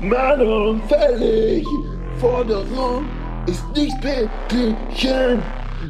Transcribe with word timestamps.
Meinung 0.00 0.80
fällig, 0.88 1.64
Forderung 2.18 3.04
ist 3.46 3.64
nicht 3.76 3.96
beglichen. 4.00 5.40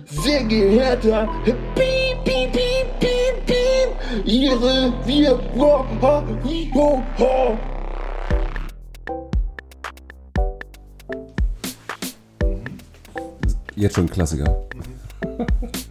Sehr 0.05 0.45
geehrter 0.45 1.27
Piep, 1.45 2.25
piep, 2.25 2.53
piep, 2.53 3.01
piep, 3.01 3.47
piep, 3.47 4.27
Ihre 4.27 4.93
wir, 5.07 5.31
ho, 5.57 5.87
ho, 6.03 6.23
ho, 6.75 7.03
ho. 7.19 7.59
Jetzt 13.77 13.95
schon 13.95 14.05
ein 14.05 14.11
Klassiker. 14.11 14.67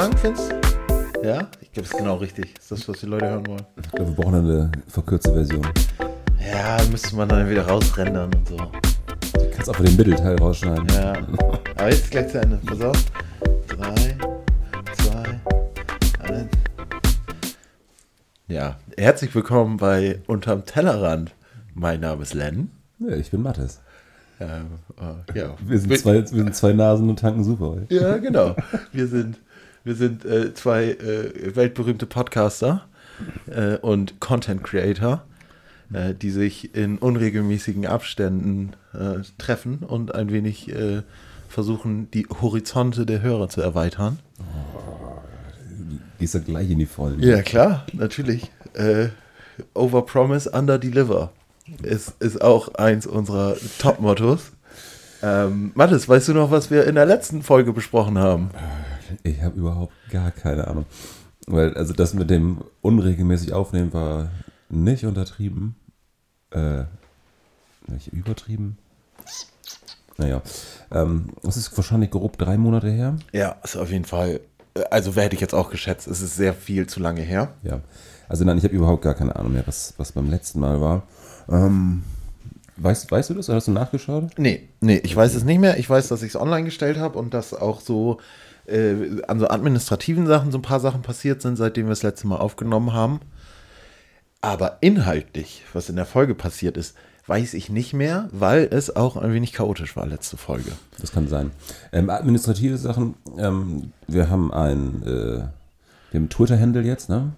Findest 0.00 0.50
du? 0.50 1.22
Ja? 1.22 1.46
Ich 1.60 1.72
glaube, 1.72 1.86
es 1.86 1.92
ist 1.92 1.98
genau 1.98 2.16
richtig. 2.16 2.58
Ist 2.58 2.72
das, 2.72 2.88
was 2.88 3.00
die 3.00 3.06
Leute 3.06 3.28
hören 3.28 3.46
wollen? 3.46 3.66
Ich 3.76 3.90
glaube, 3.92 4.16
wir 4.16 4.16
brauchen 4.16 4.34
eine 4.34 4.72
verkürzte 4.88 5.30
Version. 5.30 5.68
Ja, 6.38 6.78
müsste 6.90 7.16
man 7.16 7.28
dann 7.28 7.50
wieder 7.50 7.66
rausrendern 7.66 8.34
und 8.34 8.48
so. 8.48 8.56
Du 8.56 9.50
kannst 9.52 9.68
einfach 9.68 9.84
den 9.84 9.96
Mittelteil 9.96 10.36
rausschneiden. 10.38 10.86
Ja. 10.88 11.12
Aber 11.76 11.90
jetzt 11.90 12.10
gleich 12.10 12.28
zu 12.28 12.40
Ende. 12.40 12.58
Pass 12.64 12.80
auf. 12.80 13.04
Drei, 13.68 14.16
zwei, 14.96 15.40
eins. 16.32 16.50
Ja, 18.48 18.78
herzlich 18.96 19.34
willkommen 19.34 19.76
bei 19.76 20.22
Unterm 20.26 20.64
Tellerrand. 20.64 21.34
Mein 21.74 22.00
Name 22.00 22.22
ist 22.22 22.32
Len. 22.32 22.70
Ja, 23.00 23.16
ich 23.16 23.30
bin 23.30 23.42
Mattes. 23.42 23.80
Ähm, 24.40 24.78
äh, 24.98 25.38
ja. 25.38 25.54
Wir 25.60 25.78
sind, 25.78 25.98
zwei, 25.98 26.14
wir 26.14 26.26
sind 26.26 26.56
zwei 26.56 26.72
Nasen 26.72 27.10
und 27.10 27.18
tanken 27.18 27.44
super. 27.44 27.76
Ja, 27.90 28.16
genau. 28.16 28.56
Wir 28.92 29.06
sind, 29.06 29.36
wir 29.84 29.94
sind 29.94 30.24
äh, 30.24 30.54
zwei 30.54 30.90
äh, 30.90 31.56
weltberühmte 31.56 32.06
Podcaster 32.06 32.86
äh, 33.46 33.76
und 33.76 34.20
Content 34.20 34.62
Creator, 34.62 35.22
äh, 35.92 36.14
die 36.14 36.30
sich 36.30 36.74
in 36.74 36.98
unregelmäßigen 36.98 37.86
Abständen 37.86 38.72
äh, 38.92 39.22
treffen 39.38 39.78
und 39.78 40.14
ein 40.14 40.30
wenig 40.30 40.70
äh, 40.74 41.02
versuchen, 41.48 42.10
die 42.12 42.26
Horizonte 42.40 43.06
der 43.06 43.22
Hörer 43.22 43.48
zu 43.48 43.60
erweitern. 43.60 44.18
Gehst 46.18 46.34
du 46.34 46.40
gleich 46.40 46.70
in 46.70 46.78
die 46.78 46.86
Vollen. 46.86 47.20
Ja, 47.22 47.42
klar, 47.42 47.86
natürlich. 47.92 48.50
Overpromise, 49.74 50.50
Underdeliver 50.50 51.32
ist, 51.82 52.14
ist 52.20 52.40
auch 52.40 52.74
eins 52.74 53.06
unserer 53.06 53.56
Top-Mottos. 53.78 54.52
Ähm, 55.22 55.72
Mathis, 55.74 56.08
weißt 56.08 56.28
du 56.28 56.34
noch, 56.34 56.50
was 56.50 56.70
wir 56.70 56.86
in 56.86 56.94
der 56.94 57.06
letzten 57.06 57.42
Folge 57.42 57.72
besprochen 57.72 58.18
haben? 58.18 58.50
Ich 59.22 59.42
habe 59.42 59.58
überhaupt 59.58 59.92
gar 60.10 60.30
keine 60.30 60.66
Ahnung. 60.68 60.86
Weil, 61.46 61.74
also 61.74 61.92
das 61.92 62.14
mit 62.14 62.30
dem 62.30 62.58
unregelmäßig 62.82 63.52
Aufnehmen 63.52 63.92
war 63.92 64.30
nicht 64.68 65.04
untertrieben. 65.04 65.74
Äh, 66.50 66.84
nicht 67.86 68.08
übertrieben. 68.12 68.78
Naja. 70.16 70.42
Ähm, 70.92 71.30
das 71.42 71.56
ist 71.56 71.76
wahrscheinlich 71.76 72.10
grob 72.10 72.36
drei 72.38 72.56
Monate 72.58 72.90
her. 72.90 73.16
Ja, 73.32 73.56
ist 73.64 73.76
auf 73.76 73.90
jeden 73.90 74.04
Fall. 74.04 74.40
äh, 74.74 74.82
Also, 74.90 75.14
hätte 75.16 75.34
ich 75.34 75.40
jetzt 75.40 75.54
auch 75.54 75.70
geschätzt? 75.70 76.06
Es 76.06 76.20
ist 76.20 76.36
sehr 76.36 76.54
viel 76.54 76.86
zu 76.86 77.00
lange 77.00 77.22
her. 77.22 77.54
Ja. 77.62 77.80
Also 78.28 78.44
nein, 78.44 78.58
ich 78.58 78.64
habe 78.64 78.74
überhaupt 78.74 79.02
gar 79.02 79.14
keine 79.14 79.34
Ahnung 79.34 79.52
mehr, 79.54 79.66
was, 79.66 79.94
was 79.96 80.12
beim 80.12 80.30
letzten 80.30 80.60
Mal 80.60 80.80
war. 80.80 81.02
Ähm, 81.48 82.04
weißt, 82.76 83.10
weißt 83.10 83.30
du 83.30 83.34
das? 83.34 83.48
Oder 83.48 83.56
hast 83.56 83.66
du 83.66 83.72
nachgeschaut? 83.72 84.30
Nee, 84.36 84.68
nee, 84.80 84.98
ich 85.02 85.16
weiß 85.16 85.34
es 85.34 85.42
nicht 85.42 85.58
mehr. 85.58 85.78
Ich 85.78 85.90
weiß, 85.90 86.06
dass 86.08 86.22
ich 86.22 86.28
es 86.28 86.36
online 86.36 86.64
gestellt 86.64 86.96
habe 86.98 87.18
und 87.18 87.34
dass 87.34 87.54
auch 87.54 87.80
so 87.80 88.18
äh, 88.70 89.22
an 89.26 89.40
so 89.40 89.48
administrativen 89.48 90.26
Sachen 90.26 90.52
so 90.52 90.58
ein 90.58 90.62
paar 90.62 90.80
Sachen 90.80 91.02
passiert 91.02 91.42
sind, 91.42 91.56
seitdem 91.56 91.86
wir 91.86 91.90
das 91.90 92.02
letzte 92.02 92.26
Mal 92.26 92.36
aufgenommen 92.36 92.92
haben. 92.92 93.20
Aber 94.40 94.78
inhaltlich, 94.80 95.62
was 95.72 95.88
in 95.88 95.96
der 95.96 96.06
Folge 96.06 96.34
passiert 96.34 96.76
ist, 96.76 96.96
weiß 97.26 97.54
ich 97.54 97.70
nicht 97.70 97.92
mehr, 97.92 98.28
weil 98.32 98.68
es 98.70 98.96
auch 98.96 99.16
ein 99.16 99.32
wenig 99.32 99.52
chaotisch 99.52 99.96
war, 99.96 100.06
letzte 100.06 100.36
Folge. 100.36 100.72
Das 101.00 101.12
kann 101.12 101.28
sein. 101.28 101.50
Ähm, 101.92 102.10
administrative 102.10 102.76
Sachen. 102.76 103.14
Ähm, 103.38 103.92
wir 104.08 104.30
haben 104.30 104.52
ein, 104.52 105.02
äh, 105.02 105.06
wir 105.06 105.44
haben 105.44 105.50
einen 106.14 106.28
Twitter-Handle 106.30 106.82
jetzt, 106.82 107.08
ne? 107.08 107.32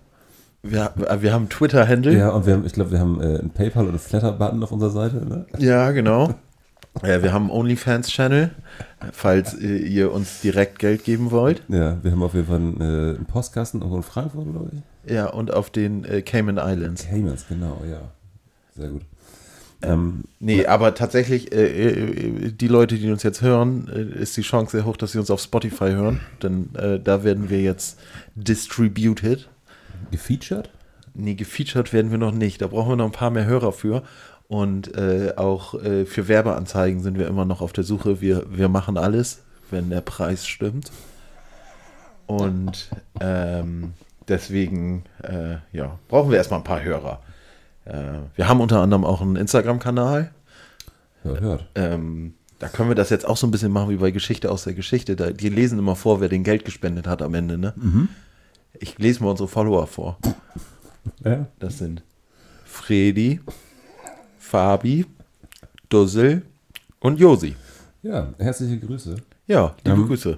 Wir, 0.63 0.93
wir 1.19 1.33
haben 1.33 1.49
Twitter-Handle. 1.49 2.17
Ja, 2.17 2.31
und 2.31 2.47
wir 2.47 2.55
haben, 2.55 2.65
ich 2.65 2.73
glaube, 2.73 2.93
wir 2.93 3.01
haben 3.01 3.21
äh, 3.21 3.41
einen 3.41 3.51
PayPal- 3.51 3.89
oder 3.89 3.99
Flatter-Button 3.99 4.63
auf 4.63 4.71
unserer 4.71 4.91
Seite, 4.91 5.17
ne? 5.17 5.45
Ja, 5.59 5.91
genau. 5.91 6.35
Ja, 7.03 7.23
wir 7.23 7.33
haben 7.33 7.45
einen 7.51 7.59
OnlyFans-Channel, 7.59 8.51
falls 9.13 9.55
äh, 9.55 9.77
ihr 9.77 10.13
uns 10.13 10.41
direkt 10.43 10.79
Geld 10.79 11.05
geben 11.05 11.31
wollt. 11.31 11.63
Ja, 11.69 11.97
wir 12.03 12.13
haben 12.13 12.23
auf 12.23 12.35
jeden 12.35 12.47
Fall 12.47 12.57
einen, 12.57 12.81
äh, 12.81 13.17
einen 13.17 13.25
Postkasten 13.27 13.81
irgendwo 13.81 13.97
in 13.97 14.03
Frankfurt, 14.03 14.45
glaube 14.53 14.71
ich. 14.75 15.13
Ja, 15.13 15.27
und 15.31 15.53
auf 15.53 15.71
den 15.71 16.05
äh, 16.05 16.23
Cayman 16.23 16.59
Islands. 16.59 17.07
Caymans, 17.09 17.47
genau, 17.49 17.81
ja. 17.91 18.03
Sehr 18.77 18.91
gut. 18.91 19.03
Ähm, 19.83 20.25
Nee, 20.39 20.67
aber 20.67 20.95
tatsächlich, 20.95 21.53
äh, 21.53 21.65
äh, 21.67 22.53
die 22.53 22.69
Leute, 22.69 22.97
die 22.97 23.11
uns 23.11 23.23
jetzt 23.25 23.43
hören, 23.43 23.89
äh, 23.89 24.23
ist 24.23 24.37
die 24.37 24.43
Chance 24.43 24.73
sehr 24.77 24.85
hoch, 24.87 24.97
dass 24.97 25.13
sie 25.13 25.19
uns 25.19 25.31
auf 25.31 25.41
Spotify 25.41 25.91
hören. 25.91 26.21
Denn 26.43 26.75
äh, 26.77 27.01
da 27.01 27.25
werden 27.25 27.51
wir 27.51 27.61
jetzt 27.63 27.99
distributed. 28.37 29.49
gefeatured? 30.11 30.71
Nee, 31.15 31.35
gefeatured 31.35 31.93
werden 31.93 32.11
wir 32.11 32.19
noch 32.19 32.33
nicht. 32.33 32.63
Da 32.63 32.69
brauchen 32.69 32.91
wir 32.91 32.97
noch 32.97 33.07
ein 33.07 33.13
paar 33.13 33.31
mehr 33.31 33.45
Hörer 33.45 33.73
für. 33.73 34.03
Und 34.53 34.95
äh, 34.99 35.33
auch 35.37 35.83
äh, 35.83 36.05
für 36.05 36.29
Werbeanzeigen 36.29 37.01
sind 37.01 37.19
wir 37.19 37.27
immer 37.27 37.47
noch 37.47 37.63
auf 37.63 37.73
der 37.73 37.85
Suche. 37.85 38.21
Wir, 38.21 38.45
wir 38.51 38.69
machen 38.69 38.99
alles, 38.99 39.41
wenn 39.71 39.89
der 39.89 40.03
Preis 40.03 40.47
stimmt. 40.47 40.93
Und 42.27 42.91
ähm, 43.19 43.95
deswegen, 44.29 45.05
äh, 45.23 45.55
ja, 45.73 45.99
brauchen 46.09 46.31
wir 46.31 46.37
erstmal 46.37 46.61
ein 46.61 46.65
paar 46.65 46.83
Hörer. 46.83 47.23
Äh, 47.87 48.19
wir 48.37 48.47
haben 48.47 48.61
unter 48.61 48.83
anderem 48.83 49.07
auch 49.07 49.23
einen 49.23 49.37
Instagram-Kanal. 49.37 50.33
Ja, 51.25 51.31
hört. 51.31 51.67
Ähm, 51.75 52.35
da 52.59 52.69
können 52.69 52.91
wir 52.91 52.95
das 52.95 53.09
jetzt 53.09 53.27
auch 53.27 53.39
so 53.39 53.47
ein 53.47 53.53
bisschen 53.53 53.73
machen 53.73 53.89
wie 53.89 53.97
bei 53.97 54.11
Geschichte 54.11 54.51
aus 54.51 54.65
der 54.65 54.75
Geschichte. 54.75 55.17
Da, 55.17 55.31
die 55.31 55.49
lesen 55.49 55.79
immer 55.79 55.97
vor, 55.97 56.21
wer 56.21 56.29
den 56.29 56.45
Geld 56.45 56.67
gespendet 56.67 57.07
hat 57.07 57.23
am 57.23 57.33
Ende. 57.33 57.57
Ne? 57.57 57.73
Ich 58.79 58.99
lese 58.99 59.25
mal 59.25 59.31
unsere 59.31 59.49
Follower 59.49 59.87
vor. 59.87 60.19
Ja. 61.25 61.47
Das 61.59 61.79
sind 61.79 62.03
Fredi, 62.67 63.41
Fabi, 64.53 65.07
Dussel 65.89 66.43
und 67.01 67.19
Josi. 67.19 67.57
ja, 68.03 68.35
herzliche 68.39 68.79
Grüße. 68.79 69.17
Ja, 69.47 69.75
liebe 69.83 69.97
Ähm, 69.97 70.07
Grüße. 70.07 70.37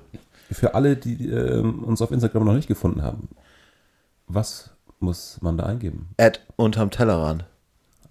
Für 0.52 0.72
alle, 0.76 0.94
die 0.96 1.28
ähm, 1.28 1.82
uns 1.82 2.00
auf 2.00 2.12
Instagram 2.12 2.44
noch 2.44 2.54
nicht 2.54 2.68
gefunden 2.68 3.02
haben, 3.02 3.28
was 4.28 4.70
muss 5.00 5.38
man 5.42 5.58
da 5.58 5.64
eingeben? 5.66 6.10
Ad 6.16 6.38
unterm 6.54 6.92
Tellerrand. 6.92 7.44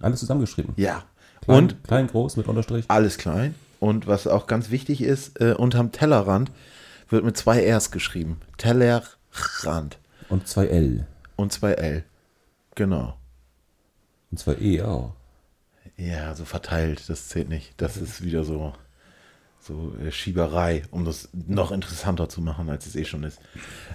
Alles 0.01 0.19
zusammengeschrieben. 0.19 0.73
Ja. 0.75 1.03
Klein, 1.39 1.57
Und 1.57 1.83
klein, 1.85 2.07
groß, 2.07 2.35
mit 2.35 2.49
Unterstrich. 2.49 2.83
alles 2.89 3.17
klein. 3.17 3.55
Und 3.79 4.05
was 4.05 4.27
auch 4.27 4.45
ganz 4.45 4.71
wichtig 4.71 4.99
ist, 5.01 5.39
äh, 5.39 5.53
unterm 5.53 5.93
Tellerrand 5.93 6.51
wird 7.07 7.23
mit 7.23 7.37
zwei 7.37 7.65
Rs 7.73 7.91
geschrieben. 7.91 8.41
Tellerrand. 8.57 9.99
Und 10.27 10.49
zwei 10.49 10.65
L. 10.67 11.07
Und 11.37 11.53
zwei 11.53 11.71
L. 11.75 12.03
Genau. 12.75 13.13
Und 14.31 14.39
zwei 14.39 14.55
E 14.59 14.81
auch. 14.81 15.13
Ja, 15.97 16.33
so 16.35 16.45
verteilt, 16.45 17.03
das 17.07 17.27
zählt 17.29 17.49
nicht. 17.49 17.73
Das 17.77 17.97
ist 17.97 18.23
wieder 18.23 18.43
so, 18.43 18.73
so 19.61 19.93
äh, 20.05 20.11
Schieberei, 20.11 20.83
um 20.91 21.05
das 21.05 21.29
noch 21.47 21.71
interessanter 21.71 22.29
zu 22.29 22.41
machen, 22.41 22.69
als 22.69 22.85
es 22.85 22.95
eh 22.95 23.05
schon 23.05 23.23
ist. 23.23 23.39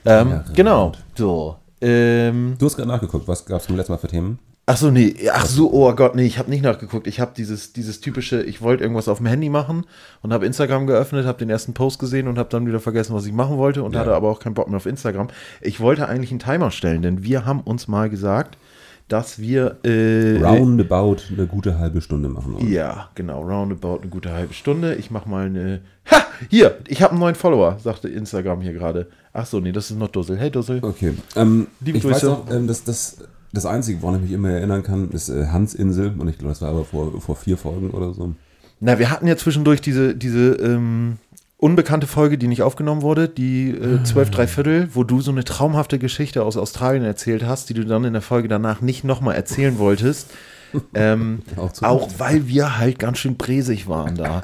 Ähm, 0.05 0.31
Ja, 0.31 0.45
genau, 0.55 0.93
so. 1.17 1.57
Ähm, 1.81 2.57
Du 2.59 2.67
hast 2.67 2.77
gerade 2.77 2.89
nachgeguckt, 2.89 3.27
was 3.29 3.45
gab 3.47 3.61
es 3.61 3.67
beim 3.67 3.77
letzten 3.77 3.93
Mal 3.93 3.99
für 3.99 4.09
Themen? 4.09 4.39
Ach 4.71 4.77
so, 4.77 4.91
nee, 4.91 5.15
ach 5.33 5.47
so, 5.47 5.73
oh 5.73 5.91
Gott, 5.95 6.15
nee, 6.15 6.27
ich 6.27 6.39
habe 6.39 6.51
nicht 6.51 6.63
nachgeguckt. 6.63 7.07
Ich 7.07 7.21
habe 7.21 7.33
dieses, 7.35 7.73
dieses 7.73 8.01
typische, 8.03 8.43
ich 8.43 8.61
wollte 8.61 8.83
irgendwas 8.83 9.09
auf 9.09 9.17
dem 9.17 9.27
Handy 9.27 9.49
machen 9.49 9.87
und 10.21 10.31
habe 10.33 10.45
Instagram 10.45 10.87
geöffnet, 10.87 11.25
habe 11.25 11.39
den 11.39 11.49
ersten 11.49 11.73
Post 11.73 11.99
gesehen 11.99 12.29
und 12.29 12.37
habe 12.39 12.51
dann 12.51 12.67
wieder 12.67 12.79
vergessen, 12.79 13.15
was 13.15 13.25
ich 13.25 13.33
machen 13.33 13.57
wollte 13.57 13.83
und 13.83 13.95
Ja. 13.95 14.01
hatte 14.01 14.15
aber 14.15 14.29
auch 14.29 14.41
keinen 14.41 14.53
Bock 14.53 14.69
mehr 14.69 14.77
auf 14.77 14.85
Instagram. 14.85 15.29
Ich 15.63 15.81
wollte 15.81 16.07
eigentlich 16.07 16.31
einen 16.33 16.41
Timer 16.41 16.71
stellen, 16.71 17.01
denn 17.01 17.23
wir 17.25 17.47
haben 17.47 17.61
uns 17.63 17.89
mal 17.89 18.11
gesagt, 18.11 18.59
dass 19.09 19.39
wir 19.39 19.79
äh, 19.85 20.39
Roundabout 20.43 21.17
eine 21.33 21.47
gute 21.47 21.79
halbe 21.79 22.01
Stunde 22.01 22.29
machen 22.29 22.55
wollen. 22.55 22.71
Ja, 22.71 23.09
genau, 23.15 23.43
roundabout 23.43 24.01
eine 24.03 24.11
gute 24.11 24.33
halbe 24.33 24.53
Stunde. 24.53 24.95
Ich 24.97 25.11
mache 25.11 25.29
mal 25.29 25.47
eine. 25.47 25.81
Ha! 26.11 26.25
Hier, 26.51 26.79
ich 26.87 27.03
habe 27.03 27.13
einen 27.13 27.21
neuen 27.21 27.35
Follower, 27.35 27.79
sagte 27.83 28.09
Instagram 28.09 28.61
hier 28.61 28.73
gerade. 28.73 29.09
Ach 29.33 29.47
so, 29.47 29.61
nee, 29.61 29.73
das 29.73 29.91
ist 29.91 29.99
noch 29.99 30.09
Dussel. 30.09 30.39
Hey 30.39 30.51
Dussel. 30.51 30.81
Okay. 30.83 31.15
Ähm, 31.37 31.69
Liebe 31.81 31.99
ich 31.99 32.05
Grüße. 32.05 32.15
weiß 32.15 32.23
noch, 32.25 32.51
ähm, 32.51 32.67
dass 32.67 32.85
das, 32.85 33.19
das 33.53 33.67
Einzige, 33.67 34.03
woran 34.03 34.17
ich 34.17 34.23
mich 34.23 34.33
immer 34.33 34.51
erinnern 34.51 34.83
kann, 34.83 35.11
ist 35.11 35.31
äh, 35.31 35.47
Hansinsel. 35.47 36.15
Und 36.19 36.29
ich 36.29 36.39
glaube, 36.39 36.51
das 36.51 36.63
war 36.63 36.71
aber 36.71 36.85
vor, 36.85 37.21
vor 37.21 37.37
vier 37.37 37.57
Folgen 37.57 37.91
oder 37.91 38.13
so. 38.13 38.35
Na, 38.81 38.99
wir 38.99 39.11
hatten 39.11 39.27
ja 39.27 39.37
zwischendurch 39.37 39.81
diese, 39.81 40.15
diese 40.15 40.53
ähm, 40.55 41.19
unbekannte 41.59 42.07
Folge, 42.07 42.39
die 42.39 42.47
nicht 42.47 42.63
aufgenommen 42.63 43.03
wurde, 43.03 43.29
die 43.29 43.71
äh, 43.71 44.03
12 44.03 44.31
Dreiviertel, 44.31 44.89
wo 44.93 45.03
du 45.05 45.21
so 45.21 45.33
eine 45.33 45.45
traumhafte 45.45 45.99
Geschichte 45.99 46.45
aus 46.45 46.57
Australien 46.57 47.05
erzählt 47.05 47.45
hast, 47.45 47.69
die 47.69 47.75
du 47.75 47.85
dann 47.85 48.05
in 48.05 48.13
der 48.13 48.23
Folge 48.23 48.49
danach 48.49 48.81
nicht 48.81 49.05
nochmal 49.05 49.35
erzählen 49.35 49.79
wolltest. 49.79 50.31
ähm, 50.95 51.41
Auch 51.57 51.83
auch 51.83 52.11
weil 52.19 52.47
wir 52.47 52.79
halt 52.79 52.99
ganz 52.99 53.19
schön 53.19 53.37
bresig 53.37 53.89
waren 53.89 54.15
da. 54.15 54.43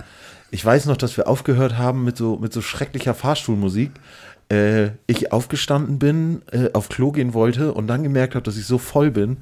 Ich 0.50 0.64
weiß 0.64 0.87
noch, 0.87 0.96
dass 0.96 1.16
wir 1.16 1.28
aufgehört 1.28 1.78
haben 1.78 2.05
mit 2.05 2.16
so, 2.16 2.37
mit 2.37 2.52
so 2.52 2.61
schrecklicher 2.61 3.14
Fahrstuhlmusik. 3.14 3.93
Äh, 4.49 4.90
ich 5.06 5.32
aufgestanden 5.32 5.99
bin, 5.99 6.43
äh, 6.50 6.70
auf 6.72 6.88
Klo 6.88 7.12
gehen 7.12 7.32
wollte 7.32 7.72
und 7.72 7.87
dann 7.87 8.02
gemerkt 8.02 8.34
habe, 8.34 8.44
dass 8.44 8.56
ich 8.56 8.67
so 8.67 8.78
voll 8.78 9.10
bin, 9.10 9.37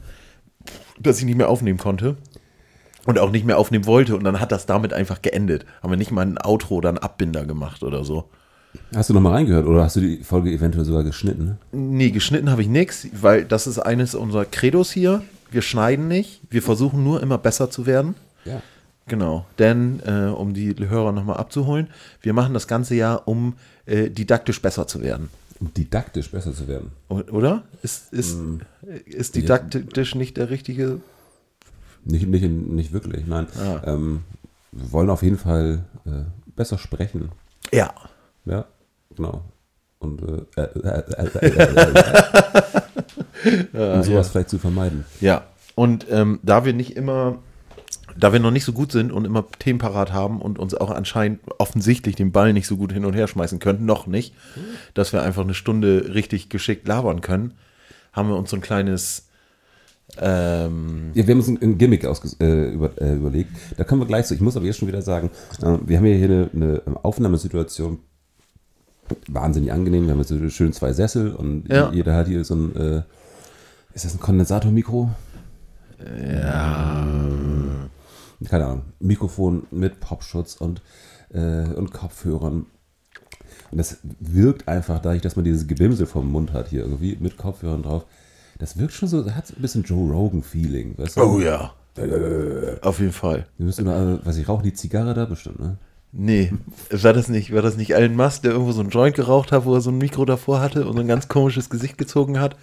dass 1.01 1.19
ich 1.19 1.25
nicht 1.25 1.39
mehr 1.39 1.49
aufnehmen 1.49 1.79
konnte 1.79 2.17
und 3.07 3.19
auch 3.19 3.31
nicht 3.31 3.45
mehr 3.45 3.59
aufnehmen 3.59 3.87
wollte. 3.87 4.17
Und 4.17 4.25
dann 4.25 4.41
hat 4.41 4.53
das 4.53 4.67
damit 4.67 4.93
einfach 4.93 5.23
geendet. 5.23 5.67
Haben 5.83 5.91
wir 5.91 5.97
nicht 5.97 6.11
mal 6.11 6.23
ein 6.27 6.39
Outro 6.39 6.77
oder 6.77 6.91
einen 6.91 6.99
Abbinder 6.99 7.45
gemacht 7.45 7.83
oder 7.83 8.05
so. 8.05 8.29
Hast 8.95 9.11
du 9.11 9.15
nochmal 9.15 9.35
reingehört 9.35 9.67
oder 9.67 9.83
hast 9.85 9.97
du 9.97 10.01
die 10.01 10.25
Folge 10.25 10.51
eventuell 10.51 10.85
sogar 10.85 11.05
geschnitten? 11.05 11.59
Nee, 11.73 12.11
geschnitten 12.11 12.51
habe 12.51 12.63
ich 12.63 12.69
nichts, 12.69 13.07
weil 13.13 13.45
das 13.45 13.67
ist 13.67 13.79
eines 13.79 14.15
unserer 14.15 14.45
Credos 14.45 14.91
hier. 14.91 15.23
Wir 15.51 15.63
schneiden 15.63 16.09
nicht. 16.09 16.41
Wir 16.49 16.63
versuchen 16.63 17.05
nur 17.05 17.23
immer 17.23 17.39
besser 17.39 17.71
zu 17.71 17.87
werden. 17.87 18.15
Ja. 18.45 18.63
Genau, 19.07 19.45
denn 19.59 20.01
äh, 20.07 20.31
um 20.31 20.55
die 20.55 20.75
Hörer 20.79 21.13
nochmal 21.13 21.37
abzuholen, 21.37 21.89
wir 22.23 22.33
machen 22.33 22.55
das 22.55 22.69
ganze 22.69 22.95
Jahr, 22.95 23.27
um 23.27 23.55
äh, 23.85 24.11
didaktisch 24.11 24.63
besser 24.63 24.87
zu 24.87 25.03
werden. 25.03 25.29
Um 25.61 25.75
didaktisch 25.75 26.31
besser 26.31 26.55
zu 26.55 26.69
werden. 26.69 26.93
Oder? 27.09 27.65
Ist, 27.83 28.13
ist, 28.13 28.39
ist 29.05 29.35
didaktisch 29.35 30.15
nicht 30.15 30.37
der 30.37 30.51
richtige? 30.51 31.01
Nicht, 32.05 32.27
nicht, 32.27 32.43
nicht 32.43 32.93
wirklich, 32.93 33.27
nein. 33.27 33.47
Ah. 33.59 33.81
Ähm, 33.85 34.23
wir 34.73 34.93
wollen 34.93 35.11
auf 35.11 35.23
jeden 35.23 35.39
Fall 35.39 35.85
äh, 36.05 36.25
besser 36.57 36.79
sprechen. 36.79 37.31
Ja. 37.73 37.93
Ja, 38.45 38.65
genau. 39.17 39.43
Und 39.99 40.23
äh, 40.23 40.43
äh, 40.57 40.63
äh, 40.63 41.05
äh, 41.13 41.49
äh, 43.45 43.69
äh, 43.73 43.95
um 43.97 44.03
sowas 44.03 44.31
vielleicht 44.31 44.51
zu 44.51 44.59
vermeiden. 44.59 45.05
Ja. 45.21 45.47
Und 45.75 46.07
ähm, 46.11 46.41
da 46.43 46.65
wir 46.65 46.73
nicht 46.73 46.97
immer, 46.97 47.39
da 48.17 48.33
wir 48.33 48.41
noch 48.41 48.51
nicht 48.51 48.65
so 48.65 48.73
gut 48.73 48.91
sind 48.93 49.13
und 49.13 49.25
immer 49.25 49.47
Themen 49.59 49.79
parat 49.79 50.13
haben 50.13 50.43
und 50.43 50.59
uns 50.59 50.75
auch 50.75 50.91
anscheinend 50.91 51.41
offensichtlich 51.59 52.17
den 52.17 52.33
Ball 52.33 52.53
nicht 52.53 52.67
so 52.67 52.77
gut 52.77 52.93
hin 52.93 53.05
und 53.05 53.15
her 53.15 53.29
schmeißen 53.29 53.59
können, 53.59 53.87
noch 53.87 54.07
nicht, 54.07 54.35
dass 54.95 55.13
wir 55.13 55.23
einfach 55.23 55.43
eine 55.43 55.55
Stunde 55.55 56.13
richtig 56.15 56.49
geschickt 56.49 56.87
labern 56.89 57.21
können, 57.21 57.55
haben 58.13 58.29
wir 58.29 58.37
uns 58.37 58.51
so 58.51 58.57
ein 58.57 58.63
kleines 58.63 59.29
ähm, 60.21 61.11
Ja, 61.15 61.27
wir 61.27 61.33
haben 61.35 61.39
uns 61.41 61.49
ein, 61.49 61.59
ein 61.63 61.79
Gimmick 61.79 62.05
äh, 62.05 62.73
über, 62.73 62.91
äh, 63.01 63.15
überlegt. 63.15 63.51
Da 63.77 63.85
kommen 63.85 64.01
wir 64.03 64.07
gleich 64.07 64.27
zu. 64.27 64.35
Ich 64.35 64.41
muss 64.41 64.57
aber 64.57 64.67
jetzt 64.67 64.79
schon 64.79 64.89
wieder 64.89 65.03
sagen, 65.03 65.31
äh, 65.63 65.79
wir 65.87 65.97
haben 65.99 66.05
hier 66.07 66.25
eine, 66.25 66.51
eine 66.55 66.83
Aufnahmesituation. 67.03 67.99
Wahnsinnig 69.29 69.73
angenehm. 69.73 70.05
Wir 70.07 70.13
haben 70.13 70.19
jetzt 70.21 70.29
so 70.29 70.49
schön 70.49 70.73
zwei 70.73 70.93
Sessel 70.93 71.33
und 71.35 71.69
Ja. 71.69 71.91
jeder 71.93 72.15
hat 72.15 72.29
hier 72.29 72.45
so 72.45 72.55
ein, 72.55 72.77
äh, 72.77 73.03
ist 73.95 74.05
das 74.05 74.15
ein 74.15 74.21
Kondensatormikro? 74.21 75.11
ja, 76.31 77.07
Keine 78.49 78.65
Ahnung. 78.67 78.83
Mikrofon 78.99 79.67
mit 79.71 80.01
Popschutz 80.01 80.57
und, 80.57 80.83
äh, 81.33 81.65
und 81.75 81.93
Kopfhörern. 81.93 82.67
Und 83.71 83.79
das 83.79 83.99
wirkt 84.21 84.69
einfach 84.69 84.99
dadurch, 85.01 85.23
dass 85.23 85.37
man 85.37 85.45
dieses 85.45 85.67
Gebimsel 85.67 86.07
vom 86.07 86.31
Mund 86.31 86.53
hat 86.53 86.69
hier 86.69 86.81
irgendwie 86.83 87.17
mit 87.21 87.37
Kopfhörern 87.37 87.83
drauf. 87.83 88.05
Das 88.63 88.79
wirkt 88.79 88.93
schon 88.93 89.09
so, 89.09 89.29
hat 89.35 89.45
so 89.45 89.55
ein 89.57 89.61
bisschen 89.61 89.83
Joe 89.83 90.09
Rogan-Feeling. 90.13 90.95
Weißt 90.97 91.17
du? 91.17 91.23
Oh 91.23 91.41
ja. 91.41 91.73
Auf 92.83 93.01
jeden 93.01 93.13
Fall. 93.13 93.45
Wir 93.59 93.67
müssen 93.67 93.85
mal, 93.85 94.21
was 94.23 94.37
ich 94.37 94.49
rauche, 94.49 94.63
die 94.63 94.73
Zigarre 94.73 95.15
da 95.15 95.25
bestimmt, 95.25 95.59
ne? 95.59 95.79
Nee, 96.13 96.53
war 96.91 97.13
das 97.13 97.29
nicht, 97.29 97.53
war 97.53 97.63
das 97.63 97.77
nicht 97.77 97.95
Elon 97.95 98.15
Musk, 98.15 98.43
der 98.43 98.53
irgendwo 98.53 98.71
so 98.71 98.81
einen 98.81 98.91
Joint 98.91 99.17
geraucht 99.17 99.51
hat, 99.51 99.65
wo 99.65 99.75
er 99.75 99.81
so 99.81 99.91
ein 99.91 99.99
Mikro 99.99 100.25
davor 100.27 100.61
hatte 100.61 100.87
und 100.87 100.95
so 100.95 101.01
ein 101.01 101.09
ganz 101.09 101.27
komisches 101.27 101.71
Gesicht 101.71 101.99
gezogen 101.99 102.39
hat? 102.39 102.55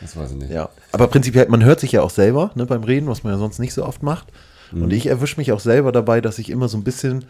Das 0.00 0.16
weiß 0.16 0.32
ich 0.32 0.38
nicht. 0.38 0.50
Ja. 0.50 0.70
Aber 0.90 1.06
prinzipiell, 1.06 1.46
man 1.48 1.62
hört 1.62 1.78
sich 1.78 1.92
ja 1.92 2.02
auch 2.02 2.10
selber 2.10 2.50
ne, 2.56 2.66
beim 2.66 2.82
Reden, 2.82 3.06
was 3.06 3.22
man 3.22 3.34
ja 3.34 3.38
sonst 3.38 3.60
nicht 3.60 3.74
so 3.74 3.84
oft 3.84 4.02
macht. 4.02 4.32
Und 4.72 4.92
ich 4.92 5.06
erwische 5.06 5.36
mich 5.36 5.52
auch 5.52 5.60
selber 5.60 5.92
dabei, 5.92 6.20
dass 6.20 6.40
ich 6.40 6.50
immer 6.50 6.66
so 6.66 6.76
ein 6.76 6.82
bisschen 6.82 7.26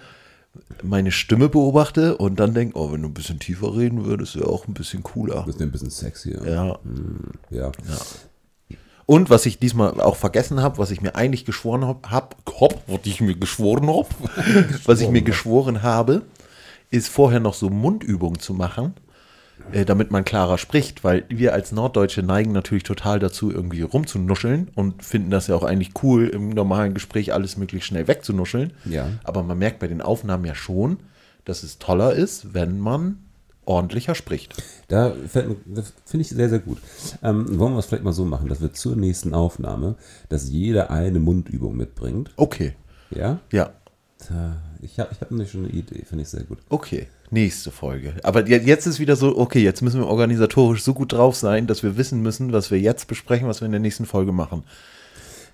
meine 0.82 1.12
Stimme 1.12 1.48
beobachte 1.48 2.16
und 2.16 2.38
dann 2.40 2.54
denke, 2.54 2.78
oh, 2.78 2.92
wenn 2.92 3.02
du 3.02 3.08
ein 3.08 3.14
bisschen 3.14 3.38
tiefer 3.38 3.76
reden 3.76 4.04
würdest, 4.04 4.36
wäre 4.36 4.48
auch 4.48 4.68
ein 4.68 4.74
bisschen 4.74 5.02
cooler. 5.02 5.44
Das 5.46 5.56
ist 5.56 5.62
ein 5.62 5.70
bisschen 5.70 5.90
sexier. 5.90 6.42
Ja. 6.46 6.78
ja. 7.50 7.72
Und 9.06 9.30
was 9.30 9.46
ich 9.46 9.58
diesmal 9.58 10.00
auch 10.00 10.16
vergessen 10.16 10.62
habe, 10.62 10.78
was 10.78 10.90
ich 10.90 11.02
mir 11.02 11.14
eigentlich 11.14 11.44
geschworen 11.44 11.84
habe, 11.84 12.10
hab, 12.10 12.36
hopp, 12.58 12.82
was 12.86 13.00
ich 13.04 13.20
mir 13.20 13.34
geschworen 13.34 13.88
habe, 13.88 14.08
was 14.84 15.00
ich 15.00 15.08
mir 15.08 15.22
geschworen 15.22 15.82
habe, 15.82 16.22
ist 16.90 17.08
vorher 17.08 17.40
noch 17.40 17.54
so 17.54 17.70
Mundübungen 17.70 18.38
zu 18.38 18.54
machen, 18.54 18.94
äh, 19.72 19.84
damit 19.84 20.10
man 20.10 20.24
klarer 20.24 20.58
spricht, 20.58 21.04
weil 21.04 21.24
wir 21.28 21.52
als 21.52 21.72
Norddeutsche 21.72 22.22
neigen 22.22 22.52
natürlich 22.52 22.84
total 22.84 23.18
dazu, 23.18 23.50
irgendwie 23.50 23.82
rumzunuscheln 23.82 24.70
und 24.74 25.04
finden 25.04 25.30
das 25.30 25.46
ja 25.46 25.56
auch 25.56 25.64
eigentlich 25.64 25.92
cool, 26.02 26.28
im 26.28 26.50
normalen 26.50 26.94
Gespräch 26.94 27.32
alles 27.32 27.56
möglichst 27.56 27.88
schnell 27.88 28.08
wegzunuscheln. 28.08 28.72
Ja. 28.84 29.08
Aber 29.24 29.42
man 29.42 29.58
merkt 29.58 29.78
bei 29.78 29.88
den 29.88 30.02
Aufnahmen 30.02 30.44
ja 30.44 30.54
schon, 30.54 30.98
dass 31.44 31.62
es 31.62 31.78
toller 31.78 32.12
ist, 32.14 32.54
wenn 32.54 32.78
man 32.78 33.18
ordentlicher 33.66 34.14
spricht. 34.14 34.62
Da 34.88 35.14
finde 35.24 35.56
ich 36.20 36.28
sehr, 36.28 36.48
sehr 36.48 36.58
gut. 36.58 36.78
Ähm, 37.22 37.58
wollen 37.58 37.72
wir 37.72 37.78
es 37.78 37.86
vielleicht 37.86 38.04
mal 38.04 38.12
so 38.12 38.24
machen, 38.24 38.48
dass 38.48 38.60
wir 38.60 38.72
zur 38.72 38.96
nächsten 38.96 39.34
Aufnahme, 39.34 39.96
dass 40.28 40.50
jeder 40.50 40.90
eine 40.90 41.18
Mundübung 41.18 41.76
mitbringt. 41.76 42.30
Okay. 42.36 42.74
Ja? 43.10 43.40
Ja. 43.50 43.72
Ich 44.80 44.98
habe 44.98 45.10
ich 45.12 45.20
hab 45.20 45.30
nämlich 45.30 45.50
schon 45.50 45.64
eine 45.64 45.72
Idee, 45.72 46.02
finde 46.04 46.22
ich 46.22 46.28
sehr 46.28 46.44
gut. 46.44 46.58
Okay, 46.68 47.08
nächste 47.34 47.70
Folge. 47.70 48.14
Aber 48.22 48.46
je- 48.46 48.56
jetzt 48.64 48.86
ist 48.86 48.98
wieder 49.00 49.16
so, 49.16 49.36
okay, 49.36 49.62
jetzt 49.62 49.82
müssen 49.82 50.00
wir 50.00 50.06
organisatorisch 50.06 50.82
so 50.82 50.94
gut 50.94 51.12
drauf 51.12 51.36
sein, 51.36 51.66
dass 51.66 51.82
wir 51.82 51.98
wissen 51.98 52.22
müssen, 52.22 52.52
was 52.54 52.70
wir 52.70 52.80
jetzt 52.80 53.06
besprechen, 53.08 53.46
was 53.48 53.60
wir 53.60 53.66
in 53.66 53.72
der 53.72 53.80
nächsten 53.80 54.06
Folge 54.06 54.32
machen. 54.32 54.64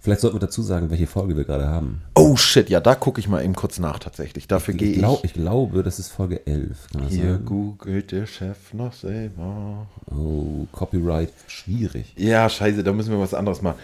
Vielleicht 0.03 0.23
sollten 0.23 0.37
wir 0.37 0.41
dazu 0.41 0.63
sagen, 0.63 0.89
welche 0.89 1.07
Folge 1.07 1.37
wir 1.37 1.45
gerade 1.45 1.67
haben. 1.69 2.01
Oh 2.15 2.35
shit, 2.35 2.71
ja, 2.71 2.81
da 2.81 2.95
gucke 2.95 3.21
ich 3.21 3.29
mal 3.29 3.45
eben 3.45 3.55
kurz 3.55 3.79
nach 3.79 3.99
tatsächlich. 3.99 4.49
Dafür 4.49 4.73
gehe 4.73 4.89
Ich, 4.89 4.95
ich. 4.95 4.99
glaub, 5.01 5.25
ich 5.25 5.35
glaube, 5.35 5.83
das 5.83 5.99
ist 5.99 6.09
Folge 6.09 6.47
11. 6.47 6.69
Kann 6.93 7.03
das 7.03 7.13
Hier 7.13 7.33
sein? 7.35 7.45
googelt 7.45 8.11
der 8.13 8.25
Chef 8.27 8.73
noch 8.73 8.95
selber. 8.95 9.87
Oh, 10.11 10.67
Copyright, 10.73 11.33
schwierig. 11.49 12.15
Ja, 12.17 12.49
scheiße, 12.49 12.83
da 12.83 12.93
müssen 12.95 13.11
wir 13.11 13.21
was 13.21 13.35
anderes 13.35 13.61
machen. 13.61 13.77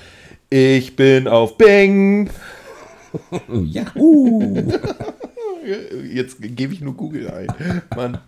Ich 0.49 0.97
bin 0.97 1.29
auf 1.29 1.59
Bing. 1.59 2.31
Yahoo! 3.53 4.55
Jetzt 6.13 6.37
gebe 6.41 6.73
ich 6.73 6.81
nur 6.81 6.95
Google 6.95 7.31
ein. 7.31 7.49
Mann, 7.95 8.19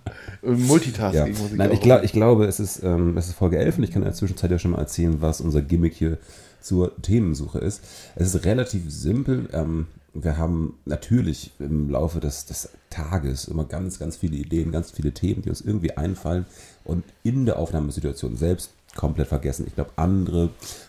Multitasking 0.43 1.35
Ja. 1.35 1.41
muss 1.41 1.51
ich 1.53 1.57
Nein, 1.57 1.71
auch 1.71 1.75
ich, 1.75 1.81
glaub, 1.81 2.03
ich 2.03 2.13
glaube, 2.13 2.47
es 2.47 2.61
ist, 2.61 2.83
ähm, 2.83 3.17
es 3.17 3.29
ist 3.29 3.35
Folge 3.35 3.59
11 3.59 3.79
und 3.79 3.85
ich 3.85 3.91
kann 3.91 4.03
in 4.03 4.07
der 4.09 4.15
Zwischenzeit 4.15 4.51
ja 4.51 4.59
schon 4.59 4.73
mal 4.73 4.79
erzählen, 4.79 5.21
was 5.21 5.41
unser 5.41 5.63
Gimmick 5.63 5.95
hier 5.95 6.19
zur 6.61 6.97
Themensuche 7.03 7.59
ist. 7.59 7.83
Es 8.17 8.35
ist 8.35 8.45
relativ 8.45 8.83
simpel. 8.91 9.49
Ähm, 9.53 9.87
wir 10.15 10.37
haben 10.37 10.75
natürlich 10.85 11.53
im 11.61 11.89
Laufe 11.91 12.19
des, 12.19 12.47
des 12.47 12.71
Tages 12.91 13.47
immer 13.47 13.65
ganz, 13.65 13.99
ganz 13.99 14.17
viele 14.17 14.37
Ideen, 14.37 14.73
ganz 14.73 14.91
viele 14.91 15.13
Themen, 15.13 15.43
die 15.43 15.51
uns 15.51 15.61
irgendwie 15.61 15.97
einfallen 15.97 16.47
und 16.85 17.05
in 17.23 17.47
der 17.47 17.59
Aufnahmesituation 17.59 18.37
selbst 18.37 18.71
komplett 18.97 19.29
vergessen. 19.29 19.67
Ich 19.69 19.75
glaube, 19.75 19.91
andere 19.97 20.49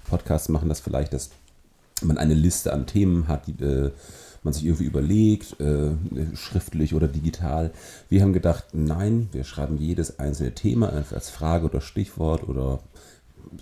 Podcasts 0.10 0.50
machen 0.50 0.70
das 0.70 0.79
vielleicht, 0.79 1.13
dass 1.13 1.29
man 2.01 2.18
eine 2.18 2.34
Liste 2.34 2.74
an 2.74 2.88
Themen 2.88 3.27
hat, 3.27 3.46
die 3.48 3.62
äh, 3.63 3.91
man 4.43 4.53
sich 4.53 4.65
irgendwie 4.65 4.86
überlegt, 4.86 5.60
äh, 5.60 5.91
schriftlich 6.36 6.93
oder 6.93 7.08
digital. 7.08 7.72
Wir 8.10 8.22
haben 8.22 8.34
gedacht, 8.34 8.65
nein, 8.74 9.29
wir 9.31 9.43
schreiben 9.43 9.77
jedes 9.77 10.19
einzelne 10.19 10.53
Thema 10.53 10.91
als 11.12 11.29
Frage 11.29 11.65
oder 11.65 11.81
Stichwort 11.81 12.48
oder 12.48 12.79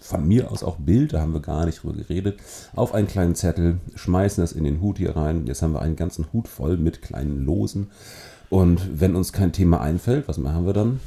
von 0.01 0.27
mir 0.27 0.51
aus 0.51 0.63
auch 0.63 0.77
Bild, 0.77 1.13
da 1.13 1.21
haben 1.21 1.33
wir 1.33 1.39
gar 1.39 1.65
nicht 1.65 1.81
drüber 1.81 1.95
geredet, 1.95 2.39
auf 2.75 2.93
einen 2.93 3.07
kleinen 3.07 3.35
Zettel, 3.35 3.77
schmeißen 3.95 4.43
das 4.43 4.51
in 4.51 4.63
den 4.63 4.81
Hut 4.81 4.97
hier 4.97 5.15
rein. 5.15 5.47
Jetzt 5.47 5.61
haben 5.61 5.73
wir 5.73 5.81
einen 5.81 5.95
ganzen 5.95 6.25
Hut 6.33 6.47
voll 6.47 6.77
mit 6.77 7.01
kleinen 7.01 7.45
Losen. 7.45 7.87
Und 8.49 8.99
wenn 8.99 9.15
uns 9.15 9.33
kein 9.33 9.51
Thema 9.51 9.81
einfällt, 9.81 10.27
was 10.27 10.37
machen 10.37 10.65
wir 10.65 10.73
dann? 10.73 10.99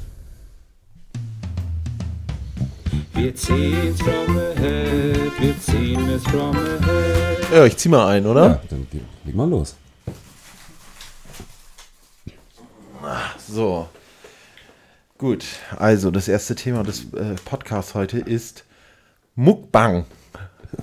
Wir 3.21 3.35
ziehen's 3.35 4.01
from 4.01 4.35
the 4.35 4.59
head, 4.59 5.31
wir 5.39 5.59
ziehen 5.59 6.09
es 6.09 6.23
from 6.23 6.53
the 6.53 6.83
head. 6.83 7.51
Ja, 7.53 7.65
ich 7.67 7.77
zieh 7.77 7.87
mal 7.87 8.07
ein, 8.07 8.25
oder? 8.25 8.47
Ja, 8.47 8.61
dann 8.67 8.87
leg 9.23 9.35
mal 9.35 9.47
los. 9.47 9.75
So. 13.47 13.87
Gut, 15.19 15.45
also 15.77 16.09
das 16.09 16.27
erste 16.27 16.55
Thema 16.55 16.81
des 16.81 17.13
äh, 17.13 17.35
Podcasts 17.45 17.93
heute 17.93 18.17
ist 18.17 18.65
Mukbang. 19.35 20.05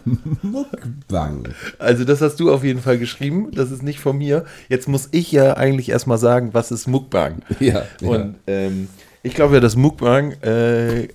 Bang. 1.09 1.49
Also 1.81 2.05
das 2.05 2.21
hast 2.21 2.39
du 2.39 2.53
auf 2.53 2.63
jeden 2.63 2.83
Fall 2.83 2.99
geschrieben, 2.99 3.51
das 3.51 3.73
ist 3.73 3.83
nicht 3.83 3.99
von 3.99 4.17
mir. 4.17 4.45
Jetzt 4.69 4.87
muss 4.87 5.09
ich 5.11 5.33
ja 5.33 5.57
eigentlich 5.57 5.89
erstmal 5.89 6.19
sagen, 6.19 6.51
was 6.55 6.71
ist 6.71 6.87
Mukbang? 6.87 7.43
Ja, 7.59 7.83
Und 8.01 8.37
ähm, 8.47 8.89
ich 9.25 9.35
glaube 9.35 9.55
ja, 9.55 9.61
dass 9.61 9.75
Mukbang 9.75 10.33
äh, 10.43 11.09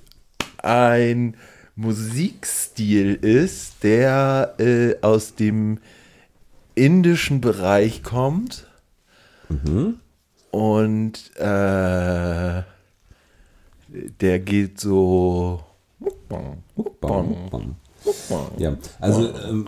ein 0.63 1.35
Musikstil 1.75 3.15
ist, 3.15 3.83
der 3.83 4.55
äh, 4.59 4.95
aus 5.01 5.35
dem 5.35 5.79
indischen 6.75 7.41
Bereich 7.41 8.03
kommt. 8.03 8.67
Und 10.51 11.35
äh, 11.37 12.63
der 14.21 14.39
geht 14.39 14.79
so. 14.79 15.63
Mukbang, 15.99 16.63
Mukbang, 16.75 17.75
Mukbang. 18.03 18.51
Ja, 18.57 18.75
also 18.99 19.29
ähm, 19.49 19.67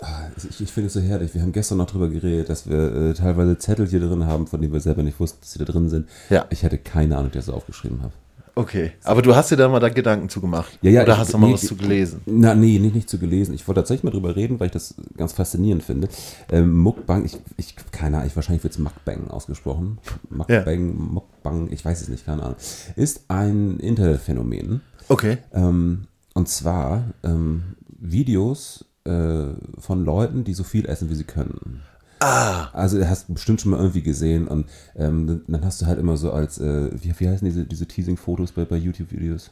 ah, 0.00 0.28
ich, 0.36 0.60
ich 0.60 0.72
finde 0.72 0.86
es 0.86 0.94
so 0.94 1.00
herrlich. 1.00 1.34
Wir 1.34 1.42
haben 1.42 1.52
gestern 1.52 1.78
noch 1.78 1.86
drüber 1.86 2.08
geredet, 2.08 2.48
dass 2.48 2.68
wir 2.68 2.94
äh, 2.94 3.14
teilweise 3.14 3.58
Zettel 3.58 3.86
hier 3.86 4.00
drin 4.00 4.26
haben, 4.26 4.46
von 4.46 4.60
denen 4.60 4.72
wir 4.72 4.80
selber 4.80 5.02
nicht 5.02 5.20
wussten, 5.20 5.40
dass 5.40 5.52
sie 5.52 5.58
da 5.58 5.64
drin 5.64 5.88
sind. 5.88 6.08
Ja. 6.30 6.46
Ich 6.50 6.62
hätte 6.62 6.78
keine 6.78 7.16
Ahnung, 7.16 7.30
dass 7.32 7.44
ich 7.44 7.46
das 7.46 7.54
aufgeschrieben 7.54 8.02
habe. 8.02 8.12
Okay, 8.58 8.92
aber 9.04 9.20
du 9.20 9.36
hast 9.36 9.50
dir 9.50 9.56
da 9.56 9.68
mal 9.68 9.80
da 9.80 9.90
Gedanken 9.90 10.30
zu 10.30 10.40
gemacht. 10.40 10.78
Ja, 10.80 10.90
ja, 10.90 11.02
Oder 11.02 11.12
ich- 11.12 11.18
hast 11.18 11.34
du 11.34 11.38
mal 11.38 11.48
nee, 11.48 11.52
was 11.52 11.60
zu 11.66 11.76
gelesen? 11.76 12.22
Na, 12.24 12.54
nee, 12.54 12.78
nicht, 12.78 12.94
nicht 12.94 13.10
zu 13.10 13.18
gelesen. 13.18 13.54
Ich 13.54 13.68
wollte 13.68 13.82
tatsächlich 13.82 14.02
mal 14.04 14.10
drüber 14.12 14.34
reden, 14.34 14.58
weil 14.58 14.66
ich 14.68 14.72
das 14.72 14.94
ganz 15.14 15.34
faszinierend 15.34 15.82
finde. 15.84 16.08
Ähm, 16.50 16.74
Mukbang, 16.78 17.26
ich, 17.26 17.36
ich, 17.58 17.76
keine 17.92 18.16
Ahnung, 18.16 18.28
ich, 18.28 18.34
wahrscheinlich 18.34 18.64
wird 18.64 18.72
es 18.72 18.78
Mukbang 18.78 19.28
ausgesprochen. 19.28 19.98
Mukbang, 20.30 20.96
Mukbang, 20.96 21.68
ich 21.70 21.84
weiß 21.84 22.00
es 22.00 22.08
nicht, 22.08 22.24
keine 22.24 22.44
Ahnung. 22.44 22.56
Ist 22.96 23.24
ein 23.28 23.78
Internetphänomen. 23.78 24.80
Okay. 25.08 25.36
Ähm, 25.52 26.06
und 26.32 26.48
zwar 26.48 27.02
ähm, 27.24 27.62
Videos 27.98 28.86
äh, 29.04 29.48
von 29.78 30.02
Leuten, 30.04 30.44
die 30.44 30.54
so 30.54 30.64
viel 30.64 30.86
essen, 30.86 31.10
wie 31.10 31.14
sie 31.14 31.24
können. 31.24 31.82
Ah, 32.20 32.68
Also 32.72 32.98
du 32.98 33.08
hast 33.08 33.32
bestimmt 33.32 33.60
schon 33.60 33.72
mal 33.72 33.78
irgendwie 33.78 34.02
gesehen 34.02 34.48
und 34.48 34.66
ähm, 34.96 35.42
dann 35.46 35.64
hast 35.64 35.82
du 35.82 35.86
halt 35.86 35.98
immer 35.98 36.16
so 36.16 36.32
als, 36.32 36.58
äh, 36.58 36.90
wie, 37.02 37.12
wie 37.18 37.28
heißen 37.28 37.46
diese, 37.46 37.64
diese 37.64 37.86
Teasing-Fotos 37.86 38.52
bei, 38.52 38.64
bei 38.64 38.76
YouTube-Videos? 38.76 39.50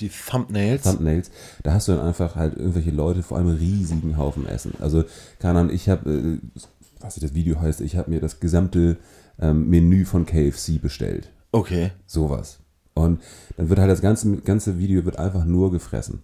die 0.00 0.08
Thumbnails. 0.08 0.82
Thumbnails, 0.82 1.30
da 1.62 1.74
hast 1.74 1.88
du 1.88 1.92
dann 1.92 2.06
einfach 2.06 2.34
halt 2.36 2.56
irgendwelche 2.56 2.90
Leute 2.90 3.22
vor 3.22 3.38
einem 3.38 3.54
riesigen 3.54 4.16
Haufen 4.16 4.46
essen. 4.46 4.72
Also, 4.80 5.04
keine 5.38 5.58
Ahnung, 5.58 5.74
ich 5.74 5.88
habe, 5.88 6.10
äh, 6.10 6.38
was 7.00 7.16
das 7.16 7.34
Video 7.34 7.60
heißt, 7.60 7.80
ich 7.80 7.96
habe 7.96 8.10
mir 8.10 8.20
das 8.20 8.40
gesamte 8.40 8.96
ähm, 9.38 9.68
Menü 9.68 10.04
von 10.04 10.26
KFC 10.26 10.80
bestellt. 10.80 11.30
Okay. 11.52 11.92
Sowas. 12.06 12.58
Und 12.94 13.20
dann 13.56 13.68
wird 13.68 13.78
halt 13.78 13.90
das 13.90 14.00
ganze, 14.02 14.38
ganze 14.38 14.78
Video 14.78 15.04
wird 15.04 15.18
einfach 15.18 15.44
nur 15.44 15.70
gefressen. 15.70 16.22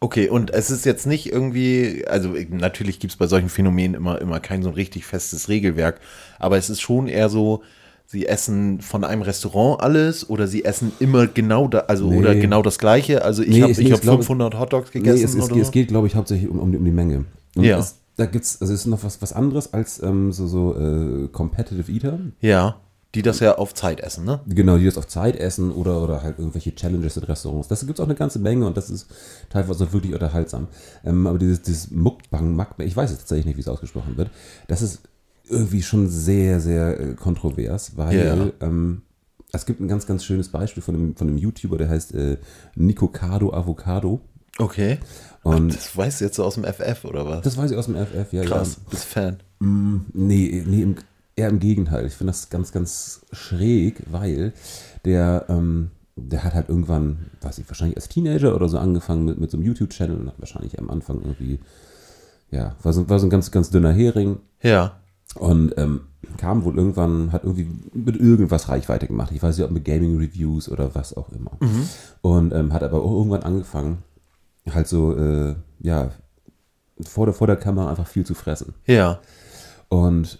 Okay, 0.00 0.28
und 0.28 0.50
es 0.52 0.70
ist 0.70 0.84
jetzt 0.84 1.06
nicht 1.06 1.32
irgendwie, 1.32 2.04
also 2.06 2.34
natürlich 2.50 2.98
gibt 3.00 3.12
es 3.14 3.16
bei 3.16 3.26
solchen 3.26 3.48
Phänomenen 3.48 3.94
immer, 3.94 4.20
immer 4.20 4.38
kein 4.40 4.62
so 4.62 4.70
richtig 4.70 5.06
festes 5.06 5.48
Regelwerk, 5.48 6.00
aber 6.38 6.58
es 6.58 6.68
ist 6.68 6.82
schon 6.82 7.08
eher 7.08 7.30
so, 7.30 7.62
sie 8.06 8.26
essen 8.26 8.82
von 8.82 9.02
einem 9.02 9.22
Restaurant 9.22 9.80
alles 9.82 10.28
oder 10.28 10.46
sie 10.46 10.64
essen 10.64 10.92
immer 11.00 11.26
genau 11.26 11.68
da, 11.68 11.80
also 11.88 12.10
Nee. 12.10 12.18
oder 12.18 12.34
genau 12.34 12.60
das 12.60 12.78
gleiche. 12.78 13.24
Also 13.24 13.42
ich 13.42 13.48
Nee, 13.48 13.62
habe 13.62 13.72
ich 13.72 13.78
nee, 13.78 13.84
hab 13.90 13.94
ich 13.94 14.00
glaube- 14.02 14.22
500 14.22 14.58
Hotdogs 14.58 14.90
Nee, 14.92 15.00
gegessen 15.00 15.24
es, 15.24 15.34
es, 15.34 15.50
oder 15.50 15.56
es 15.56 15.70
geht, 15.70 15.88
glaube 15.88 16.06
ich, 16.06 16.14
hauptsächlich 16.14 16.50
um, 16.50 16.58
um, 16.58 16.70
die, 16.70 16.76
um 16.78 16.84
die 16.84 16.90
Menge. 16.90 17.24
Und 17.56 17.64
Ja. 17.64 17.78
Es, 17.78 17.96
da 18.16 18.26
gibt's, 18.26 18.60
also 18.60 18.74
es 18.74 18.80
ist 18.80 18.86
noch 18.86 19.02
was, 19.02 19.22
was 19.22 19.32
anderes 19.32 19.72
als 19.72 20.02
ähm, 20.02 20.32
so, 20.32 20.46
so 20.46 20.76
äh, 20.78 21.28
Competitive 21.28 21.90
Eater. 21.90 22.18
Ja, 22.40 22.76
die 23.14 23.22
das 23.22 23.40
ja 23.40 23.56
auf 23.56 23.74
Zeit 23.74 24.00
essen, 24.00 24.24
ne? 24.24 24.40
Genau, 24.46 24.76
die 24.76 24.84
das 24.84 24.98
auf 24.98 25.06
Zeit 25.06 25.36
essen 25.36 25.70
oder, 25.72 26.02
oder 26.02 26.22
halt 26.22 26.38
irgendwelche 26.38 26.74
Challenges 26.74 27.16
in 27.16 27.24
Restaurants. 27.24 27.68
Das 27.68 27.80
gibt 27.80 27.98
es 27.98 28.00
auch 28.00 28.06
eine 28.08 28.14
ganze 28.16 28.38
Menge 28.38 28.66
und 28.66 28.76
das 28.76 28.90
ist 28.90 29.06
teilweise 29.50 29.84
auch 29.84 29.92
wirklich 29.92 30.12
unterhaltsam. 30.14 30.68
Ähm, 31.04 31.26
aber 31.26 31.38
dieses, 31.38 31.62
dieses 31.62 31.90
Mukbang, 31.90 32.54
Mukbang, 32.56 32.86
ich 32.86 32.96
weiß 32.96 33.10
jetzt 33.10 33.20
tatsächlich 33.20 33.46
nicht, 33.46 33.56
wie 33.56 33.60
es 33.62 33.68
ausgesprochen 33.68 34.16
wird, 34.16 34.30
das 34.68 34.82
ist 34.82 35.00
irgendwie 35.48 35.82
schon 35.82 36.08
sehr, 36.08 36.58
sehr 36.60 36.98
äh, 37.00 37.14
kontrovers, 37.14 37.96
weil 37.96 38.26
Ja. 38.26 38.66
ähm, 38.66 39.02
es 39.52 39.66
gibt 39.66 39.80
ein 39.80 39.86
ganz, 39.88 40.06
ganz 40.06 40.24
schönes 40.24 40.48
Beispiel 40.48 40.82
von 40.82 40.94
einem, 40.96 41.16
von 41.16 41.28
einem 41.28 41.36
YouTuber, 41.38 41.76
der 41.78 41.88
heißt 41.88 42.14
äh, 42.14 42.38
Nicocado 42.74 43.52
Avocado. 43.52 44.20
Okay. 44.58 44.98
Und 45.42 45.74
Das 45.74 45.96
weißt 45.96 46.20
du 46.20 46.24
jetzt 46.26 46.36
so 46.36 46.44
aus 46.44 46.54
dem 46.54 46.64
FF 46.64 47.04
oder 47.04 47.26
was? 47.26 47.42
das 47.42 47.56
weiß 47.56 47.70
ich 47.70 47.76
aus 47.76 47.86
dem 47.86 47.96
FF, 47.96 48.32
ja. 48.32 48.42
Krass, 48.42 48.78
bist 48.90 49.04
Fan. 49.04 49.38
Ja. 49.60 49.66
Mm, 49.66 50.06
Nee, 50.12 50.64
nee 50.66 50.82
im, 50.82 50.96
eher 51.36 51.48
im 51.48 51.58
Gegenteil. 51.60 52.06
Ich 52.06 52.14
finde 52.14 52.32
das 52.32 52.50
ganz, 52.50 52.72
ganz 52.72 53.22
schräg, 53.32 54.02
weil 54.10 54.52
der, 55.04 55.46
ähm, 55.48 55.90
der 56.16 56.44
hat 56.44 56.54
halt 56.54 56.68
irgendwann, 56.68 57.30
weiß 57.40 57.58
ich, 57.58 57.68
wahrscheinlich 57.68 57.96
als 57.96 58.08
Teenager 58.08 58.54
oder 58.54 58.68
so 58.68 58.78
angefangen 58.78 59.24
mit, 59.24 59.38
mit 59.40 59.50
so 59.50 59.56
einem 59.56 59.66
YouTube-Channel 59.66 60.16
und 60.16 60.28
hat 60.28 60.38
wahrscheinlich 60.38 60.78
am 60.78 60.90
Anfang 60.90 61.20
irgendwie, 61.22 61.58
ja, 62.50 62.76
war 62.82 62.92
so, 62.92 63.08
war 63.08 63.18
so 63.18 63.26
ein 63.26 63.30
ganz, 63.30 63.50
ganz 63.50 63.70
dünner 63.70 63.92
Hering 63.92 64.38
Ja. 64.62 65.00
und 65.36 65.74
ähm, 65.76 66.02
kam 66.38 66.64
wohl 66.64 66.76
irgendwann, 66.78 67.32
hat 67.32 67.42
irgendwie 67.44 67.66
mit 67.92 68.16
irgendwas 68.16 68.68
Reichweite 68.68 69.06
gemacht. 69.08 69.32
Ich 69.34 69.42
weiß 69.42 69.56
nicht, 69.56 69.64
ob 69.66 69.72
mit 69.72 69.84
Gaming-Reviews 69.84 70.68
oder 70.68 70.94
was 70.94 71.16
auch 71.16 71.28
immer. 71.30 71.58
Und 72.22 72.52
ähm, 72.54 72.72
hat 72.72 72.82
aber 72.84 73.02
auch 73.02 73.10
irgendwann 73.12 73.42
angefangen, 73.42 73.98
halt 74.72 74.86
so, 74.88 75.16
äh, 75.16 75.54
ja, 75.80 76.10
vor 77.02 77.26
der, 77.26 77.34
vor 77.34 77.48
der 77.48 77.56
Kamera 77.56 77.90
einfach 77.90 78.06
viel 78.06 78.24
zu 78.24 78.34
fressen. 78.34 78.74
Ja. 78.86 79.18
Und 79.88 80.38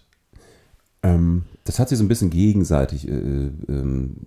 ähm, 1.04 1.42
das 1.64 1.78
hat 1.78 1.88
sich 1.88 1.98
so 1.98 2.04
ein 2.04 2.08
bisschen 2.08 2.30
gegenseitig 2.30 3.06
äh, 3.08 3.12
ähm, 3.68 4.26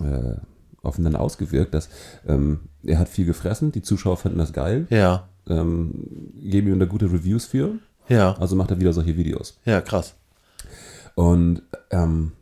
äh, 0.00 0.34
aufeinander 0.82 1.20
ausgewirkt, 1.20 1.72
dass 1.74 1.88
ähm, 2.28 2.60
er 2.84 2.98
hat 2.98 3.08
viel 3.08 3.24
gefressen, 3.24 3.72
die 3.72 3.82
Zuschauer 3.82 4.18
fanden 4.18 4.38
das 4.38 4.52
geil, 4.52 4.86
Ja. 4.90 5.28
ähm, 5.48 6.32
geben 6.40 6.68
ihm 6.68 6.78
da 6.78 6.84
gute 6.86 7.06
Reviews 7.12 7.44
für, 7.46 7.76
Ja. 8.08 8.34
also 8.38 8.54
macht 8.56 8.70
er 8.70 8.78
wieder 8.80 8.92
solche 8.92 9.16
Videos. 9.16 9.58
Ja, 9.64 9.80
krass. 9.80 10.14
Und 11.14 11.62
ähm, 11.90 12.32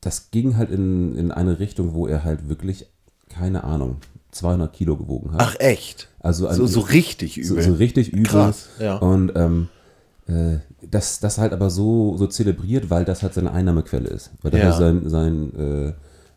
das 0.00 0.30
ging 0.30 0.56
halt 0.56 0.70
in, 0.70 1.14
in 1.16 1.30
eine 1.32 1.58
Richtung, 1.58 1.94
wo 1.94 2.06
er 2.06 2.22
halt 2.24 2.48
wirklich, 2.48 2.86
keine 3.28 3.64
Ahnung, 3.64 3.96
200 4.32 4.72
Kilo 4.72 4.96
gewogen 4.96 5.32
hat. 5.32 5.40
Ach 5.40 5.56
echt? 5.58 6.08
also 6.20 6.50
So, 6.52 6.66
so 6.66 6.80
richtig 6.80 7.40
so, 7.42 7.54
übel. 7.54 7.64
so 7.64 7.72
richtig 7.74 8.12
übel. 8.12 8.24
Krass, 8.24 8.68
ja. 8.78 8.96
Und 8.98 9.32
ähm, 9.34 9.68
äh, 9.72 9.77
das, 10.90 11.20
das 11.20 11.38
halt 11.38 11.52
aber 11.52 11.70
so, 11.70 12.16
so 12.16 12.26
zelebriert, 12.26 12.90
weil 12.90 13.04
das 13.04 13.22
halt 13.22 13.34
seine 13.34 13.52
Einnahmequelle 13.52 14.08
ist. 14.08 14.30
Weil 14.42 14.50
das 14.50 14.60
Ja. 14.60 14.66
halt 14.66 14.76
sein, 14.78 15.08
sein 15.08 15.54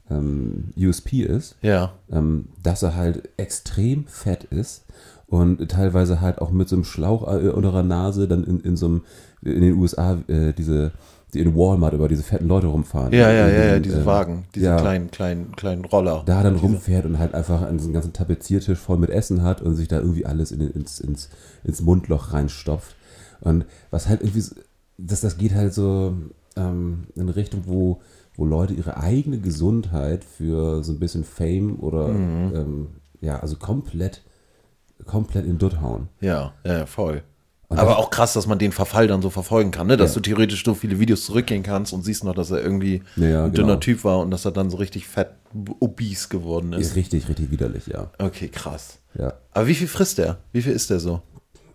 äh, 0.10 0.14
ähm, 0.14 0.70
USP 0.78 1.24
ist, 1.24 1.56
ja. 1.62 1.92
ähm, 2.12 2.48
dass 2.64 2.84
er 2.84 2.96
halt 2.96 3.30
extrem 3.38 4.06
fett 4.08 4.46
ist 4.46 4.86
und 5.28 5.70
teilweise 5.70 6.20
halt 6.22 6.40
auch 6.40 6.52
mit 6.52 6.68
so 6.70 6.76
einem 6.76 6.84
Schlauch 6.86 7.28
äh, 7.34 7.50
unter 7.50 7.72
der 7.72 7.84
Nase 7.84 8.28
dann 8.28 8.44
in, 8.44 8.60
in 8.62 8.76
so 8.78 8.86
einem, 8.88 9.02
in 9.42 9.62
den 9.62 9.78
USA 9.78 10.18
äh, 10.28 10.52
diese, 10.54 10.92
die 11.34 11.40
in 11.40 11.56
Walmart 11.56 11.94
über 11.94 12.10
diese 12.10 12.24
fetten 12.24 12.48
Leute 12.48 12.68
rumfahren. 12.68 13.14
Ja, 13.14 13.32
ja, 13.32 13.48
ja, 13.48 13.64
ja, 13.74 13.80
diese 13.80 14.00
ähm, 14.00 14.06
Wagen, 14.06 14.46
diese 14.54 14.66
ja. 14.66 14.76
kleinen, 14.78 15.12
kleinen, 15.12 15.56
kleinen 15.56 15.86
Roller. 15.86 16.24
da 16.26 16.44
dann 16.44 16.56
Diese- 16.56 16.66
rumfährt 16.66 17.06
und 17.06 17.20
halt 17.20 17.34
einfach 17.34 17.70
diesen 17.72 17.94
ganzen 17.94 18.12
Tapeziertisch 18.12 18.80
voll 18.80 18.98
mit 18.98 19.10
Essen 19.10 19.44
hat 19.44 19.62
und 19.62 19.76
sich 19.76 19.88
da 19.88 20.00
irgendwie 20.00 20.26
alles 20.26 20.52
in, 20.52 20.60
ins, 20.62 21.00
ins, 21.00 21.30
ins 21.64 21.82
Mundloch 21.82 22.34
reinstopft. 22.34 22.96
Und 23.42 23.66
was 23.90 24.08
halt 24.08 24.22
irgendwie, 24.22 24.42
so- 24.42 24.56
das, 24.98 25.22
das 25.22 25.38
geht 25.38 25.54
halt 25.54 25.74
so 25.74 26.16
ähm, 26.56 27.08
in 27.16 27.24
eine 27.24 27.36
Richtung, 27.36 27.64
wo, 27.66 28.02
wo 28.36 28.46
Leute 28.46 28.74
ihre 28.74 28.98
eigene 28.98 29.40
Gesundheit 29.40 30.24
für 30.24 30.84
so 30.84 30.92
ein 30.94 31.00
bisschen 31.00 31.24
Fame 31.24 31.80
oder 31.80 32.08
Mhm. 32.10 32.56
ähm, 32.56 32.88
ja, 33.20 33.40
also 33.40 33.56
komplett, 33.58 34.22
komplett 35.06 35.46
in 35.46 35.58
Dutt 35.58 35.82
hauen. 35.82 36.08
Ja, 36.22 36.54
ja, 36.66 36.86
voll. 36.86 37.24
Und 37.68 37.80
Aber 37.80 37.98
auch 38.00 38.10
krass, 38.10 38.34
dass 38.34 38.48
man 38.48 38.60
den 38.60 38.74
Verfall 38.74 39.08
dann 39.08 39.22
so 39.22 39.30
verfolgen 39.30 39.72
kann, 39.72 39.88
ne? 39.88 39.96
dass 39.96 40.12
Ja. 40.12 40.16
du 40.16 40.22
theoretisch 40.22 40.66
so 40.66 40.74
viele 40.74 41.00
Videos 41.00 41.24
zurückgehen 41.26 41.64
kannst 41.64 41.94
und 41.94 42.04
siehst 42.04 42.24
noch, 42.26 42.36
dass 42.36 42.52
er 42.52 42.62
irgendwie 42.62 43.02
Ja, 43.16 43.46
ein 43.46 43.54
dünner 43.54 43.68
genau. 43.70 43.80
Typ 43.80 44.04
war 44.04 44.20
und 44.20 44.30
dass 44.30 44.44
er 44.44 44.52
dann 44.52 44.70
so 44.70 44.76
richtig 44.78 45.08
fett 45.08 45.30
obese 45.80 46.28
geworden 46.28 46.74
ist. 46.74 46.88
Ist 46.88 46.96
richtig, 46.98 47.30
richtig 47.30 47.50
widerlich, 47.50 47.88
ja. 47.88 48.12
Okay, 48.20 48.50
krass. 48.50 49.00
ja. 49.18 49.34
Aber 49.54 49.68
wie 49.68 49.76
viel 49.76 49.88
frisst 49.88 50.20
er? 50.20 50.38
Wie 50.52 50.62
viel 50.62 50.74
ist 50.74 50.90
der 50.90 51.00
so? 51.00 51.22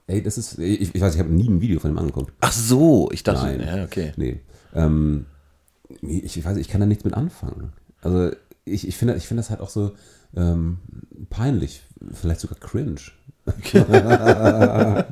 Ey, 0.08 0.22
das 0.22 0.38
ist, 0.38 0.58
ich, 0.58 0.94
ich 0.94 1.00
weiß, 1.00 1.14
ich 1.14 1.20
habe 1.20 1.32
nie 1.32 1.48
ein 1.48 1.60
Video 1.60 1.80
von 1.80 1.90
ihm 1.90 1.98
angeguckt. 1.98 2.32
Ach 2.40 2.52
so, 2.52 3.10
ich 3.12 3.24
dachte, 3.24 3.46
Nein. 3.46 3.60
ja, 3.60 3.84
okay. 3.84 4.12
Nee. 4.16 4.40
Ähm, 4.74 5.26
ich, 6.02 6.36
ich 6.36 6.44
weiß, 6.44 6.56
ich 6.58 6.68
kann 6.68 6.80
da 6.80 6.86
nichts 6.86 7.04
mit 7.04 7.14
anfangen. 7.14 7.72
Also 8.02 8.30
ich, 8.64 8.86
ich 8.86 8.96
finde 8.96 9.16
ich 9.16 9.26
finde 9.26 9.40
das 9.40 9.50
halt 9.50 9.60
auch 9.60 9.68
so 9.68 9.92
ähm, 10.36 10.78
peinlich, 11.30 11.82
vielleicht 12.12 12.40
sogar 12.40 12.58
cringe. 12.58 13.00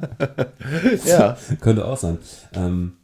Ja. 1.07 1.37
Könnte 1.61 1.85
auch 1.85 1.99
sein. 1.99 2.19
Ähm, 2.55 2.95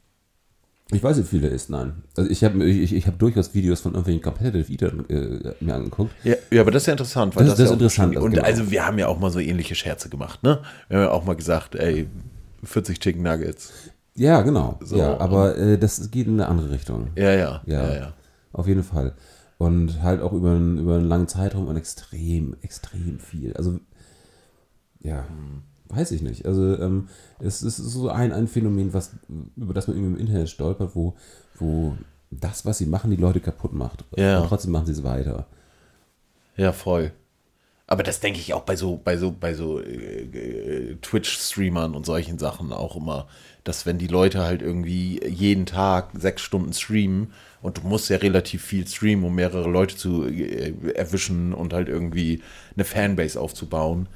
Ich 0.92 1.02
weiß, 1.02 1.18
wie 1.18 1.23
viel 1.23 1.44
er 1.44 1.50
ist, 1.50 1.70
nein. 1.70 2.02
Also 2.16 2.28
ich 2.30 2.42
habe 2.42 2.64
ich, 2.64 2.92
ich 2.92 3.06
hab 3.06 3.18
durchaus 3.18 3.54
Videos 3.54 3.80
von 3.80 3.92
irgendwelchen 3.92 4.23
Competitive 4.23 4.73
Eatern 4.73 5.04
äh, 5.09 5.54
mir 5.64 5.75
angeguckt. 5.75 6.12
Ja, 6.25 6.35
ja, 6.50 6.62
aber 6.62 6.70
das 6.73 6.82
ist 6.82 6.87
ja 6.87 6.92
interessant. 6.92 7.37
Weil 7.37 7.44
Das- 7.44 7.52
das 7.54 7.61
ist 7.61 7.64
ja 7.66 7.70
auch 7.70 7.75
interessant, 7.75 8.16
Und 8.16 8.30
genau. 8.32 8.42
also 8.44 8.70
wir 8.70 8.85
haben 8.87 8.99
ja 8.99 9.06
auch 9.06 9.18
mal 9.20 9.30
so 9.30 9.38
ähnliche 9.38 9.75
Scherze 9.75 10.09
gemacht, 10.09 10.42
ne? 10.42 10.61
Wir 10.88 10.99
haben 10.99 11.04
ja 11.04 11.11
auch 11.12 11.25
mal 11.25 11.37
gesagt, 11.37 11.76
ey, 11.76 12.09
40 12.64 12.99
Chicken 13.00 13.23
Nuggets. 13.23 13.73
Ja, 14.16 14.42
genau. 14.42 14.78
So, 14.82 14.97
ja, 14.99 15.18
aber 15.20 15.56
äh, 15.56 15.78
das 15.78 16.11
geht 16.11 16.26
in 16.26 16.35
eine 16.35 16.49
andere 16.49 16.70
Richtung. 16.70 17.11
Ja, 17.16 17.32
ja, 17.32 17.62
Ja. 17.66 17.82
ja, 17.88 17.94
ja. 17.94 18.12
Auf 18.52 18.66
jeden 18.66 18.82
Fall. 18.82 19.14
Und 19.59 20.02
halt 20.02 20.20
auch 20.23 20.32
über, 20.32 20.50
einen- 20.50 20.78
über 20.78 20.97
einen 20.97 21.06
langen 21.09 21.28
Zeitraum 21.28 21.68
und 21.68 21.76
extrem, 21.76 22.56
extrem 22.62 23.18
viel. 23.20 23.52
Also, 23.56 23.78
ja, 25.00 25.25
weiß 25.90 26.12
ich 26.12 26.23
nicht. 26.23 26.47
Also, 26.47 26.78
ähm, 26.78 27.09
es 27.38 27.62
ist 27.62 27.76
so 27.76 28.09
ein, 28.09 28.32
ein 28.32 28.49
Phänomen, 28.49 28.94
was, 28.94 29.12
über 29.56 29.75
das 29.75 29.88
man 29.88 29.97
irgendwie 29.97 30.14
im 30.14 30.26
Internet 30.26 30.49
stolpert, 30.49 30.94
wo, 30.94 31.14
wo 31.59 31.97
das, 32.30 32.64
was 32.64 32.78
sie 32.78 32.87
machen, 32.87 33.11
die 33.11 33.16
Leute 33.16 33.40
kaputt 33.40 33.73
macht. 33.73 34.04
Ja. 34.16 34.40
Und 34.40 34.49
trotzdem 34.49 34.73
machen 34.73 34.87
sie 34.87 34.92
es 34.92 35.02
weiter. 35.02 35.47
Ja, 36.56 36.73
voll. 36.73 37.12
Aber 37.90 38.04
das 38.04 38.20
denke 38.20 38.38
ich 38.38 38.54
auch 38.54 38.62
bei 38.62 38.76
so, 38.76 39.00
bei 39.02 39.16
so, 39.16 39.32
bei 39.32 39.52
so 39.52 39.80
äh, 39.80 40.23
äh, 40.23 40.97
Twitch-Streamern 41.02 41.97
und 41.97 42.06
solchen 42.06 42.38
Sachen 42.38 42.73
auch 42.73 42.97
immer, 42.97 43.26
dass 43.64 43.85
wenn 43.85 43.99
die 43.99 44.06
Leute 44.06 44.44
halt 44.44 44.62
irgendwie 44.62 45.20
jeden 45.26 45.66
Tag 45.66 46.11
sechs 46.16 46.42
Stunden 46.42 46.73
streamen 46.73 47.32
und 47.62 47.78
du 47.78 47.82
musst 47.82 48.09
ja 48.09 48.18
relativ 48.18 48.62
viel 48.62 48.87
streamen, 48.87 49.25
um 49.25 49.35
mehrere 49.35 49.68
Leute 49.68 49.97
zu 49.97 50.25
äh, 50.25 50.73
erwischen 50.94 51.52
und 51.52 51.73
halt 51.73 51.88
irgendwie 51.88 52.42
eine 52.76 52.85
Fanbase 52.85 53.40
aufzubauen, 53.40 54.09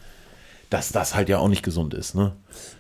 dass 0.71 0.93
das 0.93 1.15
halt 1.15 1.29
ja 1.29 1.39
auch 1.39 1.49
nicht 1.49 1.63
gesund 1.63 1.95
ist, 1.95 2.15
ne? 2.15 2.33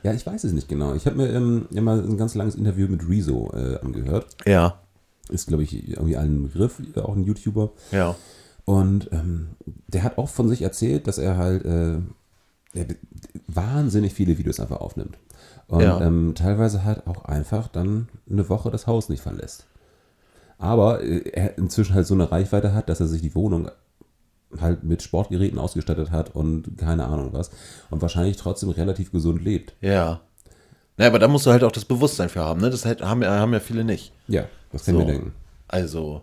Ja, 0.02 0.12
ich 0.12 0.26
weiß 0.26 0.44
es 0.44 0.52
nicht 0.52 0.68
genau. 0.68 0.94
Ich 0.94 1.06
habe 1.06 1.16
mir 1.16 1.28
ähm, 1.32 1.66
mal 1.70 2.00
ein 2.02 2.16
ganz 2.16 2.34
langes 2.34 2.54
Interview 2.54 2.88
mit 2.88 3.08
Rezo 3.08 3.50
äh, 3.54 3.78
angehört. 3.80 4.26
Ja, 4.46 4.78
Ist, 5.28 5.48
glaube 5.48 5.62
ich, 5.62 5.88
irgendwie 5.88 6.16
allen 6.16 6.42
Begriff, 6.44 6.80
auch 6.96 7.14
ein 7.16 7.24
YouTuber. 7.24 7.70
ja. 7.92 8.14
Und 8.66 9.10
ähm, 9.12 9.48
der 9.88 10.02
hat 10.04 10.16
auch 10.16 10.30
von 10.30 10.48
sich 10.48 10.62
erzählt, 10.62 11.06
dass 11.06 11.18
er 11.18 11.36
halt 11.36 11.66
äh, 11.66 11.98
wahnsinnig 13.46 14.14
viele 14.14 14.38
Videos 14.38 14.60
einfach 14.60 14.80
aufnimmt. 14.80 15.18
Und 15.68 15.82
Ja. 15.82 16.00
ähm, 16.00 16.34
teilweise 16.34 16.84
halt 16.84 17.06
auch 17.06 17.24
einfach 17.24 17.68
dann 17.68 18.08
eine 18.30 18.48
Woche 18.48 18.70
das 18.70 18.86
Haus 18.86 19.08
nicht 19.08 19.22
verlässt. 19.22 19.66
Aber 20.58 21.02
äh, 21.02 21.28
er 21.30 21.58
inzwischen 21.58 21.94
halt 21.94 22.06
so 22.06 22.14
eine 22.14 22.30
Reichweite 22.30 22.72
hat, 22.74 22.88
dass 22.88 23.00
er 23.00 23.06
sich 23.06 23.22
die 23.22 23.34
Wohnung 23.34 23.70
halt 24.60 24.84
mit 24.84 25.02
Sportgeräten 25.02 25.58
ausgestattet 25.58 26.10
hat 26.10 26.34
und 26.34 26.76
keine 26.78 27.04
Ahnung 27.06 27.30
was. 27.32 27.50
Und 27.90 28.02
wahrscheinlich 28.02 28.36
trotzdem 28.36 28.70
relativ 28.70 29.12
gesund 29.12 29.42
lebt. 29.44 29.74
Ja. 29.80 30.20
Naja, 30.96 31.10
aber 31.10 31.18
da 31.18 31.26
musst 31.28 31.44
du 31.46 31.50
halt 31.50 31.64
auch 31.64 31.72
das 31.72 31.84
Bewusstsein 31.84 32.28
für 32.28 32.40
haben, 32.44 32.60
ne? 32.60 32.70
Das 32.70 32.84
halt- 32.84 33.02
haben, 33.02 33.22
ja- 33.22 33.38
haben 33.38 33.52
ja 33.52 33.60
viele 33.60 33.82
nicht. 33.84 34.12
Ja, 34.28 34.44
das 34.70 34.84
können 34.84 34.98
So. 35.00 35.06
wir 35.06 35.12
denken. 35.12 35.32
Also, 35.66 36.22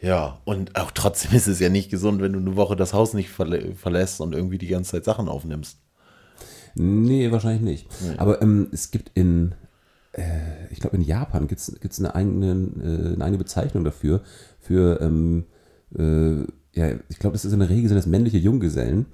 ja, 0.00 0.38
und 0.44 0.76
auch 0.76 0.90
trotzdem 0.92 1.32
ist 1.36 1.46
es 1.48 1.58
ja 1.58 1.68
nicht 1.68 1.90
gesund, 1.90 2.22
wenn 2.22 2.32
du 2.32 2.38
eine 2.38 2.56
Woche 2.56 2.76
das 2.76 2.94
Haus 2.94 3.12
nicht 3.14 3.30
verlä 3.30 3.74
verlässt 3.74 4.20
und 4.20 4.34
irgendwie 4.34 4.58
die 4.58 4.68
ganze 4.68 4.92
Zeit 4.92 5.04
Sachen 5.04 5.28
aufnimmst. 5.28 5.78
Nee, 6.76 7.32
wahrscheinlich 7.32 7.62
nicht. 7.62 7.88
Aber 8.18 8.40
ähm, 8.42 8.68
es 8.70 8.92
gibt 8.92 9.10
in, 9.14 9.54
äh, 10.12 10.68
ich 10.70 10.78
glaube 10.78 10.96
in 10.96 11.02
Japan 11.02 11.48
gibt 11.48 11.60
es 11.60 11.98
eine, 11.98 12.14
eigene, 12.14 12.46
äh, 12.52 13.14
eine 13.14 13.24
eigene 13.24 13.38
Bezeichnung 13.38 13.82
dafür, 13.82 14.20
für, 14.60 15.00
ähm, 15.00 15.46
äh, 15.98 16.44
ja, 16.74 16.90
ich 17.08 17.18
glaube, 17.18 17.34
das 17.34 17.44
ist 17.44 17.52
in 17.52 17.58
der 17.60 17.68
Regel 17.68 17.88
sind 17.88 17.96
das 17.96 18.06
männliche 18.06 18.38
Junggesellen, 18.38 19.06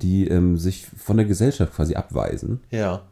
die 0.00 0.28
ähm, 0.28 0.58
sich 0.58 0.86
von 0.86 1.16
der 1.16 1.26
Gesellschaft 1.26 1.74
quasi 1.74 1.94
abweisen 1.94 2.60
Ja. 2.70 3.02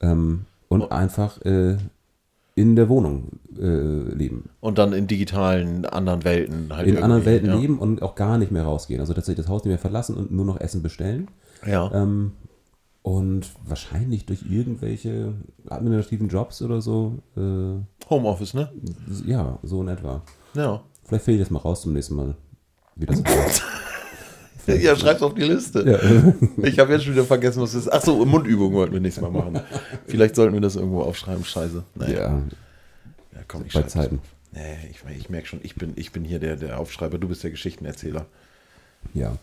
ähm, 0.00 0.46
und 0.68 0.90
einfach 0.90 1.40
äh, 1.42 1.76
in 2.56 2.76
der 2.76 2.88
Wohnung 2.88 3.40
äh, 3.58 4.14
leben. 4.14 4.50
Und 4.60 4.78
dann 4.78 4.92
in 4.92 5.06
digitalen 5.06 5.86
anderen 5.86 6.24
Welten 6.24 6.74
halt 6.74 6.86
In 6.86 6.98
anderen 7.02 7.24
Welten 7.24 7.48
ja. 7.48 7.56
leben 7.56 7.78
und 7.78 8.02
auch 8.02 8.14
gar 8.14 8.38
nicht 8.38 8.52
mehr 8.52 8.64
rausgehen. 8.64 9.00
Also 9.00 9.12
tatsächlich 9.12 9.44
das 9.44 9.52
Haus 9.52 9.62
nicht 9.62 9.70
mehr 9.70 9.78
verlassen 9.78 10.16
und 10.16 10.30
nur 10.30 10.44
noch 10.44 10.60
Essen 10.60 10.82
bestellen. 10.82 11.28
Ja. 11.66 11.90
Ähm, 11.92 12.32
und 13.02 13.50
wahrscheinlich 13.66 14.24
durch 14.24 14.44
irgendwelche 14.50 15.34
administrativen 15.68 16.28
Jobs 16.28 16.62
oder 16.62 16.80
so, 16.80 17.18
äh, 17.36 18.08
Homeoffice, 18.08 18.54
ne? 18.54 18.72
ja, 19.26 19.58
so 19.62 19.82
in 19.82 19.88
etwa. 19.88 20.22
Ja. 20.54 20.82
Vielleicht 21.02 21.28
ich 21.28 21.38
das 21.38 21.50
mal 21.50 21.58
raus 21.58 21.82
zum 21.82 21.92
nächsten 21.92 22.14
Mal. 22.14 22.34
Wie 22.96 23.06
das 23.06 23.22
Ja, 24.66 24.96
schreib's 24.96 25.20
auf 25.22 25.34
die 25.34 25.42
Liste. 25.42 25.84
ja. 25.86 26.34
Ich 26.66 26.78
habe 26.78 26.92
jetzt 26.92 27.04
schon 27.04 27.12
wieder 27.12 27.24
vergessen, 27.24 27.60
was 27.60 27.72
das 27.72 27.82
ist. 27.82 27.92
Achso, 27.92 28.24
Mundübungen 28.24 28.72
wollten 28.74 28.94
wir 28.94 29.00
nächstes 29.00 29.22
Mal 29.22 29.30
machen. 29.30 29.60
Vielleicht 30.06 30.36
sollten 30.36 30.54
wir 30.54 30.60
das 30.60 30.76
irgendwo 30.76 31.02
aufschreiben. 31.02 31.44
Scheiße. 31.44 31.82
Naja. 31.94 32.14
ja, 32.14 32.42
Ja, 33.32 33.40
komm, 33.46 33.64
ich 33.66 33.74
bei. 33.74 33.82
Zeiten. 33.82 34.20
Nee, 34.52 34.60
ich, 34.90 35.02
ich 35.18 35.28
merke 35.28 35.48
schon, 35.48 35.60
ich 35.62 35.74
bin, 35.74 35.92
ich 35.96 36.12
bin 36.12 36.24
hier 36.24 36.38
der, 36.38 36.56
der 36.56 36.78
Aufschreiber, 36.78 37.18
du 37.18 37.28
bist 37.28 37.42
der 37.42 37.50
Geschichtenerzähler. 37.50 38.26
Ja, 39.12 39.36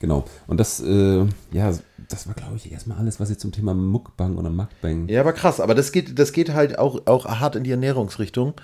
genau. 0.00 0.24
Und 0.46 0.58
das, 0.58 0.80
äh, 0.80 1.24
ja, 1.52 1.72
das 2.08 2.26
war, 2.26 2.34
glaube 2.34 2.56
ich, 2.56 2.72
erstmal 2.72 2.98
alles, 2.98 3.20
was 3.20 3.30
ich 3.30 3.38
zum 3.38 3.52
Thema 3.52 3.74
Mukbang 3.74 4.36
oder 4.36 4.50
Mukbang. 4.50 5.06
Ja, 5.08 5.20
aber 5.20 5.34
krass, 5.34 5.60
aber 5.60 5.74
das 5.74 5.92
geht, 5.92 6.18
das 6.18 6.32
geht 6.32 6.52
halt 6.52 6.78
auch, 6.78 7.06
auch 7.06 7.26
hart 7.26 7.56
in 7.56 7.62
die 7.64 7.70
Ernährungsrichtung. 7.70 8.54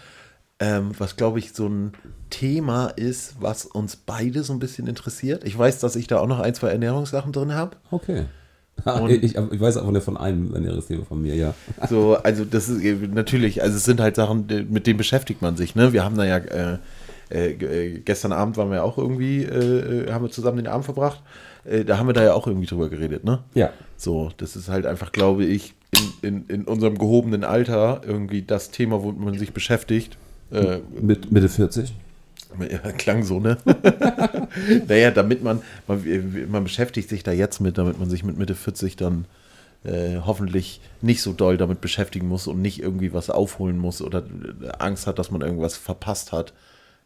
Ähm, 0.60 0.92
was 0.98 1.16
glaube 1.16 1.38
ich 1.38 1.52
so 1.52 1.66
ein 1.66 1.92
Thema 2.28 2.88
ist, 2.88 3.36
was 3.40 3.64
uns 3.64 3.96
beide 3.96 4.42
so 4.42 4.52
ein 4.52 4.58
bisschen 4.58 4.86
interessiert. 4.86 5.44
Ich 5.44 5.58
weiß, 5.58 5.80
dass 5.80 5.96
ich 5.96 6.06
da 6.06 6.20
auch 6.20 6.26
noch 6.26 6.38
ein, 6.38 6.54
zwei 6.54 6.68
Ernährungssachen 6.68 7.32
drin 7.32 7.54
habe. 7.54 7.76
Okay. 7.90 8.24
Ich, 9.08 9.36
ich 9.36 9.60
weiß 9.60 9.76
auch 9.76 9.90
nur 9.90 10.00
von 10.00 10.16
einem 10.16 10.54
Ernährungsthema 10.54 11.04
von 11.04 11.20
mir, 11.20 11.34
ja. 11.34 11.52
So, 11.90 12.16
also 12.16 12.46
das 12.46 12.70
ist 12.70 12.82
äh, 12.82 12.94
natürlich, 13.12 13.62
also 13.62 13.76
es 13.76 13.84
sind 13.84 14.00
halt 14.00 14.16
Sachen, 14.16 14.46
mit 14.70 14.86
denen 14.86 14.96
beschäftigt 14.96 15.42
man 15.42 15.54
sich. 15.58 15.74
Ne? 15.74 15.92
Wir 15.92 16.02
haben 16.02 16.16
da 16.16 16.24
ja 16.24 16.38
äh, 16.38 16.78
äh, 17.30 17.52
äh, 17.52 18.00
gestern 18.00 18.32
Abend 18.32 18.56
waren 18.56 18.70
wir 18.70 18.76
ja 18.76 18.82
auch 18.82 18.98
irgendwie, 18.98 19.44
äh, 19.44 20.08
äh, 20.08 20.12
haben 20.12 20.24
wir 20.24 20.30
zusammen 20.30 20.56
den 20.56 20.66
Abend 20.66 20.84
verbracht. 20.84 21.22
Da 21.86 21.98
haben 21.98 22.06
wir 22.06 22.14
da 22.14 22.24
ja 22.24 22.32
auch 22.32 22.46
irgendwie 22.46 22.66
drüber 22.66 22.88
geredet, 22.88 23.24
ne? 23.24 23.40
Ja. 23.52 23.68
So, 23.98 24.30
das 24.38 24.56
ist 24.56 24.70
halt 24.70 24.86
einfach, 24.86 25.12
glaube 25.12 25.44
ich, 25.44 25.74
in, 26.22 26.46
in, 26.46 26.46
in 26.46 26.64
unserem 26.64 26.96
gehobenen 26.96 27.44
Alter 27.44 28.00
irgendwie 28.02 28.40
das 28.40 28.70
Thema, 28.70 29.02
womit 29.02 29.20
man 29.20 29.38
sich 29.38 29.52
beschäftigt. 29.52 30.16
Äh, 30.52 30.78
Mit 31.00 31.30
Mitte 31.30 31.48
40. 31.48 31.92
ja, 32.70 32.78
klang 32.92 33.22
so, 33.24 33.40
ne? 33.40 33.58
naja, 34.88 35.10
damit 35.10 35.42
man, 35.42 35.62
man, 35.86 36.04
man 36.50 36.64
beschäftigt 36.64 37.08
sich 37.08 37.22
da 37.22 37.32
jetzt 37.32 37.60
mit, 37.60 37.78
damit 37.78 37.98
man 37.98 38.10
sich 38.10 38.24
mit 38.24 38.36
Mitte 38.36 38.54
40 38.54 38.96
dann 38.96 39.26
äh, 39.84 40.18
hoffentlich 40.24 40.80
nicht 41.00 41.22
so 41.22 41.32
doll 41.32 41.56
damit 41.56 41.80
beschäftigen 41.80 42.28
muss 42.28 42.46
und 42.46 42.60
nicht 42.60 42.82
irgendwie 42.82 43.12
was 43.12 43.30
aufholen 43.30 43.78
muss 43.78 44.02
oder 44.02 44.24
Angst 44.78 45.06
hat, 45.06 45.18
dass 45.18 45.30
man 45.30 45.40
irgendwas 45.40 45.76
verpasst 45.76 46.32
hat, 46.32 46.52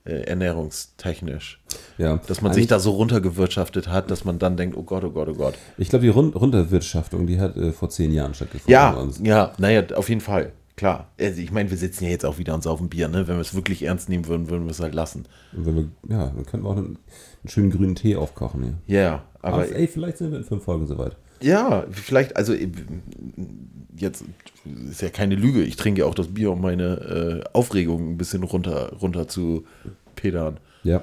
äh, 0.05 0.23
ernährungstechnisch. 0.23 1.61
Ja. 1.99 2.21
Dass 2.27 2.43
man 2.43 2.53
sich 2.53 2.67
da 2.67 2.79
so 2.79 2.93
runtergewirtschaftet 2.93 3.89
hat, 3.89 4.11
dass 4.11 4.25
man 4.25 4.39
dann 4.39 4.57
denkt, 4.57 4.77
oh 4.77 4.83
Gott, 4.83 5.05
oh 5.05 5.11
Gott, 5.11 5.29
oh 5.29 5.35
Gott. 5.35 5.55
Ich 5.79 5.89
glaube, 5.89 6.05
die 6.05 6.11
Run 6.11 6.31
Runterwirtschaftung, 6.31 7.27
die 7.27 7.41
hat 7.41 7.57
äh, 7.57 7.73
vor 7.73 7.91
zehn 7.91 8.13
Jahren 8.13 8.35
stattgefunden. 8.35 8.73
Ja, 8.73 9.07
ja, 9.23 9.53
naja, 9.59 9.85
auf 9.95 10.09
jeden 10.09 10.21
Fall. 10.21 10.53
Klar. 10.77 11.09
Also 11.21 11.41
ich 11.41 11.53
meine, 11.53 11.71
wir 11.71 11.77
sitzen 11.77 12.05
ja 12.05 12.11
jetzt 12.11 12.25
auch 12.25 12.39
wieder 12.39 12.55
uns 12.55 12.67
auf 12.67 12.79
dem 12.79 12.89
Bier, 12.89 13.09
ne? 13.09 13.29
Wenn 13.29 13.37
wir 13.37 13.43
es 13.43 13.55
wirklich 13.55 13.85
ernst 13.85 14.09
nehmen 14.09 14.27
würden, 14.27 14.51
würden 14.51 14.65
wir 14.65 14.73
es 14.73 14.81
halt 14.81 14.95
lassen. 14.95 15.27
Und 15.57 15.67
wenn 15.67 15.77
wir, 15.77 15.89
ja, 16.09 16.27
dann 16.27 16.45
könnten 16.47 16.67
wir 16.67 16.71
auch 16.71 16.77
einen, 16.77 16.99
einen 17.43 17.49
schönen 17.49 17.71
grünen 17.71 17.95
Tee 17.95 18.17
aufkochen. 18.17 18.79
Ja. 18.87 19.01
Ja, 19.01 19.23
aber. 19.41 19.55
Aber 19.57 19.73
ey, 19.73 19.87
vielleicht 19.87 20.19
sind 20.19 20.33
wir 20.33 20.39
in 20.39 20.45
fünf 20.45 20.65
Folgen 20.65 20.87
soweit. 20.87 21.17
Ja, 21.41 21.85
vielleicht, 21.91 22.37
also 22.37 22.55
äh, 22.55 22.69
jetzt 23.97 24.25
ist 24.91 25.03
ja 25.03 25.11
keine 25.11 25.35
Lüge. 25.35 25.63
Ich 25.63 25.77
trinke 25.77 26.01
ja 26.01 26.07
auch 26.07 26.15
das 26.15 26.29
Bier, 26.29 26.51
um 26.53 26.61
meine 26.61 27.45
äh, 27.45 27.45
Aufregung 27.53 28.13
ein 28.13 28.19
bisschen 28.19 28.43
runter, 28.43 28.95
runter 29.01 29.29
zu 29.29 29.65
pedern. 30.17 30.59
Ja. 30.83 31.03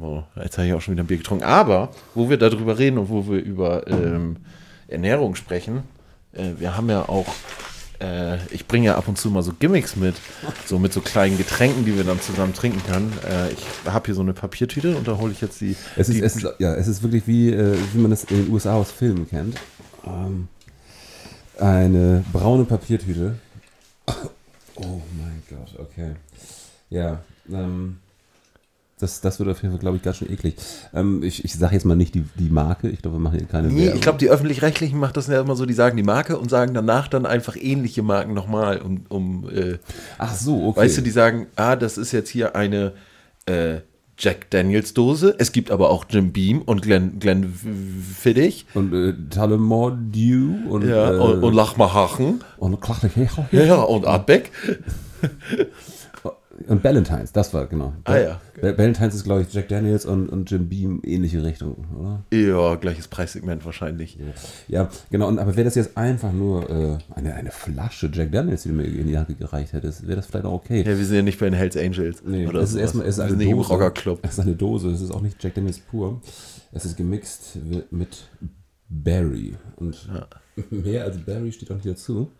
Oh, 0.00 0.22
jetzt 0.36 0.58
habe 0.58 0.68
ich 0.68 0.74
auch 0.74 0.80
schon 0.80 0.92
wieder 0.92 1.04
ein 1.04 1.06
Bier 1.06 1.18
getrunken. 1.18 1.44
Aber, 1.44 1.90
wo 2.14 2.28
wir 2.28 2.36
darüber 2.36 2.78
reden 2.78 2.98
und 2.98 3.08
wo 3.08 3.28
wir 3.28 3.42
über 3.42 3.86
ähm, 3.86 4.36
Ernährung 4.88 5.34
sprechen, 5.34 5.84
äh, 6.32 6.52
wir 6.58 6.76
haben 6.76 6.88
ja 6.90 7.08
auch, 7.08 7.26
äh, 8.00 8.36
ich 8.50 8.66
bringe 8.66 8.86
ja 8.86 8.96
ab 8.96 9.08
und 9.08 9.18
zu 9.18 9.30
mal 9.30 9.42
so 9.42 9.52
Gimmicks 9.58 9.96
mit, 9.96 10.14
so 10.66 10.78
mit 10.78 10.92
so 10.92 11.00
kleinen 11.00 11.38
Getränken, 11.38 11.84
die 11.84 11.96
wir 11.96 12.04
dann 12.04 12.20
zusammen 12.20 12.54
trinken 12.54 12.82
können. 12.90 13.12
Äh, 13.28 13.52
ich 13.52 13.64
habe 13.86 14.06
hier 14.06 14.14
so 14.14 14.22
eine 14.22 14.32
Papiertüte 14.32 14.96
und 14.96 15.08
da 15.08 15.16
hole 15.18 15.32
ich 15.32 15.40
jetzt 15.40 15.60
die. 15.60 15.76
Es 15.96 16.08
ist, 16.08 16.16
die 16.16 16.22
es 16.22 16.36
ist, 16.36 16.46
ja, 16.58 16.74
es 16.74 16.88
ist 16.88 17.02
wirklich 17.02 17.26
wie, 17.26 17.50
äh, 17.50 17.76
wie 17.92 17.98
man 17.98 18.10
das 18.10 18.24
in 18.24 18.44
den 18.44 18.52
USA 18.52 18.74
aus 18.74 18.90
Filmen 18.90 19.28
kennt. 19.28 19.56
Ähm, 20.06 20.48
eine 21.58 22.24
braune 22.32 22.64
Papiertüte. 22.64 23.36
Oh 24.78 25.00
mein 25.18 25.42
Gott, 25.48 25.74
okay. 25.78 26.16
Ja, 26.90 27.20
ähm, 27.50 27.96
das, 28.98 29.20
das 29.20 29.38
wird 29.38 29.50
auf 29.50 29.60
jeden 29.60 29.72
Fall, 29.72 29.80
glaube 29.80 29.98
ich, 29.98 30.02
ganz 30.02 30.16
schön 30.16 30.32
eklig. 30.32 30.54
Ähm, 30.94 31.22
ich 31.22 31.44
ich 31.44 31.54
sage 31.54 31.74
jetzt 31.74 31.84
mal 31.84 31.96
nicht 31.96 32.14
die, 32.14 32.24
die 32.38 32.48
Marke. 32.48 32.88
Ich 32.88 33.02
glaube, 33.02 33.16
wir 33.16 33.20
machen 33.20 33.38
hier 33.38 33.46
keine 33.46 33.68
Nee, 33.68 33.82
Werbung. 33.82 33.94
ich 33.96 34.00
glaube, 34.00 34.18
die 34.18 34.30
Öffentlich-Rechtlichen 34.30 34.98
machen 34.98 35.12
das 35.14 35.26
ja 35.26 35.40
immer 35.40 35.54
so, 35.54 35.66
die 35.66 35.74
sagen 35.74 35.96
die 35.98 36.02
Marke 36.02 36.38
und 36.38 36.48
sagen 36.48 36.72
danach 36.72 37.08
dann 37.08 37.26
einfach 37.26 37.56
ähnliche 37.56 38.02
Marken 38.02 38.32
nochmal, 38.32 38.80
um, 38.80 39.04
um 39.10 39.50
äh, 39.50 39.78
Ach 40.16 40.34
so, 40.34 40.68
okay. 40.68 40.80
weißt 40.80 40.98
du, 40.98 41.02
die 41.02 41.10
sagen, 41.10 41.46
ah, 41.56 41.76
das 41.76 41.98
ist 41.98 42.12
jetzt 42.12 42.30
hier 42.30 42.56
eine 42.56 42.92
äh, 43.44 43.80
Jack 44.18 44.48
Daniels 44.48 44.94
Dose, 44.94 45.34
es 45.36 45.52
gibt 45.52 45.70
aber 45.70 45.90
auch 45.90 46.06
Jim 46.08 46.32
Beam 46.32 46.62
und 46.62 46.80
Glenn, 46.80 47.18
Glenn 47.18 47.52
Fiddich 48.18 48.64
und 48.72 48.94
äh, 48.94 49.12
Tullamore 49.28 49.94
Dew 49.94 50.54
und, 50.70 50.88
ja, 50.88 51.12
äh, 51.12 51.18
und, 51.18 51.44
und 51.44 51.52
Lachmahachen 51.52 52.40
und 52.56 52.80
Klachlich 52.80 53.12
ja, 53.52 53.62
ja, 53.62 53.74
und 53.74 54.06
Artbeck. 54.06 54.50
Und 56.68 56.82
Valentine's, 56.82 57.32
das 57.32 57.52
war 57.52 57.66
genau. 57.66 57.92
Ah, 58.04 58.16
ja. 58.16 58.40
Val- 58.60 58.78
Valentine's 58.78 59.14
ist, 59.14 59.24
glaube 59.24 59.42
ich, 59.42 59.52
Jack 59.52 59.68
Daniels 59.68 60.06
und, 60.06 60.28
und 60.28 60.50
Jim 60.50 60.68
Beam 60.68 61.00
ähnliche 61.04 61.42
Richtung, 61.42 61.84
oder? 61.98 62.24
Ja, 62.32 62.74
gleiches 62.76 63.08
Preissegment 63.08 63.64
wahrscheinlich. 63.64 64.18
Ja, 64.68 64.88
genau. 65.10 65.28
Und, 65.28 65.38
aber 65.38 65.54
wäre 65.56 65.64
das 65.66 65.74
jetzt 65.74 65.96
einfach 65.96 66.32
nur 66.32 66.68
äh, 66.70 66.98
eine, 67.14 67.34
eine 67.34 67.50
Flasche 67.50 68.10
Jack 68.12 68.32
Daniels, 68.32 68.62
die 68.62 68.70
du 68.70 68.74
mir 68.76 68.84
in 68.84 69.06
die 69.06 69.18
Hand 69.18 69.38
gereicht 69.38 69.72
hättest, 69.74 70.06
wäre 70.06 70.16
das 70.16 70.26
vielleicht 70.26 70.46
auch 70.46 70.52
okay. 70.54 70.80
Ja, 70.80 70.96
wir 70.96 71.04
sind 71.04 71.16
ja 71.16 71.22
nicht 71.22 71.38
bei 71.38 71.46
den 71.50 71.54
Hells 71.54 71.76
Angels. 71.76 72.22
Nee, 72.24 72.46
oder 72.46 72.60
es 72.60 72.70
ist 72.70 72.76
erstmal 72.76 73.06
es 73.06 73.10
ist 73.10 73.18
wir 73.18 73.22
eine 73.24 73.30
sind 73.32 73.38
nicht 73.38 73.50
im 73.50 73.56
Dose. 73.58 73.68
Rockerclub. 73.70 74.18
Es 74.22 74.32
ist 74.32 74.40
eine 74.40 74.54
Dose, 74.54 74.90
es 74.90 75.00
ist 75.02 75.10
auch 75.10 75.20
nicht 75.22 75.42
Jack 75.42 75.54
Daniels 75.54 75.78
pur. 75.80 76.20
Es 76.72 76.84
ist 76.84 76.96
gemixt 76.96 77.58
mit 77.90 78.28
Berry. 78.88 79.56
Und 79.76 80.08
mehr 80.70 81.04
als 81.04 81.18
Berry 81.18 81.52
steht 81.52 81.70
auch 81.70 81.76
nicht 81.76 81.86
dazu. 81.86 82.30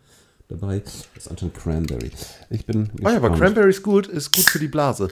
Dabei 0.48 0.82
ist 1.16 1.28
anscheinend 1.28 1.56
Cranberry. 1.56 2.10
Ich 2.50 2.64
bin 2.66 2.88
Ah 3.02 3.10
ja, 3.10 3.16
aber. 3.16 3.30
Cranberry 3.36 3.70
ist 3.70 3.82
gut, 3.82 4.06
ist 4.06 4.32
gut 4.32 4.44
für 4.44 4.58
die 4.60 4.68
Blase. 4.68 5.08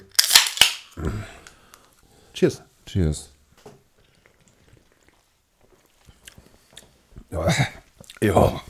Cheers. 2.33 2.63
Cheers. 2.87 3.31
Ja, 7.31 7.49
Ja. 8.23 8.61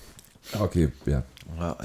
okay, 0.59 0.89
ja. 1.07 1.23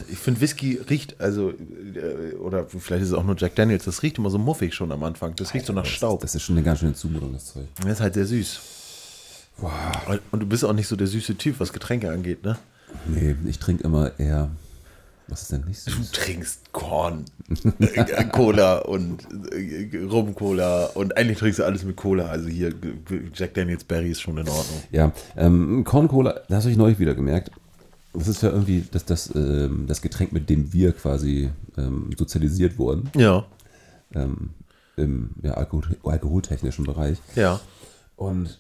Ich 0.09 0.17
finde 0.17 0.41
Whisky 0.41 0.79
riecht, 0.89 1.19
also, 1.21 1.51
äh, 1.51 2.33
oder 2.35 2.65
vielleicht 2.65 3.03
ist 3.03 3.09
es 3.09 3.13
auch 3.13 3.23
nur 3.23 3.35
Jack 3.37 3.55
Daniels, 3.55 3.83
das 3.83 4.01
riecht 4.01 4.17
immer 4.17 4.29
so 4.31 4.39
muffig 4.39 4.73
schon 4.73 4.91
am 4.91 5.03
Anfang. 5.03 5.35
Das 5.35 5.53
riecht 5.53 5.65
so 5.65 5.73
nach 5.73 5.85
Staub. 5.85 6.21
Das 6.21 6.33
ist 6.33 6.41
schon 6.41 6.55
eine 6.55 6.63
ganz 6.63 6.79
schöne 6.79 6.93
Zumutung, 6.93 7.33
das 7.33 7.53
Zeug. 7.53 7.67
Das 7.77 7.85
ist 7.85 7.99
halt 7.99 8.13
sehr 8.15 8.25
süß. 8.25 8.59
Und- 10.07 10.21
Und 10.31 10.39
du 10.39 10.45
bist 10.47 10.63
auch 10.65 10.73
nicht 10.73 10.87
so 10.87 10.95
der 10.95 11.05
süße 11.07 11.35
Typ, 11.37 11.59
was 11.59 11.71
Getränke 11.73 12.09
angeht, 12.09 12.43
ne? 12.43 12.57
Nee, 13.07 13.35
ich 13.45 13.59
trinke 13.59 13.83
immer 13.83 14.17
eher. 14.17 14.49
Was 15.29 15.43
ist 15.43 15.51
denn 15.51 15.61
nicht 15.65 15.85
Du 15.87 15.91
süß? 15.91 16.11
trinkst 16.11 16.71
Korn, 16.73 17.25
äh, 17.79 18.25
Cola 18.25 18.79
und 18.79 19.23
äh, 19.53 19.97
Rum-Cola 20.05 20.87
und 20.95 21.15
eigentlich 21.17 21.37
trinkst 21.37 21.59
du 21.59 21.63
alles 21.63 21.83
mit 21.83 21.95
Cola. 21.97 22.25
Also 22.27 22.47
hier 22.49 22.73
Jack 23.33 23.53
Daniels 23.53 23.83
Berry 23.83 24.11
ist 24.11 24.21
schon 24.21 24.37
in 24.37 24.47
Ordnung. 24.47 24.83
Ja, 24.91 25.11
ähm, 25.37 25.83
Corn 25.83 26.07
Cola, 26.07 26.41
das 26.49 26.63
habe 26.63 26.71
ich 26.71 26.77
neulich 26.77 26.99
wieder 26.99 27.15
gemerkt. 27.15 27.51
Das 28.13 28.27
ist 28.27 28.41
ja 28.41 28.49
irgendwie 28.49 28.85
das, 28.91 29.05
das, 29.05 29.33
ähm, 29.35 29.85
das 29.87 30.01
Getränk, 30.01 30.31
mit 30.33 30.49
dem 30.49 30.73
wir 30.73 30.93
quasi 30.93 31.51
ähm, 31.77 32.09
sozialisiert 32.17 32.79
wurden 32.79 33.09
Ja, 33.15 33.45
ähm, 34.15 34.49
im 34.97 35.29
ja, 35.43 35.53
Alkohol, 35.53 35.95
alkoholtechnischen 36.03 36.85
Bereich. 36.85 37.19
ja. 37.35 37.59
Und 38.15 38.59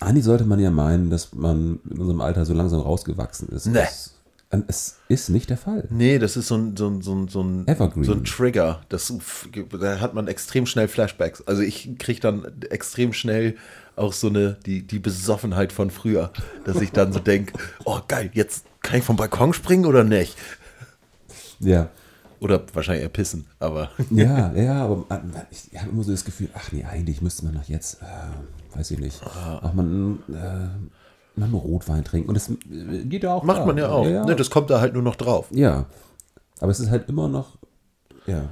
eigentlich 0.00 0.24
sollte 0.24 0.44
man 0.44 0.58
ja 0.58 0.70
meinen, 0.72 1.08
dass 1.10 1.32
man 1.32 1.78
in 1.88 1.98
unserem 1.98 2.20
Alter 2.20 2.44
so 2.44 2.52
langsam 2.54 2.80
rausgewachsen 2.80 3.48
ist. 3.50 3.66
Nee. 3.66 3.74
Das, 3.74 4.08
ähm, 4.08 4.21
es 4.68 4.98
ist 5.08 5.30
nicht 5.30 5.48
der 5.50 5.56
Fall. 5.56 5.86
Nee, 5.90 6.18
das 6.18 6.36
ist 6.36 6.48
so 6.48 6.56
ein, 6.56 6.76
so 6.76 6.88
ein, 6.88 7.00
so 7.00 7.14
ein, 7.14 7.28
so 7.28 7.42
ein, 7.42 7.66
Evergreen. 7.66 8.04
so 8.04 8.12
ein 8.12 8.24
Trigger. 8.24 8.82
Das, 8.90 9.12
da 9.80 10.00
hat 10.00 10.12
man 10.14 10.28
extrem 10.28 10.66
schnell 10.66 10.88
Flashbacks. 10.88 11.40
Also 11.46 11.62
ich 11.62 11.90
kriege 11.98 12.20
dann 12.20 12.44
extrem 12.70 13.12
schnell 13.12 13.56
auch 13.96 14.12
so 14.12 14.28
eine, 14.28 14.56
die, 14.66 14.82
die 14.82 14.98
Besoffenheit 14.98 15.72
von 15.72 15.90
früher, 15.90 16.32
dass 16.64 16.80
ich 16.80 16.92
dann 16.92 17.12
so 17.12 17.18
denke, 17.20 17.54
oh 17.84 18.00
geil, 18.08 18.30
jetzt 18.34 18.64
kann 18.82 18.98
ich 18.98 19.04
vom 19.04 19.16
Balkon 19.16 19.52
springen 19.54 19.86
oder 19.86 20.04
nicht? 20.04 20.36
Ja, 21.60 21.88
Oder 22.40 22.60
wahrscheinlich 22.74 23.04
eher 23.04 23.08
pissen, 23.08 23.46
aber 23.60 23.90
ja, 24.10 24.52
ja, 24.56 24.84
aber 24.84 25.04
man- 25.08 25.32
ich 25.50 25.78
habe 25.78 25.90
immer 25.90 26.02
so 26.02 26.10
das 26.10 26.24
Gefühl, 26.24 26.48
ach 26.54 26.72
nee, 26.72 26.84
eigentlich 26.84 27.22
müsste 27.22 27.44
man 27.44 27.54
noch 27.54 27.64
jetzt, 27.68 28.02
äh, 28.02 28.76
weiß 28.76 28.90
ich 28.90 28.98
nicht, 28.98 29.22
auch 29.22 29.72
man, 29.74 30.18
äh, 30.28 30.68
man 31.36 31.52
Rotwein 31.54 32.04
trinken. 32.04 32.28
Und 32.28 32.34
das 32.34 32.48
äh, 32.50 33.04
geht 33.04 33.22
ja 33.24 33.34
auch. 33.34 33.42
macht 33.44 33.56
klar. 33.58 33.66
man 33.66 33.78
ja 33.78 33.88
auch. 33.90 34.06
Ja, 34.06 34.24
Ne, 34.24 34.36
das 34.36 34.50
kommt 34.50 34.70
da 34.70 34.80
halt 34.80 34.94
nur 34.94 35.02
noch 35.02 35.16
drauf. 35.16 35.46
ja, 35.50 35.86
aber 36.60 36.70
es 36.70 36.78
ist 36.80 36.90
halt 36.90 37.08
immer 37.08 37.28
noch, 37.28 37.58
ja, 38.26 38.48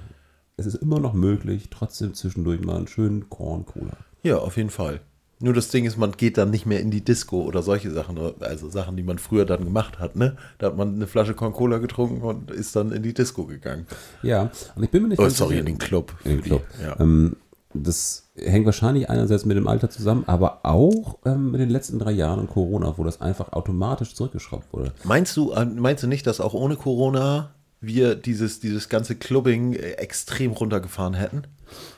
es 0.56 0.66
ist 0.66 0.74
immer 0.76 0.98
noch 1.00 1.12
möglich, 1.14 1.68
trotzdem 1.70 2.14
zwischendurch 2.14 2.60
mal 2.60 2.76
einen 2.76 2.88
schönen 2.88 3.30
Korn-Cola. 3.30 3.96
Ja, 4.22 4.38
auf 4.38 4.56
jeden 4.56 4.70
Fall. 4.70 5.00
Nur 5.42 5.54
das 5.54 5.68
Ding 5.70 5.86
ist, 5.86 5.96
man 5.96 6.12
geht 6.12 6.36
dann 6.36 6.50
nicht 6.50 6.66
mehr 6.66 6.80
in 6.80 6.90
die 6.90 7.02
Disco 7.02 7.40
oder 7.44 7.62
solche 7.62 7.90
Sachen, 7.90 8.18
also 8.40 8.68
Sachen, 8.68 8.96
die 8.98 9.02
man 9.02 9.18
früher 9.18 9.46
dann 9.46 9.64
gemacht 9.64 9.98
hat, 9.98 10.14
ne? 10.16 10.36
Da 10.58 10.66
hat 10.66 10.76
man 10.76 10.94
eine 10.96 11.06
Flasche 11.06 11.32
Coca-Cola 11.32 11.78
getrunken 11.78 12.20
und 12.20 12.50
ist 12.50 12.76
dann 12.76 12.92
in 12.92 13.02
die 13.02 13.14
Disco 13.14 13.46
gegangen. 13.46 13.86
Ja, 14.22 14.50
und 14.76 14.82
ich 14.82 14.90
bin 14.90 15.02
mir 15.04 15.08
nicht 15.08 15.18
Oh, 15.18 15.22
ganz 15.22 15.38
sorry, 15.38 15.50
sicher- 15.54 15.60
in 15.60 15.66
den 15.66 15.78
Club. 15.78 16.12
In 16.24 16.30
den 16.32 16.36
Für 16.38 16.42
die- 16.42 16.48
Club. 16.50 16.64
Ja. 16.82 17.00
Ähm, 17.00 17.36
das 17.72 18.30
hängt 18.36 18.66
wahrscheinlich 18.66 19.08
einerseits 19.08 19.44
mit 19.44 19.56
dem 19.56 19.68
Alter 19.68 19.90
zusammen, 19.90 20.24
aber 20.26 20.60
auch 20.64 21.18
ähm, 21.24 21.52
mit 21.52 21.60
den 21.60 21.70
letzten 21.70 21.98
drei 21.98 22.10
Jahren 22.12 22.40
und 22.40 22.50
Corona, 22.50 22.94
wo 22.96 23.04
das 23.04 23.20
einfach 23.20 23.52
automatisch 23.52 24.14
zurückgeschraubt 24.14 24.72
wurde. 24.72 24.92
Meinst 25.04 25.36
du, 25.36 25.52
äh, 25.52 25.64
meinst 25.64 26.02
du 26.02 26.08
nicht, 26.08 26.26
dass 26.26 26.40
auch 26.40 26.54
ohne 26.54 26.76
Corona 26.76 27.50
wir 27.80 28.14
dieses, 28.14 28.60
dieses 28.60 28.88
ganze 28.88 29.14
Clubbing 29.14 29.74
äh, 29.74 29.92
extrem 29.92 30.52
runtergefahren 30.52 31.14
hätten? 31.14 31.42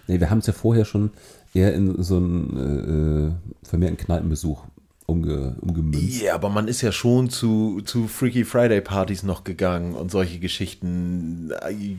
Nee, 0.06 0.20
wir 0.20 0.30
haben 0.30 0.38
es 0.38 0.46
ja 0.46 0.52
vorher 0.52 0.84
schon 0.84 1.10
eher 1.54 1.74
in 1.74 2.02
so 2.02 2.16
einen 2.16 3.38
äh, 3.64 3.66
vermehrten 3.66 3.96
Kneipenbesuch 3.96 4.64
umge, 5.06 5.56
umgemünzt. 5.60 6.22
Ja, 6.22 6.34
aber 6.34 6.48
man 6.48 6.68
ist 6.68 6.82
ja 6.82 6.92
schon 6.92 7.30
zu, 7.30 7.80
zu 7.84 8.08
Freaky 8.08 8.44
Friday 8.44 8.80
Partys 8.80 9.22
noch 9.22 9.44
gegangen 9.44 9.94
und 9.94 10.10
solche 10.10 10.38
Geschichten, 10.38 11.50
äh, 11.50 11.96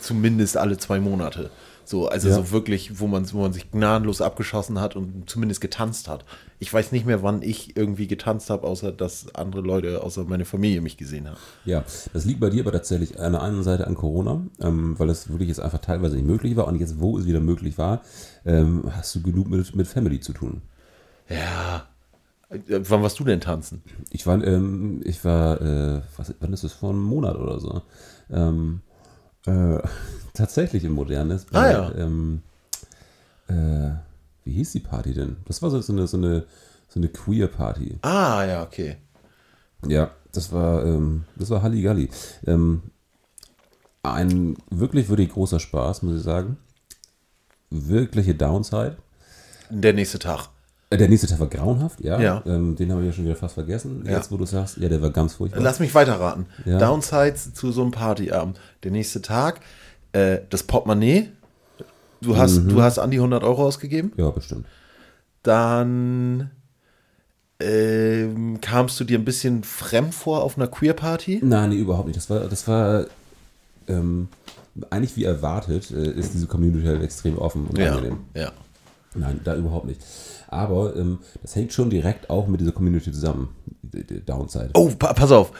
zumindest 0.00 0.56
alle 0.56 0.78
zwei 0.78 1.00
Monate. 1.00 1.50
So, 1.88 2.08
also 2.08 2.28
Ja. 2.28 2.34
so 2.34 2.50
wirklich, 2.50 2.98
wo 2.98 3.06
man, 3.06 3.32
wo 3.32 3.38
man 3.40 3.52
sich 3.52 3.70
gnadenlos 3.70 4.20
abgeschossen 4.20 4.80
hat 4.80 4.96
und 4.96 5.30
zumindest 5.30 5.60
getanzt 5.60 6.08
hat. 6.08 6.24
Ich 6.58 6.72
weiß 6.72 6.90
nicht 6.90 7.06
mehr, 7.06 7.22
wann 7.22 7.42
ich 7.42 7.76
irgendwie 7.76 8.08
getanzt 8.08 8.50
habe, 8.50 8.66
außer 8.66 8.90
dass 8.90 9.32
andere 9.36 9.62
Leute, 9.62 10.02
außer 10.02 10.24
meine 10.24 10.44
Familie 10.44 10.80
mich 10.80 10.96
gesehen 10.96 11.28
haben. 11.28 11.36
Ja, 11.64 11.84
das 12.12 12.24
liegt 12.24 12.40
bei 12.40 12.50
dir 12.50 12.62
aber 12.62 12.72
tatsächlich 12.72 13.20
an 13.20 13.32
der 13.32 13.42
einen 13.42 13.62
Seite 13.62 13.86
an 13.86 13.94
Corona, 13.94 14.42
ähm, 14.60 14.98
weil 14.98 15.08
es 15.10 15.28
wirklich 15.30 15.48
jetzt 15.48 15.60
einfach 15.60 15.78
teilweise 15.80 16.16
nicht 16.16 16.26
möglich 16.26 16.56
war 16.56 16.66
und 16.66 16.80
jetzt, 16.80 16.98
wo 16.98 17.18
es 17.18 17.26
wieder 17.26 17.40
möglich 17.40 17.78
war, 17.78 18.02
ähm, 18.44 18.82
hast 18.90 19.14
du 19.14 19.22
genug 19.22 19.48
mit, 19.48 19.76
mit 19.76 19.86
Family 19.86 20.18
zu 20.18 20.32
tun. 20.32 20.62
Ja. 21.28 21.86
Äh, 22.48 22.58
Wann 22.68 23.02
warst 23.02 23.18
du 23.20 23.24
denn 23.24 23.40
tanzen? 23.40 23.82
Ich 24.10 24.26
war, 24.26 24.42
ähm, 24.44 25.02
ich 25.04 25.24
war, 25.24 25.60
äh, 25.60 26.00
was, 26.16 26.34
wann 26.40 26.52
ist 26.52 26.64
das, 26.64 26.72
vor 26.72 26.90
einem 26.90 27.02
Monat 27.02 27.36
oder 27.36 27.60
so, 27.60 27.82
ähm, 28.30 28.80
äh, 29.46 29.78
tatsächlich 30.34 30.84
im 30.84 30.92
Modernes. 30.92 31.46
Ah, 31.52 31.70
ja. 31.70 31.92
Ähm, 31.96 32.42
äh, 33.48 33.90
wie 34.44 34.52
hieß 34.52 34.72
die 34.72 34.80
Party 34.80 35.14
denn? 35.14 35.36
Das 35.46 35.62
war 35.62 35.70
so, 35.70 35.80
so 35.80 35.92
eine, 35.92 36.06
so 36.06 36.16
eine, 36.16 36.44
so 36.88 37.00
eine 37.00 37.08
Queer-Party. 37.08 37.98
Ah, 38.02 38.44
ja, 38.44 38.62
okay. 38.62 38.96
Ja, 39.86 40.10
das 40.32 40.52
war, 40.52 40.84
ähm, 40.84 41.24
das 41.36 41.50
war 41.50 41.62
Halligalli. 41.62 42.08
Ähm, 42.46 42.82
ein 44.02 44.56
wirklich, 44.70 45.08
wirklich 45.08 45.30
großer 45.30 45.60
Spaß, 45.60 46.02
muss 46.02 46.16
ich 46.16 46.22
sagen. 46.22 46.58
Wirkliche 47.70 48.34
Downside. 48.34 48.96
Der 49.70 49.92
nächste 49.92 50.18
Tag. 50.18 50.48
Äh, 50.90 50.96
Der 50.98 51.08
nächste 51.08 51.26
Tag 51.26 51.40
war 51.40 51.48
grauenhaft, 51.48 52.00
ja. 52.00 52.20
Ja. 52.20 52.42
Ähm, 52.46 52.76
den 52.76 52.92
habe 52.92 53.00
ich 53.02 53.08
ja 53.08 53.12
schon 53.12 53.24
wieder 53.24 53.34
fast 53.36 53.54
vergessen. 53.54 54.04
Ja. 54.06 54.12
Jetzt, 54.16 54.30
wo 54.30 54.36
du 54.36 54.44
sagst, 54.46 54.76
ja, 54.76 54.88
der 54.88 55.02
war 55.02 55.10
ganz 55.10 55.34
furchtbar. 55.34 55.60
Lass 55.60 55.80
mich 55.80 55.94
weiterraten. 55.94 56.46
Ja. 56.64 56.78
Downsides 56.78 57.52
zu 57.54 57.72
so 57.72 57.82
einem 57.82 57.90
Partyabend. 57.90 58.60
Der 58.84 58.90
nächste 58.92 59.20
Tag, 59.22 59.60
äh, 60.12 60.38
das 60.50 60.62
Portemonnaie. 60.62 61.28
Du 62.20 62.36
hast, 62.36 62.58
Mhm. 62.58 62.68
du 62.70 62.82
hast 62.82 62.98
an 62.98 63.10
die 63.10 63.18
100 63.20 63.42
Euro 63.44 63.66
ausgegeben. 63.66 64.12
Ja, 64.16 64.30
bestimmt. 64.30 64.66
Dann 65.42 66.50
ähm, 67.60 68.60
kamst 68.60 68.98
du 69.00 69.04
dir 69.04 69.18
ein 69.18 69.24
bisschen 69.24 69.64
fremd 69.64 70.14
vor 70.14 70.42
auf 70.42 70.56
einer 70.58 70.66
Queer-Party. 70.66 71.40
Nein, 71.42 71.70
nee, 71.70 71.76
überhaupt 71.76 72.06
nicht. 72.06 72.16
Das 72.16 72.28
war, 72.30 72.40
das 72.40 72.68
war 72.68 73.06
ähm, 73.88 74.28
eigentlich 74.90 75.16
wie 75.16 75.24
erwartet, 75.24 75.90
äh, 75.90 76.10
ist 76.10 76.34
diese 76.34 76.46
Community 76.46 76.86
halt 76.86 77.02
extrem 77.02 77.38
offen 77.38 77.66
und 77.66 77.78
angenehm. 77.80 78.18
ja. 78.34 78.52
Nein, 79.16 79.40
da 79.44 79.56
überhaupt 79.56 79.86
nicht. 79.86 80.00
Aber 80.48 80.94
ähm, 80.96 81.18
das 81.42 81.54
hängt 81.56 81.72
schon 81.72 81.90
direkt 81.90 82.30
auch 82.30 82.46
mit 82.46 82.60
dieser 82.60 82.72
Community 82.72 83.10
zusammen. 83.12 83.48
Die, 83.82 84.04
die 84.04 84.24
Downside. 84.24 84.70
Oh, 84.74 84.90
pa 84.96 85.12
pass 85.12 85.32
auf. 85.32 85.52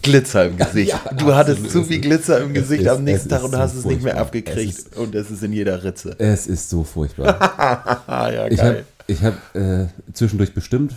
Glitzer 0.00 0.46
im 0.46 0.56
Gesicht. 0.56 0.90
Ja, 0.90 1.12
du 1.12 1.34
hattest 1.34 1.70
zu 1.70 1.84
viel 1.84 2.00
Glitzer 2.00 2.40
im 2.40 2.48
Es 2.50 2.62
Gesicht 2.62 2.82
ist- 2.84 2.88
am 2.88 3.04
nächsten 3.04 3.28
Tag 3.28 3.44
und 3.44 3.52
ist 3.52 3.58
hast 3.58 3.72
so 3.74 3.78
es 3.80 3.84
nicht 3.84 4.02
mehr 4.02 4.16
abgekriegt. 4.18 4.78
Es 4.78 4.96
und 4.98 5.14
es 5.14 5.30
ist 5.30 5.42
in 5.42 5.52
jeder 5.52 5.84
Ritze. 5.84 6.16
Es 6.18 6.46
ist 6.46 6.70
so 6.70 6.82
furchtbar. 6.82 8.02
Ja, 8.08 8.46
ich 8.48 8.56
geil. 8.56 8.66
habe 8.68 8.84
ich 9.06 9.22
hab, 9.22 9.54
äh, 9.54 9.88
zwischendurch 10.14 10.54
bestimmt 10.54 10.94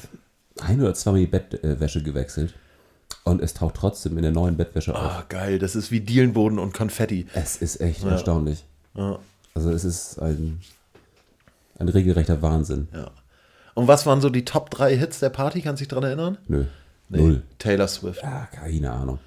ein 0.62 0.80
oder 0.82 0.94
zweimal 0.94 1.20
die 1.20 1.28
Bettwäsche 1.28 2.02
gewechselt. 2.04 2.54
Und 3.26 3.42
es 3.42 3.54
taucht 3.54 3.76
trotzdem 3.76 4.16
in 4.18 4.24
der 4.24 4.32
neuen 4.32 4.56
Bettwäsche 4.56 4.94
auf. 4.96 5.02
Ah, 5.02 5.26
geil. 5.28 5.60
Das 5.60 5.76
ist 5.76 5.92
wie 5.92 6.00
Dielenboden 6.00 6.58
und 6.60 6.74
Konfetti. 6.74 7.26
Es 7.34 7.58
ist 7.58 7.82
echt 7.82 8.04
erstaunlich. 8.06 8.64
Also 9.54 9.72
es 9.72 9.84
ist 9.84 10.20
ein, 10.22 10.62
ein 11.80 11.90
regelrechter 11.90 12.42
Wahnsinn. 12.42 12.88
Ja. 12.94 13.12
Und 13.74 13.88
was 13.88 14.06
waren 14.06 14.22
so 14.22 14.30
die 14.30 14.46
Top 14.46 14.70
3 14.70 14.96
Hits 14.98 15.20
der 15.20 15.30
Party? 15.30 15.62
Kannst 15.62 15.82
du 15.82 15.86
dich 15.86 15.90
dran 15.94 16.04
erinnern? 16.04 16.38
Nö. 16.48 16.66
Nee. 17.10 17.18
Null. 17.22 17.44
Taylor 17.60 17.88
Swift. 17.88 18.24
Ja, 18.24 18.48
keine 18.52 18.92
Ahnung. 18.92 19.20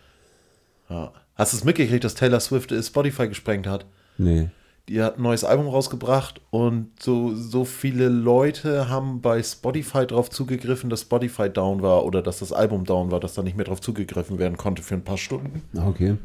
Ja. 0.89 1.13
Hast 1.37 1.53
du 1.53 1.59
es 1.59 1.65
mitgekriegt, 1.65 2.03
dass 2.03 2.15
Taylor 2.15 2.41
Swift 2.41 2.73
äh, 2.73 2.83
Spotify 2.83 3.29
gesprengt 3.29 3.67
hat? 3.67 3.85
Nee. 4.17 4.49
Die 4.89 5.03
hat 5.03 5.19
ein 5.19 5.23
neues 5.23 5.45
Album 5.45 5.69
rausgebracht 5.69 6.41
und 6.51 6.91
so, 6.99 7.35
so 7.35 7.67
viele 7.67 8.09
Leute 8.09 8.89
haben 8.89 9.21
bei 9.21 9.43
Spotify 9.43 10.07
drauf 10.07 10.31
zugegriffen, 10.31 10.89
dass 10.89 11.03
Spotify 11.03 11.51
down 11.51 11.83
war 11.83 12.07
oder 12.07 12.23
dass 12.23 12.39
das 12.39 12.55
Album 12.55 12.85
down 12.87 13.11
war, 13.11 13.21
dass 13.21 13.35
da 13.35 13.43
nicht 13.43 13.55
mehr 13.57 13.67
drauf 13.67 13.83
zugegriffen 13.83 14.39
werden 14.39 14.57
konnte 14.57 14.83
für 14.83 14.95
ein 14.95 15.05
paar 15.05 15.19
Stunden. 15.19 15.63
Ah, 15.77 15.87
Okay. 15.89 16.17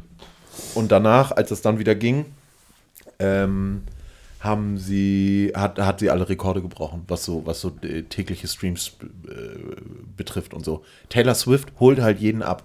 Und 0.74 0.92
danach, 0.92 1.32
als 1.32 1.50
es 1.50 1.62
dann 1.62 1.78
wieder 1.80 1.94
ging, 1.96 2.26
ähm, 3.18 3.82
haben 4.44 4.78
sie, 4.78 5.52
hat, 5.54 5.78
hat 5.78 6.00
sie 6.00 6.10
alle 6.10 6.28
Rekorde 6.28 6.62
gebrochen, 6.62 7.04
was 7.08 7.24
so, 7.24 7.46
was 7.46 7.60
so 7.60 7.72
äh, 7.82 8.02
tägliche 8.02 8.46
Streams 8.46 8.92
äh, 9.26 9.80
betrifft 10.16 10.54
und 10.54 10.64
so. 10.64 10.84
Taylor 11.08 11.34
Swift 11.34 11.72
holt 11.80 12.00
halt 12.00 12.20
jeden 12.20 12.42
ab. 12.42 12.64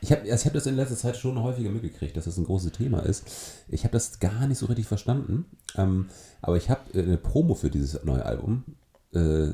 Ich 0.00 0.12
habe 0.12 0.26
ich 0.26 0.46
hab 0.46 0.52
das 0.52 0.66
in 0.66 0.76
letzter 0.76 0.96
Zeit 0.96 1.16
schon 1.16 1.42
häufiger 1.42 1.70
mitgekriegt, 1.70 2.16
dass 2.16 2.24
das 2.24 2.36
ein 2.36 2.44
großes 2.44 2.72
Thema 2.72 3.00
ist. 3.00 3.24
Ich 3.68 3.84
habe 3.84 3.92
das 3.92 4.18
gar 4.18 4.46
nicht 4.46 4.58
so 4.58 4.66
richtig 4.66 4.86
verstanden. 4.86 5.44
Ähm, 5.76 6.08
aber 6.40 6.56
ich 6.56 6.70
habe 6.70 6.80
äh, 6.94 7.02
eine 7.02 7.16
Promo 7.16 7.54
für 7.54 7.70
dieses 7.70 8.02
neue 8.04 8.24
Album 8.24 8.64
äh, 9.14 9.48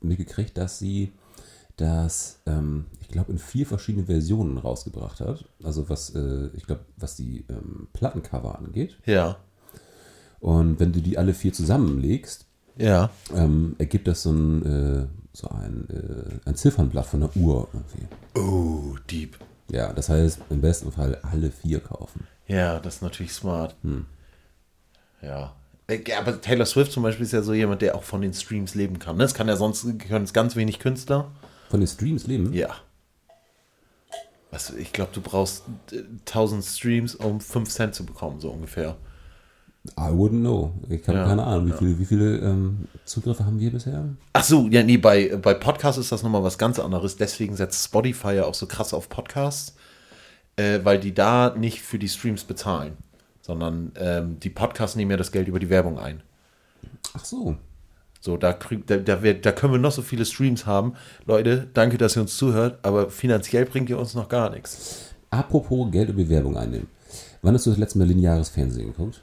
mitgekriegt, 0.00 0.56
dass 0.56 0.78
sie 0.78 1.12
das, 1.76 2.40
ähm, 2.46 2.86
ich 3.00 3.08
glaube, 3.08 3.32
in 3.32 3.38
vier 3.38 3.66
verschiedenen 3.66 4.06
Versionen 4.06 4.58
rausgebracht 4.58 5.20
hat. 5.20 5.44
Also 5.62 5.88
was, 5.88 6.14
äh, 6.14 6.48
ich 6.54 6.66
glaube, 6.66 6.84
was 6.96 7.16
die 7.16 7.44
ähm, 7.48 7.88
Plattencover 7.92 8.58
angeht. 8.58 8.98
Ja. 9.06 9.38
Und 10.44 10.78
wenn 10.78 10.92
du 10.92 11.00
die 11.00 11.16
alle 11.16 11.32
vier 11.32 11.54
zusammenlegst, 11.54 12.44
Ja. 12.76 13.08
ähm, 13.34 13.76
ergibt 13.78 14.06
das 14.06 14.22
so 14.24 14.30
ein, 14.30 14.66
äh, 14.66 15.06
so 15.32 15.48
ein, 15.48 15.88
äh, 15.88 16.48
ein 16.48 16.54
Ziffernblatt 16.54 17.06
von 17.06 17.20
der 17.20 17.34
Uhr 17.34 17.66
irgendwie. 17.72 18.06
Oh, 18.38 18.94
deep. 19.10 19.38
Ja, 19.70 19.92
das 19.94 20.10
heißt, 20.10 20.40
im 20.50 20.60
besten 20.60 20.92
Fall 20.92 21.18
alle 21.22 21.50
vier 21.50 21.80
kaufen. 21.80 22.26
Ja, 22.46 22.78
das 22.78 22.96
ist 22.96 23.02
natürlich 23.02 23.32
smart. 23.32 23.74
Ja. 25.22 25.54
Äh, 25.86 26.00
ja, 26.06 26.18
Aber 26.18 26.38
Taylor 26.38 26.66
Swift 26.66 26.92
zum 26.92 27.02
Beispiel 27.04 27.24
ist 27.24 27.32
ja 27.32 27.40
so 27.40 27.54
jemand, 27.54 27.80
der 27.80 27.94
auch 27.94 28.02
von 28.02 28.20
den 28.20 28.34
Streams 28.34 28.74
leben 28.74 28.98
kann. 28.98 29.16
ne? 29.16 29.22
Das 29.24 29.32
kann 29.32 29.48
ja 29.48 29.56
sonst 29.56 29.86
können 30.00 30.24
es 30.26 30.34
ganz 30.34 30.56
wenig 30.56 30.78
Künstler. 30.78 31.30
Von 31.70 31.80
den 31.80 31.86
Streams 31.86 32.26
leben? 32.26 32.52
Ja. 32.52 32.74
Was, 34.50 34.70
ich 34.70 34.92
glaube, 34.92 35.10
du 35.14 35.22
brauchst 35.22 35.64
äh, 35.90 36.02
1000 36.26 36.62
Streams, 36.64 37.14
um 37.14 37.40
5 37.40 37.70
Cent 37.70 37.94
zu 37.94 38.04
bekommen, 38.04 38.40
so 38.40 38.50
ungefähr. 38.50 38.96
I 39.98 40.10
wouldn't 40.10 40.40
know. 40.40 40.72
Ich 40.88 41.06
habe 41.06 41.18
Ja, 41.18 41.26
keine 41.26 41.44
Ahnung, 41.44 41.66
wie 41.66 41.72
viele, 41.72 41.98
wie 41.98 42.04
viele 42.06 42.38
ähm, 42.38 42.88
Zugriffe 43.04 43.44
haben 43.44 43.60
wir 43.60 43.70
bisher? 43.70 44.08
Ach 44.32 44.42
so, 44.42 44.66
ja, 44.68 44.82
nee, 44.82 44.96
bei, 44.96 45.36
bei 45.36 45.52
Podcasts 45.52 45.98
ist 45.98 46.10
das 46.10 46.22
nochmal 46.22 46.42
was 46.42 46.56
ganz 46.56 46.78
anderes. 46.78 47.16
Deswegen 47.16 47.54
setzt 47.54 47.84
Spotify 47.84 48.36
ja 48.36 48.44
auch 48.44 48.54
so 48.54 48.66
krass 48.66 48.94
auf 48.94 49.10
Podcasts, 49.10 49.76
äh, 50.56 50.80
weil 50.84 50.98
die 50.98 51.14
da 51.14 51.54
nicht 51.54 51.82
für 51.82 51.98
die 51.98 52.08
Streams 52.08 52.44
bezahlen, 52.44 52.96
sondern 53.42 53.92
ähm, 53.96 54.40
die 54.40 54.48
Podcasts 54.48 54.96
nehmen 54.96 55.10
ja 55.10 55.16
das 55.18 55.32
Geld 55.32 55.48
über 55.48 55.60
die 55.60 55.68
Werbung 55.68 55.98
ein. 55.98 56.22
Ach 57.12 57.24
so. 57.24 57.56
So, 58.20 58.38
da, 58.38 58.54
krieg, 58.54 58.86
da, 58.86 58.96
da, 58.96 59.22
wird, 59.22 59.44
da 59.44 59.52
können 59.52 59.74
wir 59.74 59.78
noch 59.78 59.92
so 59.92 60.00
viele 60.00 60.24
Streams 60.24 60.64
haben. 60.64 60.94
Leute, 61.26 61.68
danke, 61.74 61.98
dass 61.98 62.16
ihr 62.16 62.22
uns 62.22 62.38
zuhört, 62.38 62.78
aber 62.82 63.10
finanziell 63.10 63.66
bringt 63.66 63.90
ihr 63.90 63.98
uns 63.98 64.14
noch 64.14 64.30
gar 64.30 64.48
nichts. 64.48 65.10
Apropos 65.28 65.90
Geld 65.90 66.08
über 66.08 66.26
Werbung 66.26 66.56
einnehmen. 66.56 66.86
Wann 67.42 67.52
hast 67.52 67.66
du 67.66 67.70
das 67.70 67.78
letzte 67.78 67.98
Mal 67.98 68.08
lineares 68.08 68.48
Fernsehen 68.48 68.86
geguckt? 68.86 69.20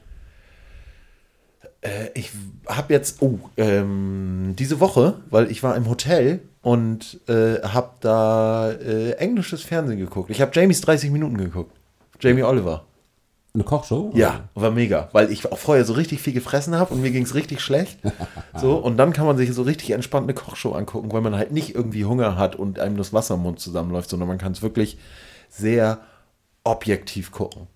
Äh, 1.81 2.09
ich 2.13 2.31
habe 2.67 2.93
jetzt, 2.93 3.21
oh, 3.21 3.39
ähm, 3.57 4.55
diese 4.57 4.79
Woche, 4.79 5.15
weil 5.29 5.51
ich 5.51 5.63
war 5.63 5.75
im 5.75 5.89
Hotel 5.89 6.41
und 6.61 7.19
äh, 7.27 7.61
habe 7.61 7.91
da 8.01 8.71
äh, 8.71 9.13
englisches 9.13 9.63
Fernsehen 9.63 9.99
geguckt. 9.99 10.29
Ich 10.29 10.41
habe 10.41 10.51
Jamies 10.53 10.81
30 10.81 11.11
Minuten 11.11 11.37
geguckt. 11.37 11.75
Jamie 12.19 12.43
Oliver. 12.43 12.85
Eine 13.53 13.63
Kochshow? 13.65 14.11
Ja, 14.13 14.47
war 14.53 14.71
mega, 14.71 15.09
weil 15.11 15.29
ich 15.29 15.51
auch 15.51 15.57
vorher 15.57 15.83
so 15.83 15.91
richtig 15.93 16.21
viel 16.21 16.31
gefressen 16.31 16.75
habe 16.75 16.93
und 16.93 17.01
mir 17.01 17.11
ging 17.11 17.23
es 17.23 17.35
richtig 17.35 17.59
schlecht. 17.61 17.99
So, 18.53 18.75
und 18.75 18.97
dann 18.97 19.13
kann 19.13 19.25
man 19.25 19.37
sich 19.37 19.53
so 19.53 19.61
richtig 19.61 19.91
entspannt 19.91 20.25
eine 20.25 20.33
Kochshow 20.33 20.73
angucken, 20.73 21.11
weil 21.13 21.21
man 21.21 21.35
halt 21.35 21.51
nicht 21.51 21.73
irgendwie 21.73 22.03
Hunger 22.03 22.35
hat 22.35 22.57
und 22.57 22.79
einem 22.79 22.97
das 22.97 23.13
Wasser 23.13 23.35
im 23.35 23.41
Mund 23.41 23.59
zusammenläuft, 23.59 24.09
sondern 24.09 24.27
man 24.27 24.37
kann 24.37 24.51
es 24.51 24.61
wirklich 24.61 24.97
sehr 25.49 25.99
objektiv 26.65 27.31
gucken. 27.31 27.67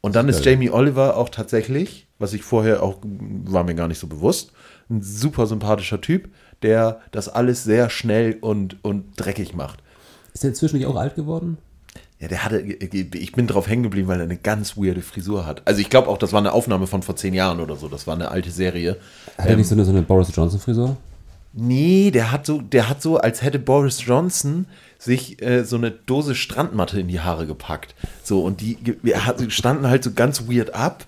Und 0.00 0.16
dann 0.16 0.28
ist 0.28 0.44
geil. 0.44 0.54
Jamie 0.54 0.70
Oliver 0.70 1.16
auch 1.16 1.28
tatsächlich, 1.28 2.06
was 2.18 2.32
ich 2.32 2.42
vorher 2.42 2.82
auch, 2.82 2.98
war 3.02 3.64
mir 3.64 3.74
gar 3.74 3.88
nicht 3.88 3.98
so 3.98 4.06
bewusst, 4.06 4.52
ein 4.90 5.02
super 5.02 5.46
sympathischer 5.46 6.00
Typ, 6.00 6.30
der 6.62 7.00
das 7.10 7.28
alles 7.28 7.64
sehr 7.64 7.90
schnell 7.90 8.38
und, 8.40 8.82
und 8.84 9.04
dreckig 9.16 9.54
macht. 9.54 9.82
Ist 10.32 10.44
der 10.44 10.50
inzwischen 10.50 10.76
nicht 10.76 10.86
auch 10.86 10.96
alt 10.96 11.14
geworden? 11.14 11.58
Ja, 12.20 12.26
der 12.26 12.44
hatte, 12.44 12.60
ich 12.60 13.32
bin 13.32 13.46
drauf 13.46 13.68
hängen 13.68 13.84
geblieben, 13.84 14.08
weil 14.08 14.18
er 14.18 14.24
eine 14.24 14.36
ganz 14.36 14.76
weirde 14.76 15.02
Frisur 15.02 15.46
hat. 15.46 15.62
Also 15.64 15.80
ich 15.80 15.88
glaube 15.88 16.08
auch, 16.08 16.18
das 16.18 16.32
war 16.32 16.40
eine 16.40 16.52
Aufnahme 16.52 16.88
von 16.88 17.02
vor 17.02 17.14
zehn 17.14 17.32
Jahren 17.32 17.60
oder 17.60 17.76
so. 17.76 17.86
Das 17.88 18.08
war 18.08 18.14
eine 18.14 18.30
alte 18.30 18.50
Serie. 18.50 18.96
Hat 19.36 19.46
er 19.46 19.56
nicht 19.56 19.68
so 19.68 19.76
eine, 19.76 19.84
so 19.84 19.92
eine 19.92 20.02
Boris 20.02 20.34
Johnson-Frisur? 20.34 20.96
Nee, 21.52 22.10
der 22.10 22.32
hat 22.32 22.44
so, 22.44 22.60
der 22.60 22.88
hat 22.88 23.02
so, 23.02 23.18
als 23.18 23.42
hätte 23.42 23.60
Boris 23.60 24.04
Johnson 24.04 24.66
sich 24.98 25.40
äh, 25.42 25.64
so 25.64 25.76
eine 25.76 25.90
Dose 25.92 26.34
Strandmatte 26.34 26.98
in 27.00 27.08
die 27.08 27.20
Haare 27.20 27.46
gepackt. 27.46 27.94
So, 28.22 28.42
und 28.42 28.60
die 28.60 28.76
er 29.04 29.22
standen 29.50 29.86
halt 29.88 30.02
so 30.04 30.12
ganz 30.12 30.48
weird 30.48 30.74
ab, 30.74 31.06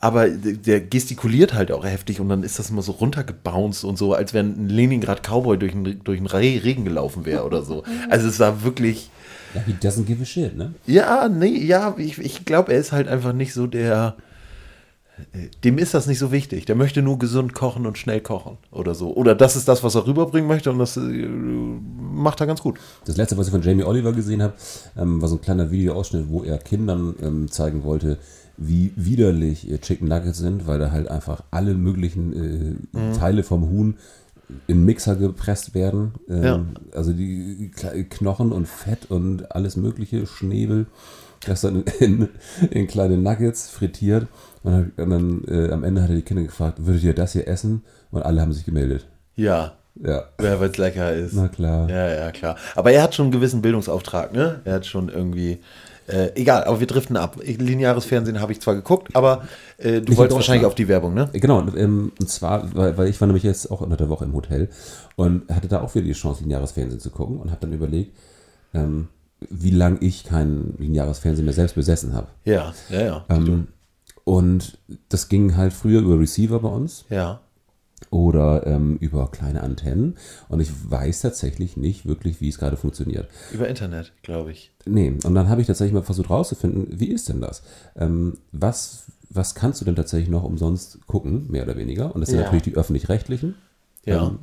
aber 0.00 0.28
der 0.28 0.80
gestikuliert 0.80 1.54
halt 1.54 1.70
auch 1.72 1.84
heftig 1.84 2.18
und 2.20 2.28
dann 2.28 2.42
ist 2.42 2.58
das 2.58 2.70
immer 2.70 2.82
so 2.82 2.92
runtergebounced 2.92 3.84
und 3.84 3.96
so, 3.98 4.14
als 4.14 4.32
wenn 4.34 4.64
ein 4.66 4.68
Leningrad-Cowboy 4.68 5.58
durch 5.58 5.72
einen, 5.72 6.02
durch 6.04 6.18
einen 6.18 6.26
Re- 6.26 6.64
Regen 6.64 6.84
gelaufen 6.84 7.24
wäre 7.24 7.44
oder 7.44 7.62
so. 7.62 7.82
Also 8.10 8.28
es 8.28 8.38
war 8.40 8.62
wirklich. 8.64 9.10
Ja, 9.54 9.60
he 9.66 9.72
doesn't 9.74 10.04
give 10.04 10.22
a 10.22 10.24
shit, 10.24 10.56
ne? 10.56 10.74
Ja, 10.86 11.28
nee, 11.28 11.58
ja, 11.58 11.94
ich, 11.98 12.18
ich 12.18 12.44
glaube, 12.46 12.72
er 12.72 12.78
ist 12.80 12.90
halt 12.92 13.06
einfach 13.08 13.32
nicht 13.32 13.52
so 13.54 13.66
der. 13.66 14.16
Dem 15.62 15.78
ist 15.78 15.94
das 15.94 16.06
nicht 16.06 16.18
so 16.18 16.32
wichtig. 16.32 16.64
Der 16.64 16.74
möchte 16.74 17.02
nur 17.02 17.18
gesund 17.18 17.52
kochen 17.52 17.86
und 17.86 17.98
schnell 17.98 18.20
kochen 18.20 18.56
oder 18.70 18.94
so. 18.94 19.14
Oder 19.14 19.34
das 19.34 19.56
ist 19.56 19.68
das, 19.68 19.84
was 19.84 19.94
er 19.94 20.06
rüberbringen 20.06 20.48
möchte 20.48 20.70
und 20.70 20.78
das 20.78 20.96
äh, 20.96 21.00
macht 21.00 22.40
er 22.40 22.46
ganz 22.46 22.62
gut. 22.62 22.78
Das 23.04 23.16
letzte, 23.16 23.36
was 23.36 23.46
ich 23.46 23.52
von 23.52 23.62
Jamie 23.62 23.84
Oliver 23.84 24.12
gesehen 24.12 24.42
habe, 24.42 24.54
ähm, 24.96 25.20
war 25.20 25.28
so 25.28 25.36
ein 25.36 25.40
kleiner 25.40 25.70
Videoausschnitt, 25.70 26.28
wo 26.28 26.42
er 26.42 26.58
Kindern 26.58 27.14
ähm, 27.22 27.50
zeigen 27.50 27.84
wollte, 27.84 28.18
wie 28.56 28.92
widerlich 28.96 29.68
Chicken 29.80 30.08
Nuggets 30.08 30.38
sind, 30.38 30.66
weil 30.66 30.78
da 30.78 30.90
halt 30.90 31.08
einfach 31.08 31.42
alle 31.50 31.74
möglichen 31.74 32.80
äh, 32.94 33.12
Teile 33.18 33.42
vom 33.42 33.68
Huhn 33.68 33.96
in 34.66 34.84
Mixer 34.84 35.16
gepresst 35.16 35.74
werden. 35.74 36.12
Ähm, 36.28 36.42
Ja. 36.42 36.64
Also 36.94 37.12
die 37.12 37.70
Knochen 38.10 38.52
und 38.52 38.68
Fett 38.68 39.10
und 39.10 39.54
alles 39.54 39.76
mögliche, 39.76 40.26
Schnebel, 40.26 40.86
das 41.46 41.62
dann 41.62 41.84
in, 42.00 42.28
in 42.70 42.86
kleine 42.86 43.16
Nuggets 43.16 43.68
frittiert. 43.68 44.26
Und, 44.64 44.72
dann- 44.72 44.92
und 45.04 45.10
dann 45.10 45.44
äh, 45.68 45.72
am 45.72 45.84
Ende 45.84 46.02
hat 46.02 46.10
er 46.10 46.16
die 46.16 46.22
Kinder 46.22 46.42
gefragt, 46.42 46.84
würdet 46.86 47.02
ihr 47.02 47.14
das 47.14 47.32
hier 47.32 47.48
essen? 47.48 47.82
Und 48.10 48.22
alle 48.22 48.40
haben 48.40 48.52
sich 48.52 48.64
gemeldet. 48.64 49.06
Ja, 49.34 49.72
Ja, 50.02 50.24
ja 50.40 50.60
weil 50.60 50.70
es 50.70 50.76
lecker 50.78 51.12
ist. 51.12 51.32
na 51.34 51.48
klar. 51.48 51.88
Ja, 51.90 52.08
ja, 52.08 52.30
klar. 52.32 52.56
Aber 52.76 52.92
er 52.92 53.02
hat 53.02 53.14
schon 53.14 53.24
einen 53.26 53.32
gewissen 53.32 53.60
Bildungsauftrag, 53.62 54.32
ne? 54.32 54.60
Er 54.64 54.74
hat 54.74 54.86
schon 54.86 55.08
irgendwie. 55.08 55.58
Äh, 56.08 56.30
egal, 56.34 56.64
aber 56.64 56.80
wir 56.80 56.86
driften 56.88 57.16
ab. 57.16 57.36
Ich, 57.42 57.58
lineares 57.60 58.04
Fernsehen 58.04 58.40
habe 58.40 58.50
ich 58.52 58.60
zwar 58.60 58.74
geguckt, 58.74 59.14
aber 59.14 59.42
äh, 59.78 60.00
du 60.00 60.12
in 60.12 60.16
wolltest 60.16 60.34
wahrscheinlich 60.36 60.66
auf 60.66 60.74
die 60.74 60.88
Werbung, 60.88 61.14
ne? 61.14 61.28
Genau, 61.32 61.58
und, 61.60 61.76
ähm, 61.76 62.10
und 62.20 62.28
zwar, 62.28 62.74
weil, 62.74 62.98
weil 62.98 63.06
ich 63.08 63.20
war 63.20 63.26
nämlich 63.28 63.44
jetzt 63.44 63.70
auch 63.70 63.80
unter 63.80 63.96
der 63.96 64.08
Woche 64.08 64.24
im 64.24 64.34
Hotel 64.34 64.68
und 65.14 65.48
hatte 65.48 65.68
da 65.68 65.80
auch 65.80 65.94
wieder 65.94 66.04
die 66.04 66.12
Chance, 66.12 66.42
lineares 66.42 66.72
Fernsehen 66.72 66.98
zu 67.00 67.10
gucken 67.10 67.38
und 67.38 67.50
habe 67.50 67.60
dann 67.60 67.72
überlegt, 67.72 68.16
ähm, 68.74 69.08
wie 69.48 69.70
lange 69.70 69.98
ich 70.00 70.24
kein 70.24 70.74
lineares 70.78 71.20
Fernsehen 71.20 71.44
mehr 71.44 71.54
selbst 71.54 71.74
besessen 71.76 72.14
habe. 72.14 72.26
Ja, 72.44 72.72
ja, 72.90 73.00
ja. 73.00 73.24
Ähm, 73.28 73.68
und 74.24 74.78
das 75.08 75.28
ging 75.28 75.56
halt 75.56 75.72
früher 75.72 76.00
über 76.00 76.18
Receiver 76.18 76.60
bei 76.60 76.68
uns 76.68 77.04
ja. 77.10 77.40
oder 78.10 78.66
ähm, 78.66 78.96
über 78.98 79.30
kleine 79.30 79.62
Antennen 79.62 80.16
und 80.48 80.60
ich 80.60 80.70
weiß 80.90 81.22
tatsächlich 81.22 81.76
nicht 81.76 82.06
wirklich, 82.06 82.40
wie 82.40 82.48
es 82.48 82.58
gerade 82.58 82.76
funktioniert. 82.76 83.28
Über 83.52 83.68
Internet, 83.68 84.12
glaube 84.22 84.52
ich. 84.52 84.72
Nee, 84.84 85.10
und 85.24 85.34
dann 85.34 85.48
habe 85.48 85.60
ich 85.60 85.66
tatsächlich 85.66 85.94
mal 85.94 86.02
versucht 86.02 86.30
rauszufinden, 86.30 86.88
wie 86.90 87.08
ist 87.10 87.28
denn 87.28 87.40
das? 87.40 87.62
Ähm, 87.96 88.38
was, 88.52 89.04
was 89.30 89.54
kannst 89.54 89.80
du 89.80 89.84
denn 89.84 89.96
tatsächlich 89.96 90.28
noch 90.30 90.44
umsonst 90.44 91.06
gucken, 91.06 91.50
mehr 91.50 91.64
oder 91.64 91.76
weniger? 91.76 92.14
Und 92.14 92.20
das 92.20 92.30
sind 92.30 92.38
Ja. 92.38 92.44
natürlich 92.44 92.64
die 92.64 92.74
öffentlich-rechtlichen. 92.76 93.54
Ja. 94.04 94.26
Ähm, 94.28 94.40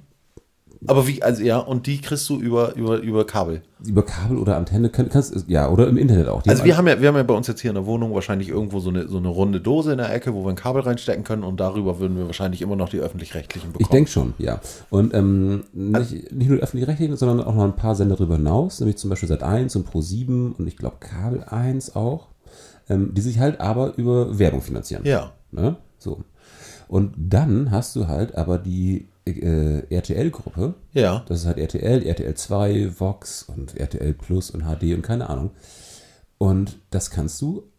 Aber 0.87 1.07
wie, 1.07 1.21
also 1.21 1.43
ja, 1.43 1.57
und 1.57 1.87
die 1.87 1.99
kriegst 1.99 2.29
du 2.29 2.39
über, 2.39 2.73
über, 2.75 2.99
über 2.99 3.25
Kabel. 3.25 3.63
über 3.85 4.05
Kabel 4.05 4.37
oder 4.37 4.55
Antenne 4.55 4.89
kann, 4.89 5.09
kannst 5.09 5.35
ja 5.47 5.69
oder 5.69 5.87
im 5.87 5.97
Internet 5.97 6.29
auch. 6.29 6.41
Die 6.41 6.49
Also 6.49 6.61
haben 6.61 6.67
wir 6.67 6.77
haben 6.77 6.87
ja, 6.87 7.01
wir 7.01 7.07
haben 7.09 7.15
ja 7.17 7.23
bei 7.23 7.33
uns 7.33 7.47
jetzt 7.47 7.59
hier 7.59 7.71
in 7.71 7.75
der 7.75 7.85
Wohnung 7.85 8.13
wahrscheinlich 8.13 8.47
irgendwo 8.47 8.79
so 8.79 8.89
eine, 8.89 9.09
so 9.09 9.17
eine 9.17 9.27
runde 9.27 9.59
Dose 9.59 9.91
in 9.91 9.97
der 9.97 10.13
Ecke, 10.13 10.33
wo 10.33 10.45
wir 10.45 10.49
ein 10.49 10.55
Kabel 10.55 10.81
reinstecken 10.81 11.25
können 11.25 11.43
und 11.43 11.59
darüber 11.59 11.99
würden 11.99 12.17
wir 12.17 12.27
wahrscheinlich 12.27 12.61
immer 12.61 12.77
noch 12.77 12.87
die 12.87 12.99
öffentlich-rechtlichen 12.99 13.73
bekommen. 13.73 13.81
Ich 13.81 13.89
denke 13.89 14.09
schon, 14.09 14.33
ja. 14.37 14.61
Und 14.89 15.13
ähm, 15.13 15.65
nicht, 15.73 16.31
nicht 16.31 16.47
nur 16.47 16.57
die 16.57 16.63
öffentlich-rechtlichen, 16.63 17.17
sondern 17.17 17.45
auch 17.45 17.55
noch 17.55 17.65
ein 17.65 17.75
paar 17.75 17.95
Sender 17.95 18.15
darüber 18.15 18.37
hinaus, 18.37 18.79
nämlich 18.79 18.97
zum 18.97 19.09
Beispiel 19.09 19.27
Sat 19.27 19.43
1 19.43 19.75
und 19.75 19.83
Pro 19.83 19.99
7 20.01 20.53
und 20.53 20.65
ich 20.65 20.77
glaube 20.77 20.95
Kabel 21.01 21.43
1 21.43 21.97
auch, 21.97 22.27
ähm, 22.87 23.13
die 23.13 23.21
sich 23.21 23.39
halt 23.39 23.59
aber 23.59 23.97
über 23.97 24.39
Werbung 24.39 24.61
finanzieren. 24.61 25.03
Ja. 25.03 25.33
Ne? 25.51 25.75
So. 25.97 26.23
Und 26.87 27.13
dann 27.17 27.69
hast 27.69 27.97
du 27.97 28.07
halt 28.07 28.35
aber 28.35 28.57
die 28.57 29.08
äh, 29.25 29.83
RTL-Gruppe. 29.89 30.75
Ja. 30.93 31.23
Das 31.27 31.39
ist 31.39 31.45
halt 31.45 31.57
RTL, 31.57 32.03
RTL 32.03 32.33
2, 32.33 32.99
Vox 32.99 33.43
und 33.43 33.77
RTL 33.77 34.13
Plus 34.13 34.51
und 34.51 34.63
HD 34.63 34.93
und 34.95 35.01
keine 35.01 35.29
Ahnung. 35.29 35.51
Und 36.37 36.79
das 36.89 37.11
kannst 37.11 37.41
du 37.41 37.69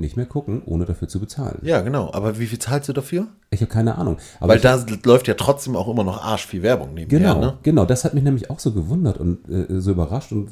nicht 0.00 0.16
mehr 0.16 0.26
gucken, 0.26 0.62
ohne 0.64 0.86
dafür 0.86 1.08
zu 1.08 1.20
bezahlen. 1.20 1.58
Ja, 1.62 1.80
genau. 1.82 2.10
Aber 2.12 2.38
wie 2.38 2.46
viel 2.46 2.58
zahlst 2.58 2.88
du 2.88 2.92
dafür? 2.92 3.28
Ich 3.50 3.60
habe 3.60 3.70
keine 3.70 3.96
Ahnung. 3.96 4.16
Aber 4.38 4.50
Weil 4.50 4.56
ich, 4.56 4.62
da 4.62 4.84
läuft 5.04 5.28
ja 5.28 5.34
trotzdem 5.34 5.76
auch 5.76 5.88
immer 5.88 6.04
noch 6.04 6.22
arsch 6.22 6.46
viel 6.46 6.62
Werbung 6.62 6.94
nebenher, 6.94 7.34
genau, 7.34 7.40
ne? 7.40 7.58
genau, 7.62 7.84
das 7.84 8.04
hat 8.04 8.14
mich 8.14 8.24
nämlich 8.24 8.50
auch 8.50 8.58
so 8.58 8.72
gewundert 8.72 9.18
und 9.18 9.48
äh, 9.48 9.80
so 9.80 9.92
überrascht 9.92 10.32
und 10.32 10.50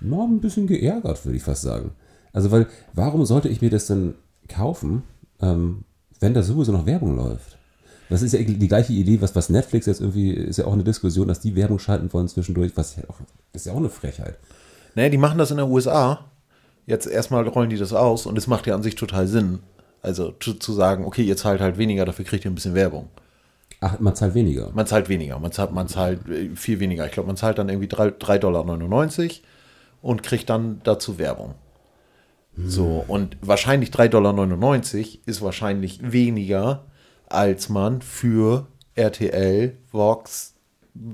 noch 0.00 0.24
ein 0.24 0.40
bisschen 0.40 0.66
geärgert, 0.66 1.24
würde 1.24 1.36
ich 1.36 1.42
fast 1.42 1.62
sagen. 1.62 1.92
Also, 2.32 2.50
weil, 2.50 2.66
warum 2.92 3.24
sollte 3.24 3.48
ich 3.48 3.62
mir 3.62 3.70
das 3.70 3.86
denn 3.86 4.14
kaufen, 4.48 5.02
ähm, 5.40 5.84
wenn 6.20 6.34
da 6.34 6.42
sowieso 6.42 6.72
noch 6.72 6.86
Werbung 6.86 7.16
läuft? 7.16 7.57
Das 8.08 8.22
ist 8.22 8.32
ja 8.32 8.40
die 8.40 8.68
gleiche 8.68 8.92
Idee, 8.92 9.20
was, 9.20 9.34
was 9.34 9.50
Netflix 9.50 9.86
jetzt 9.86 10.00
irgendwie, 10.00 10.30
ist 10.30 10.56
ja 10.56 10.64
auch 10.64 10.72
eine 10.72 10.84
Diskussion, 10.84 11.28
dass 11.28 11.40
die 11.40 11.54
Werbung 11.54 11.78
schalten 11.78 12.12
wollen 12.12 12.28
zwischendurch, 12.28 12.72
was 12.74 12.96
ja 12.96 13.02
auch, 13.08 13.16
ist 13.52 13.66
ja 13.66 13.72
auch 13.72 13.78
eine 13.78 13.90
Frechheit. 13.90 14.36
Nee, 14.94 15.10
die 15.10 15.18
machen 15.18 15.38
das 15.38 15.50
in 15.50 15.58
der 15.58 15.68
USA. 15.68 16.24
Jetzt 16.86 17.06
erstmal 17.06 17.46
rollen 17.46 17.68
die 17.68 17.76
das 17.76 17.92
aus 17.92 18.24
und 18.24 18.38
es 18.38 18.46
macht 18.46 18.66
ja 18.66 18.74
an 18.74 18.82
sich 18.82 18.94
total 18.94 19.26
Sinn. 19.26 19.58
Also 20.00 20.32
zu, 20.40 20.54
zu 20.54 20.72
sagen, 20.72 21.04
okay, 21.04 21.22
ihr 21.22 21.36
zahlt 21.36 21.60
halt 21.60 21.76
weniger, 21.76 22.04
dafür 22.04 22.24
kriegt 22.24 22.44
ihr 22.44 22.50
ein 22.50 22.54
bisschen 22.54 22.74
Werbung. 22.74 23.08
Ach, 23.80 24.00
man 24.00 24.16
zahlt 24.16 24.34
weniger. 24.34 24.70
Man 24.72 24.86
zahlt 24.86 25.08
weniger, 25.08 25.38
man 25.38 25.52
zahlt, 25.52 25.72
man 25.72 25.88
zahlt 25.88 26.26
äh, 26.28 26.50
viel 26.56 26.80
weniger. 26.80 27.04
Ich 27.06 27.12
glaube, 27.12 27.26
man 27.26 27.36
zahlt 27.36 27.58
dann 27.58 27.68
irgendwie 27.68 27.88
3,99 27.88 28.38
Dollar 28.40 28.64
und 30.00 30.22
kriegt 30.22 30.48
dann 30.48 30.80
dazu 30.82 31.18
Werbung. 31.18 31.54
So, 32.64 33.04
und 33.06 33.36
wahrscheinlich 33.40 33.90
3,99 33.90 34.08
Dollar 34.08 34.80
ist 35.26 35.42
wahrscheinlich 35.42 36.00
weniger, 36.02 36.84
als 37.30 37.68
man 37.68 38.02
für 38.02 38.66
RTL, 38.94 39.76
Vox, 39.92 40.54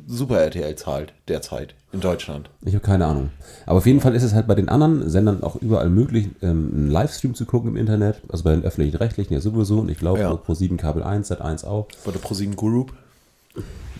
Super 0.06 0.40
RTL 0.40 0.74
zahlt 0.76 1.12
derzeit 1.28 1.74
in 1.92 2.00
Deutschland. 2.00 2.48
Ich 2.62 2.74
habe 2.74 2.84
keine 2.84 3.04
Ahnung. 3.06 3.30
Aber 3.66 3.78
auf 3.78 3.86
jeden 3.86 4.00
Fall 4.00 4.14
ist 4.14 4.22
es 4.22 4.32
halt 4.32 4.46
bei 4.46 4.54
den 4.54 4.68
anderen 4.68 5.08
Sendern 5.10 5.42
auch 5.42 5.56
überall 5.56 5.90
möglich, 5.90 6.28
ähm, 6.40 6.70
einen 6.74 6.90
Livestream 6.90 7.34
zu 7.34 7.44
gucken 7.44 7.70
im 7.70 7.76
Internet. 7.76 8.22
Also 8.28 8.44
bei 8.44 8.52
den 8.52 8.64
öffentlich-rechtlichen 8.64 9.34
ja 9.34 9.40
sowieso. 9.40 9.80
Und 9.80 9.90
ich 9.90 9.98
glaube, 9.98 10.20
Ja. 10.20 10.34
Pro 10.34 10.54
7 10.54 10.76
Kabel 10.78 11.02
1, 11.02 11.28
Sat 11.28 11.42
1 11.42 11.64
auch. 11.64 11.86
Bei 12.04 12.12
der 12.12 12.18
ProSieben 12.18 12.56
Group. 12.56 12.94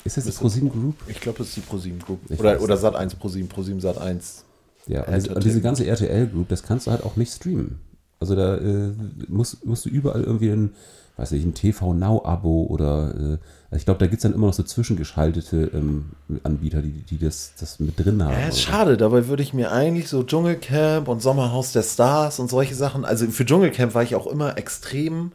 Ist 0.05 0.17
das 0.17 0.25
die 0.25 0.33
Pro 0.33 0.49
7 0.49 0.71
Group? 0.71 0.97
Ich 1.07 1.21
glaube, 1.21 1.39
das 1.39 1.49
ist 1.49 1.57
die 1.59 1.61
ProSieben 1.61 1.99
Group. 1.99 2.21
Ich 2.29 2.41
Oder, 2.41 2.61
oder 2.63 2.77
Sat 2.77 2.95
1 2.97 3.15
ProSieben, 3.17 3.49
ProSieben 3.49 3.81
Sat 3.81 3.99
1. 3.99 4.45
Ja, 4.87 5.05
und 5.05 5.15
diese, 5.15 5.35
und 5.35 5.45
diese 5.45 5.61
ganze 5.61 5.87
RTL-Group, 5.87 6.49
das 6.49 6.63
kannst 6.63 6.87
du 6.87 6.91
halt 6.91 7.05
auch 7.05 7.17
nicht 7.17 7.33
streamen. 7.33 7.79
Also 8.21 8.35
da 8.37 8.57
äh, 8.57 8.93
musst, 9.29 9.65
musst 9.65 9.85
du 9.85 9.91
überall 9.91 10.23
irgendwie 10.23 10.51
ein, 10.51 10.75
weiß 11.17 11.31
nicht, 11.33 11.45
ein 11.45 11.55
TV 11.55 11.95
Now-Abo 11.95 12.67
oder 12.69 13.15
äh, 13.15 13.39
also 13.71 13.77
ich 13.81 13.85
glaube, 13.85 13.99
da 13.99 14.07
gibt 14.07 14.19
es 14.19 14.23
dann 14.23 14.35
immer 14.35 14.49
noch 14.49 14.55
so 14.55 14.63
zwischengeschaltete 14.63 15.71
ähm, 15.75 16.11
Anbieter, 16.43 16.83
die, 16.83 17.03
die 17.03 17.19
das, 17.19 17.55
das 17.59 17.81
mit 17.81 17.99
drin 17.99 18.23
haben. 18.23 18.33
Ja, 18.33 18.49
ist 18.49 18.57
so. 18.57 18.71
schade, 18.71 18.97
dabei 18.97 19.29
würde 19.29 19.43
ich 19.43 19.53
mir 19.53 19.73
eigentlich 19.73 20.09
so 20.09 20.23
Dschungelcamp 20.23 21.09
und 21.09 21.21
Sommerhaus 21.23 21.73
der 21.73 21.83
Stars 21.83 22.39
und 22.41 22.49
solche 22.49 22.75
Sachen, 22.75 23.05
also 23.05 23.27
für 23.29 23.45
Dschungelcamp 23.45 23.95
war 23.95 24.03
ich 24.03 24.15
auch 24.15 24.27
immer 24.27 24.59
extrem 24.59 25.33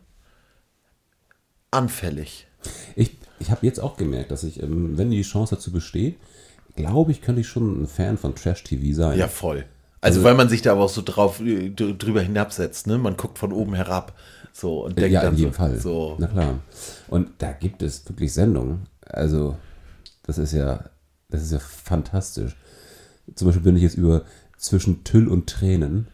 anfällig. 1.72 2.48
Ich, 2.96 3.18
ich 3.40 3.52
habe 3.52 3.66
jetzt 3.66 3.80
auch 3.80 3.96
gemerkt, 3.96 4.32
dass 4.32 4.44
ich, 4.44 4.62
ähm, 4.62 4.98
wenn 4.98 5.12
die 5.12 5.22
Chance 5.22 5.56
dazu 5.56 5.72
besteht, 5.72 6.18
glaube 6.76 7.12
ich, 7.12 7.22
könnte 7.22 7.42
ich 7.42 7.48
schon 7.48 7.84
ein 7.84 7.88
Fan 7.88 8.18
von 8.18 8.36
Trash-TV 8.36 8.96
sein. 8.96 9.18
Ja, 9.18 9.28
voll. 9.28 9.66
Also, 10.02 10.24
weil 10.24 10.34
man 10.36 10.48
sich 10.50 10.62
da 10.62 10.72
aber 10.72 10.82
auch 10.86 10.90
so 10.90 11.02
drauf 11.04 11.42
äh, 11.42 11.70
dr- 11.70 11.94
drüber 11.94 12.22
hinabsetzt, 12.22 12.88
ne? 12.88 12.98
Man 12.98 13.18
guckt 13.18 13.38
von 13.38 13.52
oben 13.52 13.74
herab. 13.74 14.14
So 14.54 14.86
und 14.86 14.98
denkt 14.98 15.12
ja, 15.12 15.22
dann 15.22 15.34
in 15.34 15.40
jedem 15.40 15.52
so, 15.54 15.58
Fall. 15.58 15.80
so. 15.80 16.16
Na 16.20 16.28
klar. 16.28 16.60
Und 17.08 17.30
da 17.40 17.52
gibt 17.52 17.82
es 17.82 18.08
wirklich 18.10 18.34
Sendungen. 18.34 18.88
Also, 19.06 19.56
das 20.24 20.38
ist 20.38 20.54
ja, 20.54 20.86
das 21.30 21.44
ist 21.44 21.52
ja 21.52 21.60
fantastisch. 21.60 22.56
Zum 23.36 23.48
Beispiel 23.48 23.64
bin 23.64 23.76
ich 23.76 23.84
jetzt 23.84 23.96
über 23.96 24.24
zwischen 24.58 25.04
Tüll 25.04 25.28
und 25.28 25.48
Tränen. 25.48 26.08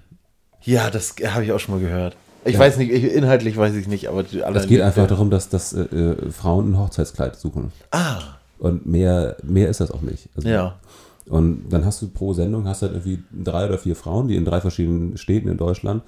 Ja, 0.62 0.89
das 0.89 1.15
habe 1.26 1.43
ich 1.45 1.52
auch 1.52 1.60
schon 1.60 1.76
mal 1.76 1.82
gehört. 1.82 2.15
Ich 2.43 2.60
weiß 2.60 2.78
nicht, 2.78 2.91
ich, 2.91 3.04
inhaltlich 3.06 3.58
weiß 3.58 3.74
ich 3.74 3.88
nicht, 3.88 4.08
aber 4.10 4.24
Es 4.54 4.67
geht 4.67 4.82
einfach 4.82 5.08
darum, 5.08 5.32
dass, 5.32 5.50
dass 5.50 5.74
äh, 5.74 5.82
äh, 5.82 6.32
Frauen 6.32 6.71
ein 6.74 6.78
Hochzeitskleid 6.78 7.36
suchen. 7.36 7.71
Ah, 7.91 8.19
Und 8.60 8.86
mehr, 8.86 9.38
mehr 9.43 9.69
ist 9.69 9.80
das 9.80 9.89
auch 9.89 10.02
nicht. 10.02 10.30
Also, 10.36 10.48
ja. 10.48 10.80
Und 11.27 11.69
dann 11.69 11.85
hast 11.85 12.01
du 12.01 12.07
pro 12.09 12.33
Sendung 12.33 12.67
hast 12.67 12.81
halt 12.83 12.91
irgendwie 12.93 13.23
drei 13.43 13.65
oder 13.65 13.77
vier 13.77 13.95
Frauen, 13.95 14.27
die 14.27 14.35
in 14.35 14.45
drei 14.45 14.61
verschiedenen 14.61 15.17
Städten 15.17 15.47
in 15.47 15.57
Deutschland 15.57 16.03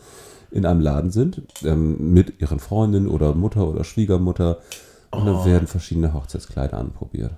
in 0.52 0.66
einem 0.66 0.80
Laden 0.80 1.12
sind, 1.12 1.42
ähm, 1.64 2.14
mit 2.14 2.40
ihren 2.40 2.60
Freundinnen 2.60 3.08
oder 3.08 3.34
Mutter 3.34 3.68
oder 3.68 3.84
Schwiegermutter. 3.84 4.60
Und 5.12 5.26
dann 5.26 5.46
werden 5.46 5.68
verschiedene 5.68 6.14
Hochzeitskleider 6.14 6.78
anprobiert. 6.78 7.32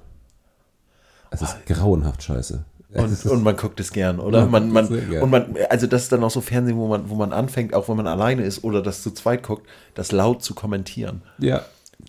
Es 1.32 1.42
ist 1.42 1.66
grauenhaft 1.68 2.24
scheiße. 2.24 2.66
Und, 2.92 3.26
und 3.28 3.44
man 3.44 3.56
guckt 3.56 3.80
es 3.80 3.92
gern, 3.92 4.20
oder? 4.20 4.48
Man 4.48 4.72
Man, 4.72 4.88
gern. 4.88 5.22
und 5.24 5.30
man, 5.30 5.56
also 5.70 5.86
das 5.86 6.04
ist 6.04 6.12
dann 6.12 6.24
auch 6.24 6.32
so 6.32 6.42
Fernsehen, 6.42 6.76
wo 6.78 6.88
man, 6.88 7.08
wo 7.10 7.14
man 7.16 7.32
anfängt, 7.34 7.76
auch 7.76 7.88
wenn 7.88 7.98
man 7.98 8.08
alleine 8.08 8.44
ist 8.44 8.64
oder 8.64 8.82
das 8.82 9.04
zu 9.04 9.12
zweit 9.12 9.44
guckt, 9.44 9.68
das 9.94 10.12
laut 10.12 10.44
zu 10.44 10.54
kommentieren. 10.56 11.22
ja. 11.38 11.62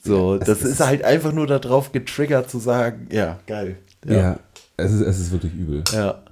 So, 0.04 0.36
es 0.36 0.46
das 0.46 0.62
ist- 0.62 0.70
ist 0.74 0.86
halt 0.86 1.02
einfach 1.02 1.32
nur 1.32 1.48
darauf 1.48 1.90
getriggert 1.90 2.48
zu 2.48 2.60
sagen, 2.60 3.08
ja, 3.10 3.40
geil. 3.48 3.76
Ja, 4.06 4.38
es, 4.80 4.92
ist, 4.92 5.00
es 5.00 5.18
ist 5.20 5.30
wirklich 5.32 5.54
übel. 5.54 5.84
Ja. 5.92 6.22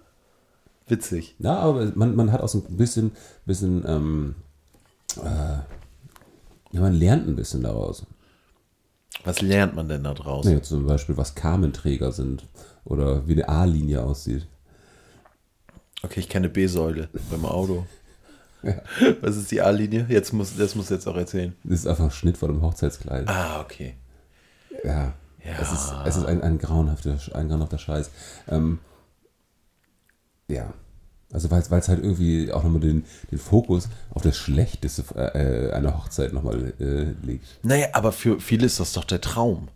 Witzig. 0.86 1.34
Ja, 1.38 1.56
aber 1.58 1.92
man, 1.94 2.16
man 2.16 2.32
hat 2.32 2.40
auch 2.40 2.48
so 2.48 2.64
ein 2.66 2.76
bisschen, 2.76 3.12
bisschen 3.44 3.84
ähm, 3.86 4.34
äh, 5.16 5.58
ja, 6.70 6.80
man 6.80 6.94
lernt 6.94 7.26
ein 7.28 7.36
bisschen 7.36 7.62
daraus. 7.62 8.06
Was 9.24 9.40
lernt 9.42 9.74
man 9.74 9.88
denn 9.88 10.04
da 10.04 10.14
draußen? 10.14 10.52
Ja, 10.52 10.62
zum 10.62 10.86
Beispiel, 10.86 11.16
was 11.16 11.34
Kamenträger 11.34 12.12
sind 12.12 12.46
oder 12.84 13.26
wie 13.26 13.32
eine 13.32 13.48
A-Linie 13.48 14.02
aussieht. 14.02 14.46
Okay, 16.02 16.20
ich 16.20 16.28
kenne 16.28 16.48
B-Säule 16.48 17.08
beim 17.30 17.44
Auto. 17.44 17.86
Ja. 18.60 18.74
Was 19.20 19.36
ist 19.36 19.52
die 19.52 19.60
A-Linie? 19.60 20.06
Jetzt 20.08 20.32
muss, 20.32 20.56
das 20.56 20.74
muss 20.74 20.88
jetzt 20.88 21.06
auch 21.06 21.14
erzählen. 21.14 21.54
Das 21.62 21.78
ist 21.78 21.86
einfach 21.86 22.06
ein 22.06 22.10
Schnitt 22.10 22.36
von 22.36 22.50
einem 22.50 22.60
Hochzeitskleid. 22.60 23.28
Ah, 23.28 23.60
okay. 23.60 23.94
Ja. 24.82 25.14
Ja. 25.48 25.62
Es 25.62 25.72
ist, 25.72 25.94
es 26.04 26.16
ist 26.16 26.26
ein, 26.26 26.42
ein, 26.42 26.58
grauenhafter, 26.58 27.16
ein 27.34 27.48
grauenhafter 27.48 27.78
Scheiß. 27.78 28.10
Ähm, 28.48 28.78
ja. 30.48 30.72
Also 31.32 31.50
weil 31.50 31.60
es 31.60 31.88
halt 31.88 32.02
irgendwie 32.02 32.50
auch 32.52 32.62
nochmal 32.62 32.80
den, 32.80 33.04
den 33.30 33.38
Fokus 33.38 33.88
auf 34.14 34.22
das 34.22 34.36
Schlechteste 34.36 35.02
äh, 35.14 35.72
einer 35.72 35.96
Hochzeit 35.96 36.32
nochmal 36.32 36.72
äh, 36.80 37.26
legt. 37.26 37.44
Naja, 37.62 37.88
aber 37.92 38.12
für 38.12 38.40
viele 38.40 38.64
ist 38.64 38.80
das 38.80 38.94
doch 38.94 39.04
der 39.04 39.20
Traum. 39.20 39.68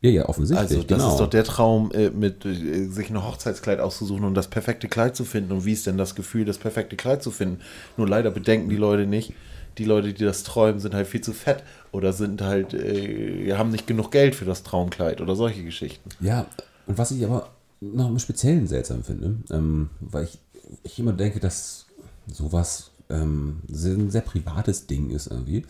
Ja, 0.00 0.10
ja, 0.10 0.28
offensichtlich. 0.28 0.70
Also 0.70 0.82
das 0.82 0.98
genau. 0.98 1.12
ist 1.12 1.20
doch 1.20 1.28
der 1.28 1.44
Traum, 1.44 1.90
äh, 1.92 2.10
mit 2.10 2.44
äh, 2.44 2.86
sich 2.88 3.10
ein 3.10 3.22
Hochzeitskleid 3.22 3.80
auszusuchen 3.80 4.24
und 4.24 4.34
das 4.34 4.48
perfekte 4.48 4.88
Kleid 4.88 5.14
zu 5.16 5.24
finden. 5.24 5.52
Und 5.52 5.64
wie 5.66 5.72
ist 5.72 5.86
denn 5.86 5.98
das 5.98 6.14
Gefühl, 6.14 6.46
das 6.46 6.58
perfekte 6.58 6.96
Kleid 6.96 7.22
zu 7.22 7.30
finden? 7.30 7.60
Nur 7.96 8.08
leider 8.08 8.30
bedenken 8.30 8.70
die 8.70 8.76
Leute 8.76 9.06
nicht. 9.06 9.34
Die 9.76 9.84
Leute, 9.84 10.12
die 10.12 10.24
das 10.24 10.42
träumen, 10.42 10.78
sind 10.78 10.94
halt 10.94 11.06
viel 11.06 11.22
zu 11.22 11.32
fett 11.32 11.62
oder 11.94 12.12
sind 12.12 12.42
halt, 12.42 12.74
äh, 12.74 13.54
haben 13.54 13.70
nicht 13.70 13.86
genug 13.86 14.10
Geld 14.10 14.34
für 14.34 14.44
das 14.44 14.62
Traumkleid 14.62 15.20
oder 15.20 15.34
solche 15.36 15.62
Geschichten. 15.64 16.08
Ja, 16.20 16.46
und 16.86 16.98
was 16.98 17.10
ich 17.10 17.24
aber 17.24 17.50
noch 17.80 18.08
im 18.08 18.18
Speziellen 18.18 18.66
seltsam 18.66 19.04
finde, 19.04 19.36
ähm, 19.50 19.90
weil 20.00 20.24
ich, 20.24 20.38
ich 20.82 20.98
immer 20.98 21.12
denke, 21.12 21.40
dass 21.40 21.86
sowas 22.26 22.90
ähm, 23.10 23.60
sehr- 23.68 23.94
ein 23.94 24.10
sehr 24.10 24.22
privates 24.22 24.86
Ding 24.86 25.10
ist 25.10 25.26
irgendwie, 25.28 25.64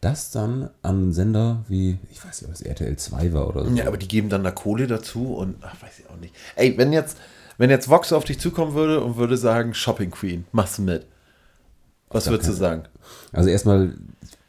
das 0.00 0.32
dann 0.32 0.68
an 0.82 1.12
Sender 1.12 1.64
wie, 1.68 1.96
ich 2.10 2.24
weiß 2.24 2.42
nicht, 2.42 2.48
ob 2.48 2.54
es 2.54 2.60
RTL 2.60 2.96
2 2.96 3.32
war 3.32 3.48
oder 3.48 3.64
so. 3.64 3.70
Ja, 3.74 3.86
aber 3.86 3.96
die 3.96 4.08
geben 4.08 4.28
dann 4.28 4.42
da 4.42 4.50
Kohle 4.50 4.88
dazu 4.88 5.34
und 5.34 5.54
ach, 5.62 5.80
weiß 5.80 6.00
ich 6.00 6.10
auch 6.10 6.16
nicht. 6.16 6.34
Ey, 6.56 6.76
wenn 6.76 6.92
jetzt, 6.92 7.16
wenn 7.56 7.70
jetzt 7.70 7.88
Vox 7.88 8.12
auf 8.12 8.24
dich 8.24 8.40
zukommen 8.40 8.74
würde 8.74 9.00
und 9.02 9.16
würde 9.16 9.36
sagen, 9.36 9.74
Shopping 9.74 10.10
Queen, 10.10 10.44
machst 10.50 10.78
du 10.78 10.82
mit. 10.82 11.06
Was 12.10 12.28
würdest 12.28 12.48
du 12.50 12.52
sagen? 12.52 12.82
Also 13.32 13.48
erstmal 13.48 13.94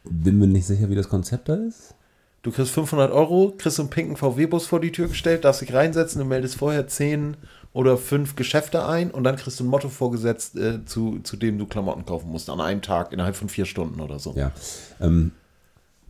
bin 0.04 0.38
mir 0.38 0.46
nicht 0.46 0.66
sicher, 0.66 0.88
wie 0.90 0.94
das 0.94 1.08
Konzept 1.08 1.48
da 1.48 1.54
ist. 1.54 1.94
Du 2.42 2.50
kriegst 2.52 2.72
500 2.72 3.10
Euro, 3.10 3.54
kriegst 3.56 3.80
einen 3.80 3.88
pinken 3.88 4.16
VW-Bus 4.16 4.66
vor 4.66 4.80
die 4.80 4.92
Tür 4.92 5.08
gestellt, 5.08 5.44
darfst 5.44 5.62
dich 5.62 5.72
reinsetzen 5.72 6.20
und 6.20 6.28
meldest 6.28 6.56
vorher 6.56 6.86
10 6.86 7.36
oder 7.72 7.96
5 7.96 8.36
Geschäfte 8.36 8.86
ein 8.86 9.10
und 9.10 9.24
dann 9.24 9.36
kriegst 9.36 9.58
du 9.60 9.64
ein 9.64 9.68
Motto 9.68 9.88
vorgesetzt, 9.88 10.54
äh, 10.56 10.84
zu, 10.84 11.20
zu 11.22 11.36
dem 11.38 11.58
du 11.58 11.66
Klamotten 11.66 12.04
kaufen 12.04 12.30
musst, 12.30 12.50
an 12.50 12.60
einem 12.60 12.82
Tag, 12.82 13.12
innerhalb 13.12 13.34
von 13.34 13.48
vier 13.48 13.64
Stunden 13.64 14.00
oder 14.00 14.18
so. 14.18 14.34
Ja. 14.36 14.52
Ähm, 15.00 15.32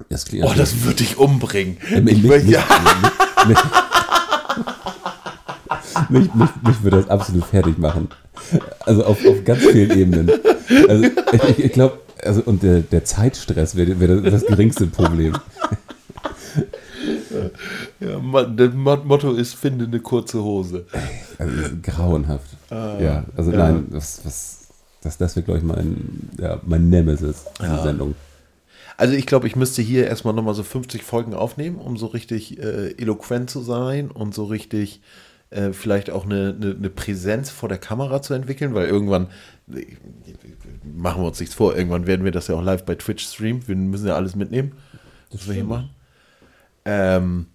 das 0.09 0.25
klingt 0.25 0.45
Oh, 0.45 0.53
das 0.57 0.83
würde 0.83 0.97
dich 0.97 1.17
umbringen. 1.19 1.79
mich, 1.81 1.93
Ich 1.93 2.03
mich, 2.03 2.23
möchte- 2.25 2.47
mich, 2.47 2.55
ja, 2.57 2.65
mich, 3.47 3.59
mich, 6.11 6.35
mich, 6.35 6.49
mich 6.67 6.83
würde 6.83 6.97
das 6.99 7.09
absolut 7.09 7.45
fertig 7.45 7.79
machen. 7.79 8.09
Also 8.81 9.05
auf, 9.05 9.25
auf 9.25 9.45
ganz 9.45 9.61
vielen 9.65 9.97
Ebenen. 9.97 10.31
Also 10.89 11.05
ich, 11.33 11.59
ich 11.67 11.73
glaube, 11.73 12.01
also 12.25 12.43
und 12.45 12.63
der, 12.63 12.81
der 12.81 13.05
Zeitstress 13.05 13.77
wäre 13.77 13.99
wäre 14.01 14.23
das, 14.23 14.33
das 14.43 14.47
geringste 14.47 14.87
Problem. 14.87 15.35
ja, 18.01 18.45
das 18.45 18.75
Mo- 18.75 18.97
Motto 19.05 19.33
ist, 19.33 19.55
finde 19.55 19.85
eine 19.87 20.01
kurze 20.01 20.43
Hose. 20.43 20.87
Also 21.39 21.57
das 21.61 21.71
grauenhaft. 21.83 22.47
ja, 22.71 23.25
also 23.37 23.51
ja. 23.53 23.59
nein, 23.59 23.87
das, 23.91 24.21
was, 24.25 24.69
das, 25.03 25.19
das 25.19 25.37
wäre, 25.37 25.45
glaube 25.45 25.59
ich, 25.59 25.65
mein, 25.65 26.31
ja, 26.41 26.61
mein 26.65 26.89
Nemesis, 26.89 27.45
diese 27.61 27.69
Ja. 27.71 27.83
Sendung. 27.83 28.15
Also 28.97 29.15
ich 29.15 29.27
glaube, 29.27 29.49
ich 29.49 29.57
müsste 29.57 29.83
hier 29.83 30.07
erstmal 30.07 30.35
nochmal 30.35 30.55
so 30.55 30.63
50 30.63 31.03
Folgen 31.03 31.35
aufnehmen, 31.35 31.77
um 31.77 31.97
so 31.97 32.07
richtig 32.07 32.59
äh, 32.63 32.93
eloquent 32.93 33.51
zu 33.51 33.61
sein 33.61 34.11
und 34.11 34.35
so 34.35 34.45
richtig 34.45 35.01
äh, 35.55 35.73
vielleicht 35.73 36.11
auch 36.11 36.25
eine, 36.25 36.55
eine, 36.61 36.75
eine 36.75 36.91
Präsenz 36.91 37.51
vor 37.51 37.69
der 37.69 37.79
Kamera 37.79 38.21
zu 38.23 38.35
entwickeln, 38.35 38.75
weil 38.75 38.89
irgendwann, 38.89 39.29
machen 40.85 41.23
wir 41.23 41.29
uns 41.29 41.41
nichts 41.41 41.55
vor, 41.55 41.77
irgendwann 41.77 42.07
werden 42.07 42.25
wir 42.25 42.33
das 42.33 42.49
ja 42.49 42.55
auch 42.55 42.63
live 42.63 42.85
bei 42.85 42.95
Twitch 42.97 43.25
streamen. 43.27 43.67
Wir 43.67 43.77
müssen 43.77 44.07
ja 44.07 44.17
alles 44.17 44.37
mitnehmen, 44.37 44.73
was 45.31 45.47
wir 45.47 45.55
hier 45.55 45.65
machen. 45.65 45.91
Ähm, 46.85 47.47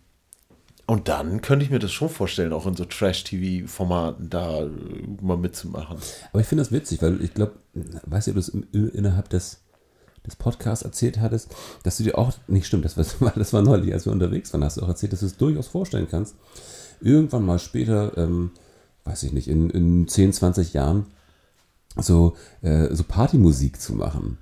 Und 0.88 1.08
dann 1.08 1.42
könnte 1.42 1.64
ich 1.64 1.70
mir 1.70 1.78
das 1.78 1.92
schon 1.92 2.10
vorstellen, 2.10 2.52
auch 2.52 2.66
in 2.66 2.76
so 2.76 2.84
Trash-TV-Formaten 2.84 4.30
da 4.30 4.62
äh, 4.62 4.70
mal 5.22 5.38
mitzumachen. 5.38 5.98
Aber 6.32 6.42
ich 6.42 6.48
finde 6.48 6.64
das 6.64 6.72
witzig, 6.72 7.00
weil 7.04 7.22
ich 7.22 7.34
glaube, 7.36 7.54
weißt 8.08 8.26
du, 8.28 8.32
ob 8.32 8.36
du 8.36 8.40
es 8.40 8.50
innerhalb 8.96 9.30
des, 9.30 9.62
des 10.26 10.36
Podcasts 10.36 10.84
erzählt 10.84 11.20
hattest, 11.20 11.56
dass 11.84 11.98
du 11.98 12.04
dir 12.04 12.18
auch, 12.18 12.34
nicht 12.48 12.66
stimmt, 12.66 12.86
das 12.86 12.98
war, 12.98 13.34
das 13.36 13.54
war 13.54 13.62
neulich, 13.62 13.94
als 13.94 14.06
wir 14.06 14.14
unterwegs 14.14 14.52
waren, 14.52 14.64
hast 14.64 14.78
du 14.78 14.82
auch 14.82 14.88
erzählt, 14.88 15.14
dass 15.14 15.20
du 15.20 15.28
es 15.28 15.38
durchaus 15.38 15.68
vorstellen 15.68 16.08
kannst, 16.10 16.36
irgendwann 17.02 17.46
mal 17.46 17.60
später, 17.60 18.18
ähm, 18.18 18.52
weiß 19.06 19.24
ich 19.24 19.34
nicht, 19.34 19.48
in, 19.48 19.70
in 19.70 20.08
10, 20.08 20.34
20 20.34 20.74
Jahren, 20.74 21.06
so, 21.98 22.36
äh, 22.62 22.94
so 22.94 23.04
Partymusik 23.04 23.80
zu 23.82 23.94
machen. 23.94 24.38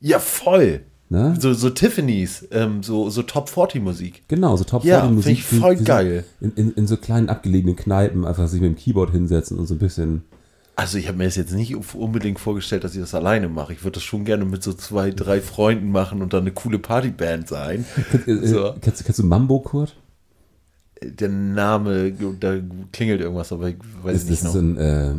Ja, 0.00 0.18
voll. 0.18 0.80
Ne? 1.08 1.36
So, 1.38 1.54
so 1.54 1.70
Tiffany's, 1.70 2.46
ähm, 2.50 2.82
so, 2.82 3.08
so 3.10 3.22
Top 3.22 3.48
40 3.48 3.80
Musik. 3.82 4.24
Genau, 4.28 4.56
so 4.56 4.64
Top 4.64 4.84
Ja, 4.84 5.00
40 5.02 5.14
Musik. 5.14 5.24
find 5.26 5.38
ich 5.38 5.44
für- 5.44 5.56
voll 5.56 5.72
für 5.76 5.78
so- 5.78 5.84
geil. 5.84 6.24
In, 6.40 6.52
in, 6.54 6.72
in 6.72 6.86
so 6.88 6.96
kleinen 6.96 7.28
abgelegenen 7.28 7.76
Kneipen 7.76 8.24
einfach 8.26 8.48
sich 8.48 8.60
mit 8.60 8.70
dem 8.72 8.76
Keyboard 8.76 9.12
hinsetzen 9.12 9.56
und 9.58 9.66
so 9.66 9.74
ein 9.74 9.78
bisschen. 9.78 10.24
Also 10.74 10.98
ich 10.98 11.06
habe 11.08 11.16
mir 11.16 11.24
das 11.24 11.36
jetzt 11.36 11.52
nicht 11.54 11.74
unbedingt 11.94 12.38
vorgestellt, 12.40 12.84
dass 12.84 12.94
ich 12.94 13.00
das 13.00 13.14
alleine 13.14 13.48
mache. 13.48 13.72
Ich 13.72 13.82
würde 13.84 13.94
das 13.94 14.02
schon 14.02 14.24
gerne 14.26 14.44
mit 14.44 14.62
so 14.62 14.72
zwei, 14.74 15.10
drei 15.10 15.40
Freunden 15.40 15.90
machen 15.90 16.20
und 16.22 16.32
dann 16.34 16.42
eine 16.42 16.50
coole 16.52 16.78
Partyband 16.78 17.48
sein. 17.48 17.86
Äh, 18.26 18.30
äh, 18.32 18.46
So. 18.46 18.74
Kennst, 18.80 19.00
du- 19.00 19.04
kennst 19.04 19.18
du 19.20 19.24
Mambo, 19.24 19.60
Kurt? 19.60 19.96
Der 21.02 21.28
Name, 21.28 22.12
da 22.40 22.56
klingelt 22.92 23.20
irgendwas, 23.20 23.52
aber 23.52 23.68
ich 23.68 23.76
weiß 24.02 24.12
Das, 24.14 24.14
es 24.14 24.20
das 24.22 24.28
nicht 24.30 24.38
ist 24.38 24.44
noch. 24.44 24.52
so, 24.52 24.58
ein, 24.60 24.76
äh, 24.78 25.10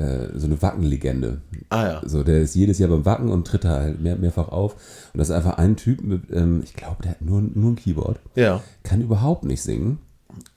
äh, 0.00 0.38
so 0.38 0.46
eine 0.46 0.62
Wackenlegende. 0.62 1.40
ah 1.68 1.86
ja. 1.86 2.02
So, 2.08 2.22
der 2.22 2.40
ist 2.40 2.54
jedes 2.54 2.78
Jahr 2.78 2.88
beim 2.90 3.04
Wacken 3.04 3.28
und 3.28 3.46
tritt 3.46 3.64
da 3.64 3.80
halt 3.80 4.00
mehr, 4.00 4.16
mehrfach 4.16 4.48
auf. 4.48 4.74
Und 5.12 5.18
das 5.18 5.28
ist 5.28 5.34
einfach 5.34 5.58
ein 5.58 5.76
Typ 5.76 6.02
mit, 6.02 6.30
ähm, 6.32 6.62
ich 6.64 6.74
glaube, 6.74 7.02
der 7.02 7.12
hat 7.12 7.20
nur, 7.22 7.42
nur 7.42 7.72
ein 7.72 7.76
Keyboard, 7.76 8.18
Ja. 8.34 8.62
kann 8.82 9.02
überhaupt 9.02 9.44
nicht 9.44 9.62
singen. 9.62 9.98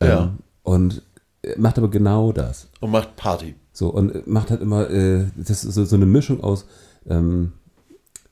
Ja. 0.02 0.24
Ähm, 0.24 0.30
und 0.64 1.02
äh, 1.42 1.58
macht 1.60 1.78
aber 1.78 1.90
genau 1.90 2.32
das. 2.32 2.70
Und 2.80 2.92
macht 2.92 3.16
Party. 3.18 3.56
So, 3.74 3.90
und 3.90 4.14
äh, 4.16 4.22
macht 4.28 4.50
halt 4.50 4.62
immer, 4.62 4.90
äh, 4.90 5.26
das 5.36 5.64
ist 5.66 5.74
so, 5.76 5.84
so 5.84 5.96
eine 5.96 6.06
Mischung 6.06 6.42
aus 6.44 6.66
ähm, 7.10 7.52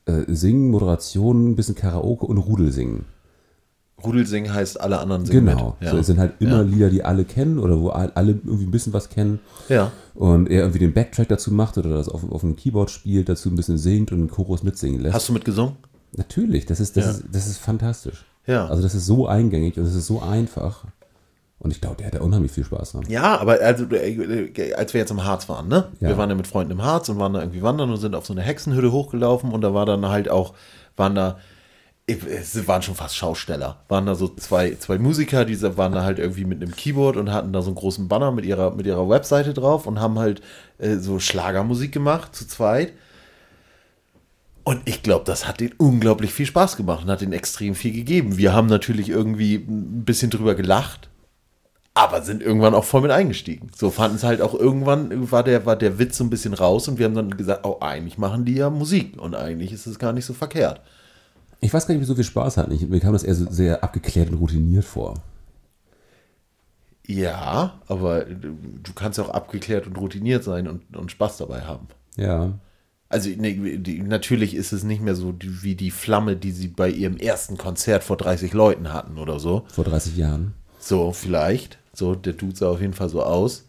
äh, 0.05 0.21
Singen, 0.27 0.69
Moderation, 0.69 1.49
ein 1.51 1.55
bisschen 1.55 1.75
Karaoke 1.75 2.25
und 2.25 2.37
Rudelsingen. 2.37 3.03
Rudelsingen 4.03 4.53
heißt, 4.53 4.79
alle 4.79 4.99
anderen 4.99 5.25
singen 5.25 5.45
Genau. 5.45 5.75
mit. 5.79 5.89
So, 5.89 5.97
es 5.97 6.07
sind 6.07 6.19
halt 6.19 6.33
immer 6.39 6.57
Ja. 6.57 6.61
Lieder, 6.61 6.89
die 6.89 7.03
alle 7.03 7.23
kennen 7.25 7.59
oder 7.59 7.79
wo 7.79 7.89
all- 7.89 8.11
alle 8.15 8.31
irgendwie 8.31 8.65
ein 8.65 8.71
bisschen 8.71 8.93
was 8.93 9.09
kennen. 9.09 9.39
Ja. 9.69 9.91
Und 10.13 10.49
er 10.49 10.59
irgendwie 10.61 10.79
den 10.79 10.93
Backtrack 10.93 11.29
dazu 11.29 11.51
macht 11.51 11.77
oder 11.77 11.89
das 11.89 12.09
auf, 12.09 12.29
auf 12.31 12.41
dem 12.41 12.55
Keyboard 12.55 12.89
spielt, 12.91 13.29
dazu 13.29 13.49
ein 13.49 13.55
bisschen 13.55 13.77
singt 13.77 14.11
und 14.11 14.19
einen 14.19 14.29
Chorus 14.29 14.63
mitsingen 14.63 14.99
lässt. 15.01 15.13
Hast 15.15 15.29
du 15.29 15.33
mitgesungen? 15.33 15.75
Natürlich, 16.15 16.65
das 16.65 16.79
ist, 16.79 16.97
das, 16.97 17.05
Ja. 17.05 17.11
ist, 17.11 17.23
das 17.31 17.47
ist 17.47 17.57
fantastisch. 17.57 18.25
Ja. 18.45 18.67
Also 18.67 18.81
das 18.83 18.95
ist 18.95 19.05
so 19.05 19.27
eingängig 19.27 19.77
und 19.77 19.85
das 19.85 19.95
ist 19.95 20.07
so 20.07 20.21
einfach. 20.21 20.83
Und 21.59 21.69
ich 21.71 21.79
glaube, 21.79 21.97
der 21.97 22.07
hat 22.07 22.15
da 22.15 22.21
unheimlich 22.21 22.51
viel 22.51 22.63
Spaß 22.65 22.93
dran. 22.93 23.03
Ja, 23.07 23.39
aber 23.39 23.59
also, 23.61 23.85
äh, 23.91 24.73
als 24.73 24.93
wir 24.95 24.99
jetzt 24.99 25.11
im 25.11 25.23
Harz 25.23 25.47
waren, 25.47 25.67
ne? 25.67 25.89
Ja. 25.99 26.09
Wir 26.09 26.17
waren 26.17 26.27
ja 26.29 26.35
mit 26.35 26.47
Freunden 26.47 26.71
im 26.71 26.81
Harz 26.83 27.07
und 27.09 27.19
waren 27.19 27.33
da 27.33 27.39
irgendwie 27.39 27.61
wandern 27.61 27.91
und 27.91 27.97
sind 27.97 28.15
auf 28.15 28.25
so 28.25 28.33
eine 28.33 28.41
Hexenhütte 28.41 28.91
hochgelaufen 28.91 29.51
und 29.51 29.61
da 29.61 29.71
war 29.73 29.85
dann 29.85 30.07
halt 30.09 30.27
auch, 30.29 30.55
waren 30.97 31.13
da, 31.13 31.37
es 32.11 32.67
waren 32.67 32.81
schon 32.81 32.95
fast 32.95 33.15
Schausteller. 33.15 33.83
Waren 33.87 34.05
da 34.05 34.15
so 34.15 34.27
zwei, 34.27 34.75
zwei 34.75 34.97
Musiker, 34.97 35.45
die 35.45 35.61
waren 35.77 35.91
da 35.91 36.03
halt 36.03 36.19
irgendwie 36.19 36.45
mit 36.45 36.61
einem 36.61 36.75
Keyboard 36.75 37.17
und 37.17 37.31
hatten 37.31 37.53
da 37.53 37.61
so 37.61 37.69
einen 37.69 37.75
großen 37.75 38.07
Banner 38.07 38.31
mit 38.31 38.45
ihrer, 38.45 38.71
mit 38.71 38.85
ihrer 38.85 39.07
Webseite 39.09 39.53
drauf 39.53 39.87
und 39.87 39.99
haben 39.99 40.19
halt 40.19 40.41
äh, 40.77 40.97
so 40.97 41.19
Schlagermusik 41.19 41.91
gemacht, 41.91 42.35
zu 42.35 42.47
zweit. 42.47 42.93
Und 44.63 44.81
ich 44.85 45.01
glaube, 45.01 45.25
das 45.25 45.47
hat 45.47 45.59
denen 45.59 45.73
unglaublich 45.77 46.33
viel 46.33 46.45
Spaß 46.45 46.77
gemacht 46.77 47.03
und 47.03 47.09
hat 47.09 47.21
denen 47.21 47.33
extrem 47.33 47.73
viel 47.73 47.93
gegeben. 47.93 48.37
Wir 48.37 48.53
haben 48.53 48.67
natürlich 48.67 49.09
irgendwie 49.09 49.55
ein 49.55 50.05
bisschen 50.05 50.29
drüber 50.29 50.53
gelacht, 50.53 51.09
aber 51.93 52.21
sind 52.21 52.41
irgendwann 52.43 52.75
auch 52.75 52.85
voll 52.85 53.01
mit 53.01 53.11
eingestiegen. 53.11 53.71
So 53.75 53.89
fanden 53.89 54.17
es 54.17 54.23
halt 54.23 54.41
auch 54.41 54.53
irgendwann, 54.53 55.31
war 55.31 55.43
der, 55.43 55.65
war 55.65 55.75
der 55.75 55.99
Witz 55.99 56.17
so 56.17 56.23
ein 56.23 56.29
bisschen 56.29 56.53
raus 56.53 56.87
und 56.87 56.99
wir 56.99 57.05
haben 57.05 57.15
dann 57.15 57.35
gesagt, 57.35 57.65
oh, 57.65 57.77
eigentlich 57.81 58.17
machen 58.17 58.45
die 58.45 58.55
ja 58.55 58.69
Musik 58.69 59.19
und 59.19 59.35
eigentlich 59.35 59.71
ist 59.71 59.87
es 59.87 59.99
gar 59.99 60.13
nicht 60.13 60.25
so 60.25 60.33
verkehrt. 60.33 60.81
Ich 61.61 61.73
weiß 61.73 61.87
gar 61.87 61.93
nicht, 61.93 62.01
wie 62.01 62.07
so 62.07 62.15
viel 62.15 62.23
Spaß 62.23 62.57
hatten. 62.57 62.71
Ich, 62.71 62.87
mir 62.87 62.99
kam 62.99 63.13
das 63.13 63.23
eher 63.23 63.35
so 63.35 63.49
sehr 63.49 63.83
abgeklärt 63.83 64.29
und 64.29 64.39
routiniert 64.39 64.83
vor. 64.83 65.13
Ja, 67.07 67.79
aber 67.87 68.25
du 68.25 68.93
kannst 68.95 69.17
ja 69.17 69.25
auch 69.25 69.29
abgeklärt 69.29 69.85
und 69.85 69.97
routiniert 69.97 70.43
sein 70.43 70.67
und, 70.67 70.95
und 70.95 71.11
Spaß 71.11 71.37
dabei 71.37 71.61
haben. 71.61 71.87
Ja. 72.15 72.53
Also 73.09 73.29
nee, 73.29 73.77
die, 73.77 74.01
natürlich 74.01 74.55
ist 74.55 74.71
es 74.71 74.83
nicht 74.83 75.01
mehr 75.01 75.15
so 75.15 75.33
die, 75.33 75.63
wie 75.63 75.75
die 75.75 75.91
Flamme, 75.91 76.35
die 76.35 76.51
sie 76.51 76.69
bei 76.69 76.89
ihrem 76.89 77.17
ersten 77.17 77.57
Konzert 77.57 78.03
vor 78.03 78.17
30 78.17 78.53
Leuten 78.53 78.93
hatten 78.93 79.17
oder 79.17 79.39
so. 79.39 79.65
Vor 79.67 79.83
30 79.83 80.15
Jahren. 80.15 80.53
So, 80.79 81.11
vielleicht. 81.11 81.77
So, 81.93 82.15
der 82.15 82.33
Dude 82.33 82.55
sah 82.55 82.69
auf 82.69 82.81
jeden 82.81 82.93
Fall 82.93 83.09
so 83.09 83.21
aus. 83.21 83.65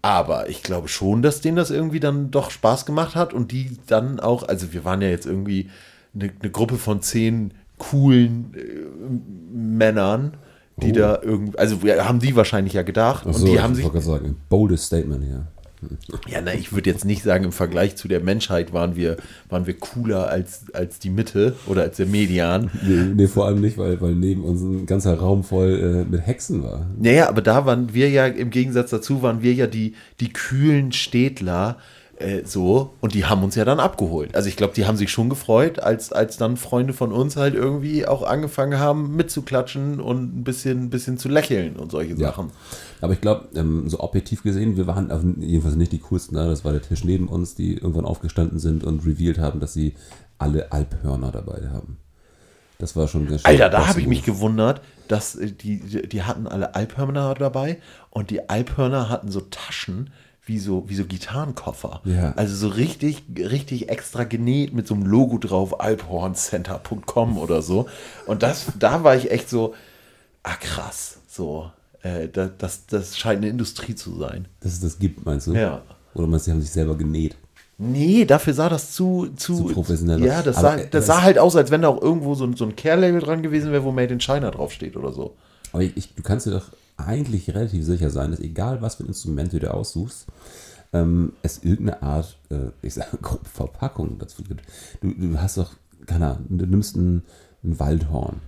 Aber 0.00 0.48
ich 0.48 0.62
glaube 0.62 0.88
schon, 0.88 1.22
dass 1.22 1.40
denen 1.40 1.56
das 1.56 1.70
irgendwie 1.70 2.00
dann 2.00 2.30
doch 2.30 2.50
Spaß 2.50 2.86
gemacht 2.86 3.16
hat 3.16 3.34
und 3.34 3.50
die 3.50 3.76
dann 3.88 4.20
auch, 4.20 4.44
also 4.44 4.72
wir 4.72 4.84
waren 4.84 5.02
ja 5.02 5.08
jetzt 5.08 5.26
irgendwie 5.26 5.70
eine, 6.20 6.30
eine 6.40 6.50
Gruppe 6.50 6.76
von 6.76 7.02
zehn 7.02 7.52
coolen 7.78 8.54
äh, 8.54 9.56
Männern, 9.56 10.34
die 10.76 10.90
Oh. 10.90 10.94
da 10.94 11.18
irgendwie, 11.22 11.58
also 11.58 11.78
haben 11.82 12.20
die 12.20 12.36
wahrscheinlich 12.36 12.74
ja 12.74 12.82
gedacht 12.82 13.24
Ach 13.28 13.34
so, 13.34 13.46
und 13.46 13.52
die 13.52 13.60
haben 13.60 13.78
ich 13.78 13.84
sich, 13.84 14.02
sagen, 14.04 14.36
boldest 14.48 14.86
Statement 14.86 15.24
hier. 15.24 15.46
ja, 16.28 16.40
na, 16.44 16.54
ich 16.54 16.72
würde 16.72 16.90
jetzt 16.90 17.04
nicht 17.04 17.22
sagen, 17.22 17.44
im 17.44 17.52
Vergleich 17.52 17.96
zu 17.96 18.08
der 18.08 18.20
Menschheit 18.20 18.72
waren 18.72 18.96
wir, 18.96 19.16
waren 19.48 19.66
wir 19.66 19.74
cooler 19.74 20.28
als, 20.28 20.64
als 20.72 20.98
die 20.98 21.10
Mitte 21.10 21.54
oder 21.66 21.82
als 21.82 21.96
der 21.96 22.06
Median. 22.06 22.70
Nee, 22.88 23.04
nee, 23.14 23.26
vor 23.26 23.46
allem 23.46 23.60
nicht, 23.60 23.76
weil, 23.76 24.00
weil 24.00 24.14
neben 24.14 24.44
uns 24.44 24.60
ein 24.62 24.86
ganzer 24.86 25.14
Raum 25.18 25.44
voll 25.44 26.04
äh, 26.08 26.10
mit 26.10 26.26
Hexen 26.26 26.62
war. 26.62 26.86
Naja, 26.98 27.28
aber 27.28 27.42
da 27.42 27.66
waren 27.66 27.92
wir 27.92 28.08
ja, 28.08 28.26
im 28.26 28.50
Gegensatz 28.50 28.90
dazu, 28.90 29.22
waren 29.22 29.42
wir 29.42 29.52
ja 29.52 29.66
die, 29.66 29.94
die 30.20 30.32
kühlen 30.32 30.92
Städtler 30.92 31.76
äh, 32.20 32.42
so 32.44 32.94
und 33.00 33.14
die 33.14 33.24
haben 33.24 33.42
uns 33.44 33.54
ja 33.54 33.64
dann 33.64 33.80
abgeholt. 33.80 34.34
Also 34.34 34.48
ich 34.48 34.56
glaube, 34.56 34.72
die 34.74 34.86
haben 34.86 34.96
sich 34.96 35.10
schon 35.10 35.28
gefreut, 35.28 35.78
als, 35.78 36.12
als 36.12 36.36
dann 36.36 36.56
Freunde 36.56 36.92
von 36.92 37.12
uns 37.12 37.36
halt 37.36 37.54
irgendwie 37.54 38.06
auch 38.06 38.22
angefangen 38.22 38.78
haben 38.78 39.14
mitzuklatschen 39.16 40.00
und 40.00 40.38
ein 40.38 40.44
bisschen, 40.44 40.84
ein 40.84 40.90
bisschen 40.90 41.18
zu 41.18 41.28
lächeln 41.28 41.76
und 41.76 41.90
solche 41.92 42.12
Ja. 42.14 42.28
Sachen. 42.28 42.50
Aber 43.00 43.12
ich 43.12 43.20
glaube, 43.20 43.48
ähm, 43.54 43.88
so 43.88 44.00
objektiv 44.00 44.42
gesehen, 44.42 44.76
wir 44.76 44.86
waren 44.86 45.10
auf- 45.10 45.22
jedenfalls 45.38 45.76
nicht 45.76 45.92
die 45.92 46.00
coolsten. 46.00 46.34
Ne? 46.36 46.46
Das 46.46 46.64
war 46.64 46.72
der 46.72 46.82
Tisch 46.82 47.04
neben 47.04 47.28
uns, 47.28 47.54
die 47.54 47.74
irgendwann 47.74 48.04
aufgestanden 48.04 48.58
sind 48.58 48.84
und 48.84 49.06
revealed 49.06 49.38
haben, 49.38 49.60
dass 49.60 49.72
sie 49.72 49.94
alle 50.38 50.72
Alphörner 50.72 51.30
dabei 51.32 51.68
haben. 51.72 51.96
Das 52.78 52.94
war 52.94 53.08
schon 53.08 53.28
sehr 53.28 53.38
schön. 53.38 53.46
Alter, 53.46 53.70
da 53.70 53.88
habe 53.88 54.00
ich 54.00 54.06
mich 54.06 54.22
gewundert, 54.24 54.80
dass 55.08 55.34
äh, 55.34 55.50
die, 55.50 55.80
die 55.80 56.08
die 56.08 56.22
hatten 56.22 56.46
alle 56.46 56.74
Alphörner 56.76 57.34
dabei 57.34 57.78
und 58.10 58.30
die 58.30 58.48
Alphörner 58.48 59.08
hatten 59.08 59.30
so 59.32 59.40
Taschen 59.40 60.10
wie 60.48 60.58
so, 60.58 60.84
wie 60.88 60.94
so 60.96 61.04
Gitarrenkoffer. 61.04 62.00
Ja. 62.04 62.32
Also 62.36 62.56
so 62.56 62.68
richtig, 62.68 63.22
richtig 63.36 63.88
extra 63.90 64.24
genäht 64.24 64.72
mit 64.74 64.86
so 64.86 64.94
einem 64.94 65.04
Logo 65.04 65.38
drauf, 65.38 65.80
alphorncenter.com 65.80 67.38
oder 67.38 67.62
so. 67.62 67.86
Und 68.26 68.42
das, 68.42 68.66
da 68.78 69.04
war 69.04 69.16
ich 69.16 69.30
echt 69.30 69.48
so, 69.48 69.74
ah 70.42 70.56
krass, 70.60 71.18
so, 71.28 71.70
äh, 72.02 72.28
da- 72.28 72.50
das, 72.56 72.86
das 72.86 73.16
scheint 73.18 73.38
eine 73.38 73.48
Industrie 73.48 73.94
zu 73.94 74.16
sein. 74.18 74.48
Dass 74.60 74.72
es 74.72 74.80
das 74.80 74.98
gibt, 74.98 75.24
meinst 75.24 75.46
du? 75.46 75.54
Ja. 75.54 75.82
Oder 76.14 76.26
meinst 76.26 76.46
du, 76.46 76.50
die 76.50 76.54
haben 76.56 76.62
sich 76.62 76.70
selber 76.70 76.96
genäht? 76.96 77.36
Nee, 77.80 78.24
dafür 78.24 78.54
sah 78.54 78.68
das 78.68 78.92
zu, 78.92 79.28
zu, 79.36 79.54
Zu 79.68 79.72
professionell. 79.72 80.24
Ja, 80.24 80.42
das 80.42 80.56
sah, 80.56 80.76
das 80.78 81.06
sah 81.06 81.22
halt 81.22 81.38
aus, 81.38 81.54
als 81.54 81.70
wenn 81.70 81.82
da 81.82 81.88
auch 81.88 82.02
irgendwo 82.02 82.34
so 82.34 82.44
ein, 82.44 82.56
so 82.56 82.64
ein 82.64 82.74
Care-Label 82.74 83.20
dran 83.20 83.40
gewesen 83.42 83.70
wäre, 83.70 83.84
wo 83.84 83.92
Made 83.92 84.12
in 84.12 84.18
China 84.20 84.50
draufsteht 84.50 84.96
oder 84.96 85.12
so. 85.12 85.36
Aber 85.72 85.82
ich, 85.82 85.96
ich, 85.96 86.14
du 86.14 86.22
kannst 86.22 86.46
dir 86.46 86.50
doch 86.50 86.66
eigentlich 86.98 87.48
relativ 87.50 87.84
sicher 87.84 88.10
sein, 88.10 88.30
dass 88.30 88.40
egal 88.40 88.82
was 88.82 88.96
für 88.96 89.04
ein 89.04 89.08
Instrument 89.08 89.52
du 89.52 89.60
dir 89.60 89.74
aussuchst, 89.74 90.26
ähm, 90.92 91.32
es 91.42 91.62
irgendeine 91.64 92.02
Art, 92.02 92.38
äh, 92.50 92.70
ich 92.82 92.94
sage, 92.94 93.16
grob 93.22 93.46
Verpackung 93.46 94.18
dazu 94.18 94.42
gibt. 94.42 94.62
Du, 95.00 95.12
du 95.12 95.40
hast 95.40 95.56
doch, 95.56 95.72
keine 96.06 96.32
Ahnung, 96.32 96.58
du 96.58 96.66
nimmst 96.66 96.96
ein, 96.96 97.22
ein 97.64 97.78
Waldhorn. 97.78 98.40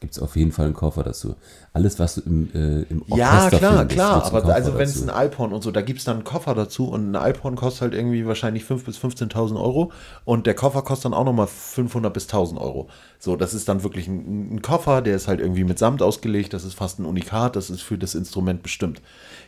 Gibt 0.00 0.12
es 0.12 0.22
auf 0.22 0.36
jeden 0.36 0.52
Fall 0.52 0.66
einen 0.66 0.74
Koffer 0.74 1.02
dazu. 1.02 1.34
Alles, 1.72 1.98
was 1.98 2.16
du 2.16 2.20
im, 2.20 2.50
äh, 2.54 2.82
im 2.82 3.02
Orchester 3.02 3.16
Ja, 3.16 3.48
klar, 3.48 3.78
findest, 3.78 3.90
klar. 3.90 4.24
Aber 4.24 4.40
Koffer 4.42 4.54
also 4.54 4.74
wenn 4.74 4.88
es 4.88 5.02
ein 5.02 5.10
Alphorn 5.10 5.52
und 5.52 5.62
so, 5.62 5.72
da 5.72 5.82
gibt 5.82 5.98
es 5.98 6.04
dann 6.04 6.18
einen 6.18 6.24
Koffer 6.24 6.54
dazu 6.54 6.88
und 6.88 7.10
ein 7.10 7.16
Alphorn 7.16 7.56
kostet 7.56 7.82
halt 7.82 7.94
irgendwie 7.94 8.24
wahrscheinlich 8.24 8.62
5.000 8.62 8.84
bis 8.84 8.98
15.000 8.98 9.60
Euro 9.60 9.90
und 10.24 10.46
der 10.46 10.54
Koffer 10.54 10.82
kostet 10.82 11.06
dann 11.06 11.14
auch 11.14 11.24
nochmal 11.24 11.48
500 11.48 12.14
bis 12.14 12.28
1.000 12.28 12.60
Euro. 12.60 12.88
So, 13.18 13.34
das 13.34 13.54
ist 13.54 13.68
dann 13.68 13.82
wirklich 13.82 14.06
ein, 14.06 14.54
ein 14.54 14.62
Koffer, 14.62 15.02
der 15.02 15.16
ist 15.16 15.26
halt 15.26 15.40
irgendwie 15.40 15.64
mit 15.64 15.80
Samt 15.80 16.00
ausgelegt, 16.00 16.52
das 16.54 16.64
ist 16.64 16.74
fast 16.74 17.00
ein 17.00 17.04
Unikat, 17.04 17.56
das 17.56 17.68
ist 17.68 17.82
für 17.82 17.98
das 17.98 18.14
Instrument 18.14 18.62
bestimmt. 18.62 19.02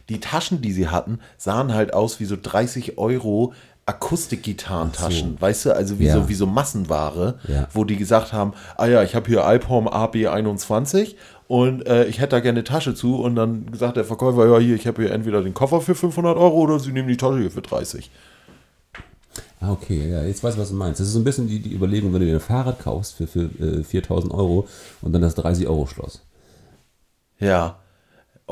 Die 0.09 0.19
Taschen, 0.19 0.61
die 0.61 0.73
sie 0.73 0.89
hatten, 0.89 1.21
sahen 1.37 1.73
halt 1.73 1.95
aus 1.95 2.19
wie 2.19 2.25
so 2.25 2.37
30 2.41 2.99
Euro 2.99 3.53
Akustikgitarrentaschen, 3.91 5.35
Ach 5.37 5.43
weißt 5.43 5.67
du, 5.67 5.75
also 5.77 5.99
wie, 5.99 6.07
Ja. 6.07 6.15
so, 6.15 6.29
wie 6.29 6.35
so 6.35 6.47
Massenware, 6.47 7.39
Ja. 7.49 7.69
wo 7.73 7.85
die 7.85 7.97
gesagt 7.97 8.33
haben, 8.33 8.53
ah 8.77 8.87
ja, 8.87 9.03
ich 9.03 9.15
habe 9.15 9.27
hier 9.29 9.45
Alphorn 9.45 9.87
AB21 9.89 11.15
und 11.49 11.87
äh, 11.87 12.05
ich 12.07 12.19
hätte 12.21 12.31
da 12.37 12.41
gerne 12.41 12.59
eine 12.61 12.65
Tasche 12.65 12.95
zu 12.95 13.17
und 13.17 13.35
dann 13.37 13.71
gesagt 13.71 13.97
der 13.97 14.05
Verkäufer, 14.05 14.47
ja 14.47 14.59
hier, 14.59 14.75
ich 14.77 14.87
habe 14.87 15.03
hier 15.03 15.13
entweder 15.13 15.43
den 15.43 15.55
Koffer 15.55 15.81
für 15.81 15.95
500 15.95 16.37
Euro 16.37 16.59
oder 16.59 16.79
sie 16.79 16.93
nehmen 16.93 17.09
die 17.09 17.17
Tasche 17.17 17.39
hier 17.41 17.51
für 17.51 17.63
30. 17.63 18.11
Ah, 19.61 19.73
okay, 19.73 20.11
ja, 20.11 20.23
jetzt 20.23 20.43
weiß 20.43 20.55
ich, 20.55 20.61
was 20.61 20.71
du 20.71 20.75
meinst. 20.75 21.01
Das 21.01 21.07
ist 21.09 21.13
so 21.13 21.19
ein 21.21 21.25
bisschen 21.25 21.47
die, 21.47 21.59
die 21.61 21.75
Überlegung, 21.75 22.13
wenn 22.15 22.21
du 22.21 22.27
dir 22.27 22.35
ein 22.37 22.41
Fahrrad 22.41 22.79
kaufst 22.79 23.17
für, 23.17 23.27
für 23.27 23.51
äh, 23.61 23.85
4000 23.85 24.33
Euro 24.33 24.67
und 25.03 25.13
dann 25.13 25.21
das 25.23 25.35
30 25.35 25.67
Euro 25.69 25.87
Schloss. 25.87 26.23
Ja, 27.39 27.77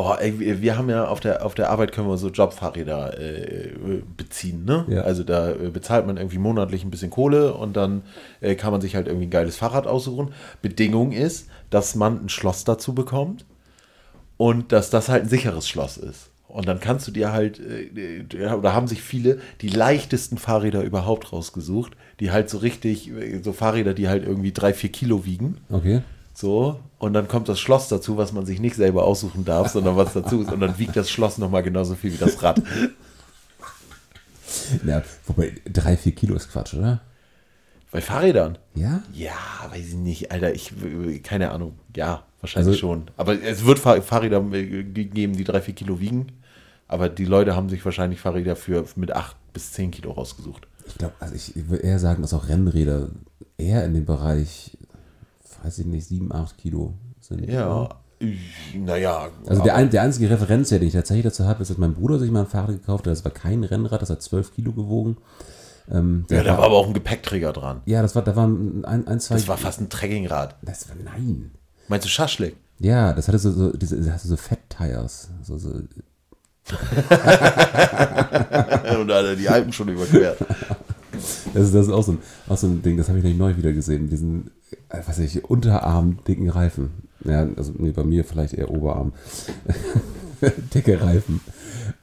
Oh, 0.00 0.14
ey, 0.16 0.62
wir, 0.62 0.78
haben 0.78 0.88
ja 0.90 1.08
auf 1.08 1.18
der, 1.18 1.44
auf 1.44 1.56
der 1.56 1.70
Arbeit 1.70 1.90
können 1.90 2.06
wir 2.08 2.16
so 2.18 2.28
Jobfahrräder 2.28 3.18
äh, 3.18 3.72
beziehen, 4.16 4.64
ne? 4.64 4.84
Ja. 4.86 5.00
Also 5.00 5.24
da 5.24 5.50
äh, 5.50 5.70
bezahlt 5.72 6.06
man 6.06 6.16
irgendwie 6.16 6.38
monatlich 6.38 6.84
ein 6.84 6.90
bisschen 6.92 7.10
Kohle 7.10 7.52
und 7.52 7.76
dann 7.76 8.02
äh, 8.40 8.54
kann 8.54 8.70
man 8.70 8.80
sich 8.80 8.94
halt 8.94 9.08
irgendwie 9.08 9.26
ein 9.26 9.30
geiles 9.30 9.56
Fahrrad 9.56 9.88
aussuchen. 9.88 10.32
Bedingung 10.62 11.10
ist, 11.10 11.48
dass 11.70 11.96
man 11.96 12.26
ein 12.26 12.28
Schloss 12.28 12.62
dazu 12.62 12.94
bekommt 12.94 13.44
und 14.36 14.70
dass 14.70 14.88
das 14.90 15.08
halt 15.08 15.24
ein 15.24 15.28
sicheres 15.28 15.68
Schloss 15.68 15.96
ist. 15.96 16.30
Und 16.46 16.68
dann 16.68 16.78
kannst 16.78 17.08
du 17.08 17.10
dir 17.10 17.32
halt, 17.32 17.58
äh, 17.58 18.20
äh, 18.20 18.52
oder 18.52 18.76
haben 18.76 18.86
sich 18.86 19.02
viele 19.02 19.40
die 19.62 19.68
leichtesten 19.68 20.38
Fahrräder 20.38 20.84
überhaupt 20.84 21.32
rausgesucht, 21.32 21.96
die 22.20 22.30
halt 22.30 22.50
so 22.50 22.58
richtig, 22.58 23.10
äh, 23.10 23.40
so 23.42 23.52
Fahrräder, 23.52 23.94
die 23.94 24.06
halt 24.06 24.24
irgendwie 24.24 24.52
drei, 24.52 24.74
vier 24.74 24.92
Kilo 24.92 25.24
wiegen. 25.24 25.56
Okay. 25.70 26.02
So, 26.40 26.78
und 27.00 27.14
dann 27.14 27.26
kommt 27.26 27.48
das 27.48 27.58
Schloss 27.58 27.88
dazu, 27.88 28.16
was 28.16 28.32
man 28.32 28.46
sich 28.46 28.60
nicht 28.60 28.76
selber 28.76 29.02
aussuchen 29.02 29.44
darf, 29.44 29.70
sondern 29.72 29.96
was 29.96 30.12
dazu 30.12 30.40
ist. 30.40 30.52
Und 30.52 30.60
dann 30.60 30.78
wiegt 30.78 30.94
das 30.94 31.10
Schloss 31.10 31.36
nochmal 31.36 31.64
genauso 31.64 31.96
viel 31.96 32.12
wie 32.12 32.16
das 32.16 32.40
Rad. 32.40 32.62
Ja, 34.86 35.02
wobei, 35.26 35.54
drei, 35.64 35.96
vier 35.96 36.12
Kilo 36.12 36.36
ist 36.36 36.52
Quatsch, 36.52 36.74
oder? 36.74 37.00
Bei 37.90 38.00
Fahrrädern? 38.00 38.56
Ja? 38.76 39.02
Ja, 39.12 39.32
weiß 39.68 39.84
ich 39.88 39.94
nicht, 39.94 40.30
Alter, 40.30 40.54
ich, 40.54 40.72
keine 41.24 41.50
Ahnung. 41.50 41.76
Ja, 41.96 42.22
wahrscheinlich 42.40 42.68
Also- 42.68 42.78
schon. 42.78 43.10
Aber 43.16 43.42
es 43.42 43.64
wird 43.64 43.80
Fahr 43.80 44.00
Fahrräder 44.00 44.40
äh, 44.52 44.84
geben, 44.84 45.36
die 45.36 45.42
drei, 45.42 45.60
vier 45.60 45.74
Kilo 45.74 45.98
wiegen. 45.98 46.28
Aber 46.86 47.08
die 47.08 47.24
Leute 47.24 47.56
haben 47.56 47.68
sich 47.68 47.84
wahrscheinlich 47.84 48.20
Fahrräder 48.20 48.54
für 48.54 48.84
mit 48.94 49.10
acht 49.10 49.34
bis 49.52 49.72
zehn 49.72 49.90
Kilo 49.90 50.12
rausgesucht. 50.12 50.68
Ich 50.86 50.94
glaube, 50.98 51.14
also 51.18 51.34
ich 51.34 51.52
würde 51.68 51.82
eher 51.82 51.98
sagen, 51.98 52.22
dass 52.22 52.32
auch 52.32 52.48
Rennräder 52.48 53.08
eher 53.56 53.84
in 53.84 53.94
dem 53.94 54.04
Bereich, 54.04 54.77
weiß 55.62 55.78
ich 55.78 55.86
nicht, 55.86 56.06
sieben, 56.06 56.32
acht 56.32 56.58
Kilo 56.58 56.94
sind. 57.20 57.48
Ja, 57.48 57.88
naja. 58.74 59.28
Also 59.46 59.62
der, 59.62 59.76
ein, 59.76 59.90
der 59.90 60.02
einzige 60.02 60.28
Referenzwert, 60.30 60.80
den 60.80 60.88
ich 60.88 60.94
tatsächlich 60.94 61.24
dazu 61.24 61.44
habe, 61.44 61.62
ist, 61.62 61.70
dass 61.70 61.78
mein 61.78 61.94
Bruder 61.94 62.18
sich 62.18 62.30
mal 62.30 62.40
ein 62.40 62.46
Fahrrad 62.46 62.70
gekauft 62.70 63.06
hat. 63.06 63.12
Das 63.12 63.24
war 63.24 63.32
kein 63.32 63.62
Rennrad, 63.64 64.02
das 64.02 64.10
hat 64.10 64.22
12 64.22 64.54
Kilo 64.54 64.72
gewogen. 64.72 65.18
Ähm, 65.90 66.26
ja, 66.28 66.42
da 66.42 66.58
war 66.58 66.64
aber 66.64 66.76
auch 66.76 66.86
ein 66.86 66.94
Gepäckträger 66.94 67.52
dran. 67.52 67.80
ja, 67.86 68.02
das 68.02 68.14
war, 68.14 68.22
da 68.22 68.36
waren 68.36 68.84
ein, 68.84 69.06
ein 69.06 69.20
zwei. 69.20 69.36
Das 69.36 69.48
war 69.48 69.56
fast 69.56 69.80
ein 69.80 69.88
Trekkingrad. 69.88 70.56
das 70.62 70.88
war, 70.88 70.96
nein. 71.02 71.52
Meinst 71.86 72.04
du 72.04 72.10
Schaschlik? 72.10 72.56
Ja, 72.80 73.12
das 73.12 73.28
hatte 73.28 73.38
so, 73.38 73.50
so 73.52 73.72
diese, 73.72 73.96
das 73.96 74.08
hatte 74.08 74.28
so 74.28 74.36
Fat 74.36 74.58
Tires. 74.68 75.30
So, 75.42 75.56
so, 75.56 75.70
Und 79.00 79.08
da 79.08 79.18
hat 79.18 79.24
er 79.24 79.36
die 79.36 79.48
Alpen 79.48 79.72
schon 79.72 79.88
überquert. 79.88 80.38
das, 81.54 81.66
ist, 81.66 81.74
das 81.74 81.86
ist 81.86 81.92
auch 81.92 82.02
so 82.02 82.12
ein, 82.12 82.18
auch 82.48 82.56
so 82.56 82.66
ein 82.66 82.82
Ding, 82.82 82.96
das 82.96 83.08
habe 83.08 83.18
ich 83.18 83.24
nämlich 83.24 83.38
neu 83.38 83.56
wieder 83.56 83.72
gesehen. 83.72 84.08
Diesen, 84.08 84.50
äh, 84.88 84.98
was 84.98 85.18
weiß 85.18 85.20
ich, 85.20 85.44
Unterarm 85.44 86.18
dicken 86.26 86.48
Reifen. 86.48 86.90
Ja, 87.24 87.46
also 87.56 87.72
nee, 87.76 87.90
bei 87.90 88.04
mir 88.04 88.24
vielleicht 88.24 88.54
eher 88.54 88.70
Oberarm. 88.70 89.12
Dicke 90.74 91.00
Reifen. 91.00 91.40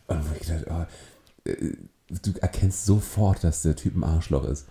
Und 0.08 0.22
ich 0.40 0.48
gedacht, 0.48 0.66
oh, 0.70 1.50
äh, 1.50 1.56
du 2.10 2.32
erkennst 2.42 2.86
sofort, 2.86 3.44
dass 3.44 3.62
der 3.62 3.76
Typ 3.76 3.96
ein 3.96 4.04
Arschloch 4.04 4.46
ist. 4.46 4.66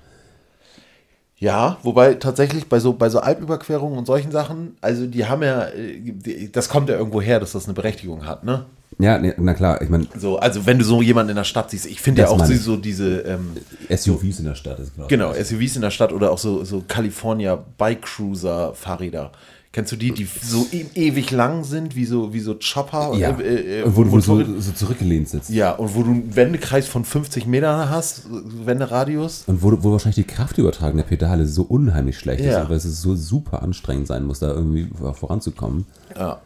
Ja, 1.37 1.79
wobei 1.83 2.15
tatsächlich 2.15 2.69
bei 2.69 2.79
so, 2.79 2.93
bei 2.93 3.11
so 3.11 3.21
Alpüberquerungen 3.21 3.99
und 3.99 4.07
solchen 4.07 4.31
Sachen, 4.31 4.77
also 4.81 5.07
die 5.07 5.27
haben 5.27 5.43
ja, 5.43 5.67
äh, 5.69 6.49
das 6.51 6.69
kommt 6.69 6.89
ja 6.89 6.97
irgendwo 6.97 7.21
her, 7.21 7.41
dass 7.41 7.53
das 7.53 7.65
eine 7.65 7.75
Berechtigung 7.75 8.25
hat, 8.25 8.45
ne? 8.45 8.67
Ja, 8.99 9.19
nee, 9.19 9.35
na 9.39 9.55
klar, 9.55 9.83
ich 9.83 9.89
meine, 9.89 10.07
So, 10.19 10.39
also 10.39 10.67
wenn 10.67 10.79
du 10.79 10.85
so 10.85 11.03
jemanden 11.03 11.31
in 11.31 11.37
der 11.37 11.45
Stadt 11.45 11.71
siehst, 11.71 11.87
ich 11.87 12.01
finde 12.01 12.23
ja 12.23 12.29
auch 12.29 12.45
so, 12.45 12.77
diese, 12.77 13.21
ähm, 13.21 13.51
SUVs 13.91 14.39
in 14.39 14.45
der 14.45 14.55
Stadt 14.55 14.79
ist 14.79 14.95
genau. 14.95 15.09
genau, 15.09 15.33
SUVs 15.35 15.77
in 15.77 15.83
der 15.83 15.91
Stadt 15.91 16.13
oder 16.13 16.31
auch 16.31 16.39
so, 16.39 16.65
so 16.65 16.85
California 16.87 17.57
Bike 17.79 18.03
Cruiser 18.03 18.73
Fahrräder. 18.75 19.33
Kennst 19.73 19.91
du 19.91 19.97
die, 19.97 20.13
die 20.13 20.29
so 20.41 20.69
e 20.71 20.85
ewig 20.95 21.33
lang 21.33 21.65
sind, 21.65 21.97
wie 21.97 22.05
so, 22.05 22.33
wie 22.33 22.39
so 22.39 22.55
Chopper? 22.55 23.13
Ja, 23.17 23.31
Äh, 23.41 23.81
äh, 23.81 23.83
und 23.83 23.97
wo, 23.97 24.09
wo 24.09 24.17
du 24.17 24.21
so, 24.21 24.61
so 24.61 24.71
zurückgelehnt 24.71 25.29
sitzt. 25.29 25.51
ja, 25.51 25.73
und 25.73 25.97
wo 25.97 26.05
du 26.05 26.11
einen 26.11 26.37
Wendekreis 26.37 26.87
von 26.87 27.05
50 27.05 27.47
Metern 27.49 27.91
hast, 27.91 28.23
Wenderadius. 28.31 29.43
Und 29.49 29.65
wo, 29.65 29.77
wo 29.83 29.91
wahrscheinlich 29.91 30.25
die 30.25 30.33
Kraftübertragung 30.33 30.97
der 30.99 31.05
Pedale 31.05 31.49
so 31.49 31.65
unheimlich 31.65 32.17
schlecht 32.17 32.45
Ja. 32.45 32.63
ist, 32.63 32.69
weil 32.69 32.77
es 32.77 32.85
so 32.85 33.17
super 33.17 33.65
anstrengend 33.65 34.07
sein 34.07 34.23
muss, 34.25 34.39
da 34.39 34.47
irgendwie 34.47 34.89
voranzukommen. 35.15 35.87
Ja. 36.17 36.41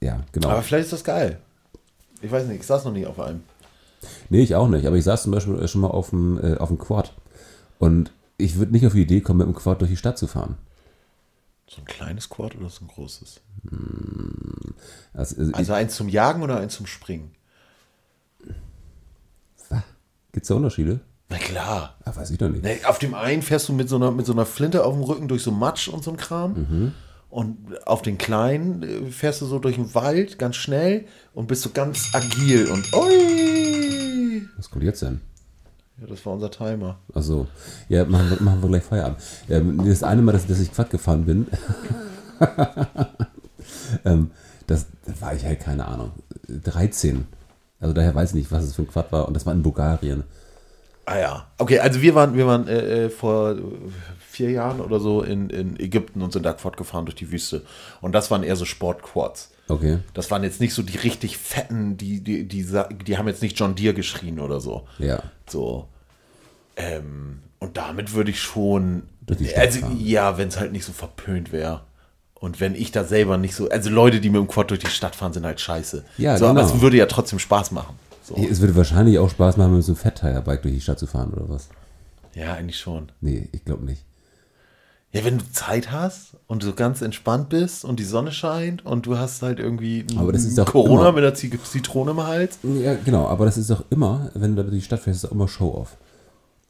Ja, 0.00 0.20
genau. 0.32 0.48
Aber 0.48 0.62
vielleicht 0.62 0.84
ist 0.84 0.94
das 0.94 1.04
geil. 1.04 1.38
Ich 2.22 2.30
weiß 2.30 2.46
nicht, 2.46 2.60
ich 2.60 2.66
saß 2.66 2.84
noch 2.84 2.92
nie 2.92 3.06
auf 3.06 3.18
einem. 3.20 3.42
Nee, 4.28 4.42
ich 4.42 4.54
auch 4.54 4.68
nicht. 4.68 4.86
Aber 4.86 4.96
ich 4.96 5.04
saß 5.04 5.22
zum 5.24 5.32
Beispiel 5.32 5.66
schon 5.68 5.80
mal 5.80 5.88
auf 5.88 6.10
dem, 6.10 6.38
äh, 6.42 6.56
auf 6.56 6.68
dem 6.68 6.78
Quad. 6.78 7.12
Und 7.78 8.12
ich 8.38 8.56
würde 8.56 8.72
nicht 8.72 8.86
auf 8.86 8.92
die 8.92 9.02
Idee 9.02 9.20
kommen, 9.20 9.38
mit 9.38 9.46
dem 9.46 9.54
Quad 9.54 9.80
durch 9.80 9.90
die 9.90 9.96
Stadt 9.96 10.18
zu 10.18 10.26
fahren. 10.26 10.56
So 11.68 11.80
ein 11.82 11.84
kleines 11.84 12.28
Quad 12.28 12.56
oder 12.56 12.68
so 12.68 12.84
ein 12.84 12.88
großes? 12.88 13.40
Also, 15.14 15.40
also, 15.40 15.52
Also 15.52 15.72
eins 15.72 15.94
zum 15.94 16.08
Jagen 16.08 16.42
oder 16.42 16.58
eins 16.58 16.74
zum 16.74 16.86
Springen? 16.86 17.34
Gibt 20.32 20.44
es 20.44 20.48
da 20.48 20.54
Unterschiede? 20.54 21.00
Na 21.28 21.38
klar. 21.38 21.96
Ah, 22.04 22.14
weiß 22.14 22.30
ich 22.30 22.38
doch 22.38 22.48
nicht. 22.48 22.62
Ne, 22.62 22.78
auf 22.84 22.98
dem 22.98 23.14
einen 23.14 23.42
fährst 23.42 23.68
du 23.68 23.72
mit 23.72 23.88
so, 23.88 23.96
einer, 23.96 24.10
mit 24.10 24.26
so 24.26 24.32
einer 24.32 24.46
Flinte 24.46 24.84
auf 24.84 24.94
dem 24.94 25.02
Rücken 25.02 25.28
durch 25.28 25.42
so 25.42 25.50
Matsch 25.50 25.88
und 25.88 26.02
so 26.04 26.10
ein 26.10 26.16
Kram. 26.16 26.52
Mhm. 26.54 26.92
Und 27.30 27.56
auf 27.86 28.02
den 28.02 28.18
kleinen 28.18 28.82
äh, 28.82 29.10
fährst 29.10 29.40
du 29.40 29.46
so 29.46 29.58
durch 29.58 29.76
den 29.76 29.94
Wald 29.94 30.38
ganz 30.38 30.56
schnell 30.56 31.04
und 31.32 31.46
bist 31.46 31.62
so 31.62 31.70
ganz 31.70 32.10
agil 32.12 32.68
und 32.68 32.92
ui. 32.92 34.42
Was 34.56 34.70
kommt 34.70 34.84
jetzt 34.84 35.02
denn? 35.02 35.20
Ja, 36.00 36.06
das 36.08 36.24
war 36.26 36.32
unser 36.32 36.50
Timer. 36.50 36.98
Also, 37.14 37.46
ja, 37.88 38.04
machen 38.04 38.30
wir, 38.30 38.42
machen 38.42 38.62
wir 38.62 38.68
gleich 38.68 38.82
Feierabend. 38.82 39.18
Ähm, 39.48 39.84
das 39.86 40.02
eine 40.02 40.22
Mal, 40.22 40.32
dass, 40.32 40.46
dass 40.46 40.60
ich 40.60 40.72
Quad 40.72 40.90
gefahren 40.90 41.24
bin, 41.24 41.46
ähm, 44.04 44.30
das, 44.66 44.86
das 45.04 45.20
war 45.20 45.34
ich 45.34 45.44
halt, 45.44 45.60
keine 45.60 45.86
Ahnung, 45.86 46.12
13. 46.48 47.26
Also 47.80 47.94
daher 47.94 48.14
weiß 48.14 48.30
ich 48.30 48.34
nicht, 48.34 48.52
was 48.52 48.64
es 48.64 48.74
für 48.74 48.82
ein 48.82 48.88
Quad 48.88 49.12
war. 49.12 49.28
Und 49.28 49.34
das 49.34 49.46
war 49.46 49.52
in 49.52 49.62
Bulgarien. 49.62 50.24
Ah 51.06 51.18
ja. 51.18 51.46
Okay, 51.58 51.80
also 51.80 52.00
wir 52.02 52.14
waren, 52.14 52.34
wir 52.34 52.46
waren 52.46 52.68
äh, 52.68 53.06
äh, 53.06 53.10
vor 53.10 53.56
vier 54.40 54.50
Jahren 54.50 54.80
oder 54.80 55.00
so 55.00 55.22
in, 55.22 55.50
in 55.50 55.78
Ägypten 55.78 56.22
und 56.22 56.32
sind 56.32 56.46
da 56.46 56.54
fortgefahren 56.54 57.04
durch 57.04 57.14
die 57.14 57.30
Wüste. 57.30 57.62
Und 58.00 58.12
das 58.12 58.30
waren 58.30 58.42
eher 58.42 58.56
so 58.56 58.64
Sportquads. 58.64 59.50
Okay. 59.68 59.98
Das 60.14 60.30
waren 60.30 60.42
jetzt 60.42 60.60
nicht 60.60 60.72
so 60.72 60.82
die 60.82 60.96
richtig 60.96 61.36
fetten, 61.36 61.98
die, 61.98 62.22
die, 62.22 62.48
die, 62.48 62.66
die 63.06 63.18
haben 63.18 63.28
jetzt 63.28 63.42
nicht 63.42 63.58
John 63.58 63.74
Deere 63.74 63.92
geschrien 63.92 64.40
oder 64.40 64.60
so. 64.60 64.88
Ja. 64.98 65.22
So. 65.46 65.88
Ähm, 66.76 67.40
und 67.58 67.76
damit 67.76 68.14
würde 68.14 68.30
ich 68.30 68.40
schon. 68.40 69.02
Also, 69.28 69.80
fahren. 69.80 70.00
ja, 70.00 70.38
wenn 70.38 70.48
es 70.48 70.58
halt 70.58 70.72
nicht 70.72 70.86
so 70.86 70.92
verpönt 70.92 71.52
wäre. 71.52 71.82
Und 72.34 72.58
wenn 72.58 72.74
ich 72.74 72.90
da 72.90 73.04
selber 73.04 73.36
nicht 73.36 73.54
so. 73.54 73.68
Also, 73.68 73.90
Leute, 73.90 74.20
die 74.20 74.30
mit 74.30 74.40
dem 74.40 74.48
Quad 74.48 74.70
durch 74.70 74.80
die 74.80 74.86
Stadt 74.86 75.14
fahren, 75.14 75.34
sind 75.34 75.44
halt 75.44 75.60
scheiße. 75.60 76.02
Ja, 76.16 76.38
so, 76.38 76.46
Aber 76.46 76.62
genau. 76.62 76.74
es 76.74 76.80
würde 76.80 76.96
ja 76.96 77.06
trotzdem 77.06 77.38
Spaß 77.38 77.72
machen. 77.72 77.96
So. 78.22 78.36
Es 78.36 78.60
würde 78.60 78.74
wahrscheinlich 78.74 79.18
auch 79.18 79.28
Spaß 79.28 79.58
machen, 79.58 79.76
mit 79.76 79.84
so 79.84 79.92
einem 79.92 79.96
Fat-Tire-Bike 79.96 80.62
durch 80.62 80.74
die 80.74 80.80
Stadt 80.80 80.98
zu 80.98 81.06
fahren 81.06 81.32
oder 81.34 81.48
was? 81.48 81.68
Ja, 82.34 82.54
eigentlich 82.54 82.78
schon. 82.78 83.12
Nee, 83.20 83.48
ich 83.52 83.64
glaube 83.64 83.84
nicht. 83.84 84.04
Ja, 85.12 85.24
wenn 85.24 85.38
du 85.38 85.44
Zeit 85.52 85.90
hast 85.90 86.36
und 86.46 86.62
so 86.62 86.72
ganz 86.72 87.02
entspannt 87.02 87.48
bist 87.48 87.84
und 87.84 87.98
die 87.98 88.04
Sonne 88.04 88.30
scheint 88.30 88.86
und 88.86 89.06
du 89.06 89.18
hast 89.18 89.42
halt 89.42 89.58
irgendwie 89.58 90.06
ein 90.08 90.18
Aber 90.18 90.30
das 90.32 90.44
ist 90.44 90.56
doch 90.56 90.66
Corona 90.66 91.00
immer- 91.08 91.12
mit 91.12 91.24
der 91.24 91.34
Zit- 91.34 91.58
Zitrone 91.66 92.12
im 92.12 92.22
Hals. 92.22 92.58
Ja, 92.62 92.94
genau, 93.04 93.26
aber 93.26 93.44
das 93.44 93.58
ist 93.58 93.70
doch 93.70 93.84
immer, 93.90 94.30
wenn 94.34 94.54
du 94.54 94.62
da 94.62 94.68
durch 94.68 94.80
die 94.80 94.84
Stadt 94.84 95.00
fährst, 95.00 95.24
ist 95.24 95.24
doch 95.24 95.32
immer 95.34 95.48
Show-Off. 95.48 95.96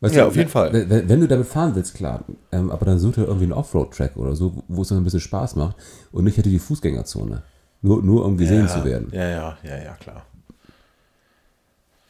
Weißt 0.01 0.15
Ja, 0.15 0.23
du, 0.23 0.29
auf 0.29 0.37
jeden 0.37 0.49
Fall. 0.49 0.73
Wenn, 0.73 1.07
wenn- 1.11 1.21
du 1.21 1.29
damit 1.29 1.47
fahren 1.49 1.75
willst, 1.75 1.93
klar. 1.95 2.25
Ähm, 2.51 2.71
aber 2.71 2.87
dann 2.87 2.99
such 2.99 3.13
dir 3.17 3.25
irgendwie 3.25 3.45
einen 3.45 3.53
Offroad-Track 3.53 4.17
oder 4.17 4.35
so, 4.35 4.55
wo 4.69 4.81
es 4.81 4.89
dann 4.89 4.97
ein 4.97 5.05
bisschen 5.05 5.21
Spaß 5.21 5.57
macht 5.57 5.77
und 6.11 6.25
nicht 6.25 6.39
hätte 6.39 6.49
die 6.49 6.59
Fußgängerzone. 6.59 7.43
Nur, 7.83 8.03
nur 8.03 8.25
um 8.25 8.39
gesehen 8.39 8.67
ja, 8.67 8.69
zu 8.69 8.85
werden. 8.87 9.09
Ja, 9.13 9.29
ja, 9.29 9.59
ja, 9.63 9.77
ja, 9.83 9.93
klar. 9.97 10.25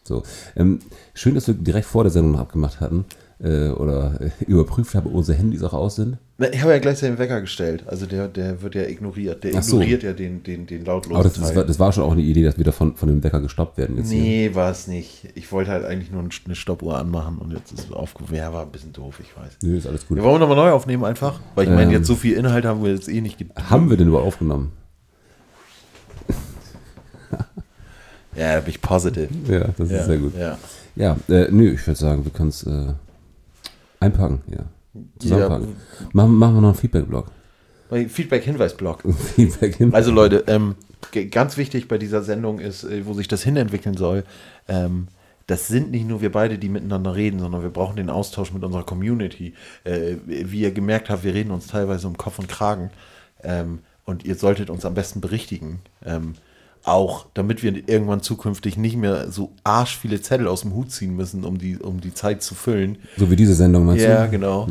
So. 0.05 0.23
Ähm, 0.57 0.79
schön, 1.15 1.35
dass 1.35 1.47
wir 1.49 1.55
direkt 1.55 1.87
vor 1.87 2.05
der 2.05 2.11
Sendung 2.13 2.39
abgemacht 2.39 2.81
hatten 2.81 3.05
äh, 3.43 3.69
oder 3.71 4.19
überprüft 4.47 4.95
haben, 4.95 5.07
ob 5.07 5.15
unsere 5.15 5.39
Handys 5.39 5.63
auch 5.63 5.73
aus 5.73 5.97
sind. 5.97 6.19
Ich 6.53 6.63
habe 6.63 6.73
ja 6.73 6.79
gleich 6.79 7.01
den 7.01 7.19
Wecker 7.19 7.41
gestellt. 7.41 7.85
Also 7.87 8.07
der, 8.07 8.29
der 8.29 8.63
wird 8.63 8.75
ja 8.75 8.83
ignoriert. 8.83 9.45
Der 9.45 9.53
Ach 9.57 9.63
so. 9.63 9.77
ignoriert 9.77 10.03
ja 10.03 10.13
den, 10.13 10.43
den, 10.43 10.67
den 10.67 10.85
lautlosen 10.85 11.17
Aber 11.17 11.25
das, 11.25 11.35
das, 11.35 11.55
war, 11.55 11.65
das 11.65 11.79
war 11.79 11.93
schon 11.93 12.05
auch 12.05 12.13
eine 12.13 12.23
Idee, 12.23 12.43
dass 12.45 12.57
wir 12.57 12.65
davon 12.65 12.97
von 12.97 13.09
dem 13.09 13.23
Wecker 13.23 13.41
gestoppt 13.41 13.77
werden. 13.79 13.97
Jetzt. 13.99 14.11
Nee, 14.11 14.51
war 14.55 14.71
es 14.71 14.87
nicht. 14.87 15.29
Ich 15.35 15.51
wollte 15.53 15.71
halt 15.71 15.85
eigentlich 15.85 16.11
nur 16.11 16.23
eine 16.23 16.55
Stoppuhr 16.55 16.97
anmachen 16.97 17.39
und 17.39 17.53
jetzt 17.53 17.73
ist 17.73 17.87
es 17.87 17.93
aufgehoben. 17.93 18.35
Ja, 18.35 18.53
war 18.53 18.63
ein 18.63 18.71
bisschen 18.71 18.93
doof, 18.93 19.21
ich 19.21 19.37
weiß. 19.37 19.59
Nö, 19.63 19.77
ist 19.77 19.87
alles 19.87 20.07
gut. 20.07 20.17
Wir 20.17 20.25
wollen 20.25 20.41
nochmal 20.41 20.57
neu 20.57 20.71
aufnehmen 20.71 21.05
einfach, 21.05 21.41
weil 21.55 21.65
ich 21.65 21.71
meine, 21.71 21.91
Ähm. 21.91 21.91
jetzt 21.99 22.07
so 22.07 22.15
viel 22.15 22.35
Inhalt 22.37 22.65
haben 22.65 22.83
wir 22.83 22.93
jetzt 22.93 23.09
eh 23.09 23.21
nicht. 23.21 23.45
Haben 23.69 23.91
wir 23.91 23.97
denn 23.97 24.09
überhaupt 24.09 24.29
aufgenommen? 24.29 24.73
Ja, 28.37 28.55
da 28.55 28.61
bin 28.61 28.71
ich 28.71 28.81
positive. 28.81 29.29
Ja, 29.49 29.69
das 29.77 29.91
Ja, 29.91 29.99
ist 29.99 30.07
sehr 30.07 30.19
gut. 30.19 30.33
Ja. 30.39 30.57
Ja, 30.97 31.17
äh, 31.29 31.49
nö, 31.51 31.73
ich 31.75 31.87
würde 31.87 31.99
sagen, 31.99 32.25
wir 32.25 32.33
können 32.33 32.49
es 32.51 32.63
äh, 32.65 32.93
einpacken, 34.01 34.43
ja. 34.49 34.65
Zusammenpacken. 35.19 35.77
Machen, 36.13 36.35
machen 36.35 36.55
wir 36.55 36.61
noch 36.63 36.69
einen 36.69 36.79
Feedback-Blog. 36.79 37.31
Feedback-Hinweis-Blog. 37.91 39.03
Feedback. 39.37 39.77
Also 39.93 40.11
Leute, 40.11 40.45
ähm, 40.47 40.75
ganz 41.31 41.57
wichtig 41.57 41.89
bei 41.89 41.99
dieser 41.99 42.23
Sendung 42.23 42.61
ist, 42.61 42.85
äh, 42.85 43.07
wo 43.07 43.15
sich 43.15 43.29
das 43.29 43.43
hinentwickeln 43.43 43.97
soll, 43.97 44.25
ähm, 44.69 45.09
das 45.47 45.67
sind 45.67 45.91
nicht 45.91 46.07
nur 46.07 46.21
wir 46.21 46.31
beide, 46.31 46.59
die 46.59 46.69
miteinander 46.69 47.17
reden, 47.17 47.41
sondern 47.41 47.63
wir 47.63 47.71
brauchen 47.71 47.97
den 47.97 48.09
Austausch 48.09 48.53
mit 48.53 48.63
unserer 48.63 48.85
Community. 48.85 49.55
Äh, 49.83 50.17
wie 50.27 50.61
ihr 50.61 50.71
gemerkt 50.71 51.11
habt, 51.11 51.25
wir 51.25 51.35
reden 51.35 51.51
uns 51.51 51.67
teilweise 51.67 52.07
um 52.07 52.17
Kopf 52.17 52.39
und 52.39 52.49
Kragen 52.49 52.91
ähm, 53.43 53.81
und 54.05 54.25
ihr 54.25 54.37
solltet 54.37 54.71
uns 54.71 54.85
am 54.85 54.95
besten 54.95 55.21
berichtigen. 55.21 55.81
Auch, 56.83 57.27
damit 57.35 57.63
wir 57.63 57.89
irgendwann 57.89 58.23
zukünftig 58.23 58.79
nicht 58.79 58.97
mehr 58.97 59.31
so 59.31 59.53
arsch 59.65 59.99
viele 59.99 60.23
Zettel 60.23 60.49
aus 60.49 60.63
dem 60.63 60.73
Hut 60.75 60.91
ziehen 60.91 61.15
müssen, 61.15 61.45
um 61.45 61.59
die, 61.59 61.77
um 61.77 62.01
die 62.01 62.15
Zeit 62.15 62.43
zu 62.43 62.55
füllen. 62.55 62.97
So 63.19 63.31
wie 63.31 63.37
diese 63.37 63.55
Sendung, 63.55 63.85
meinst 63.85 64.03
Ja, 64.05 64.25
du? 64.25 64.31
genau. 64.31 64.67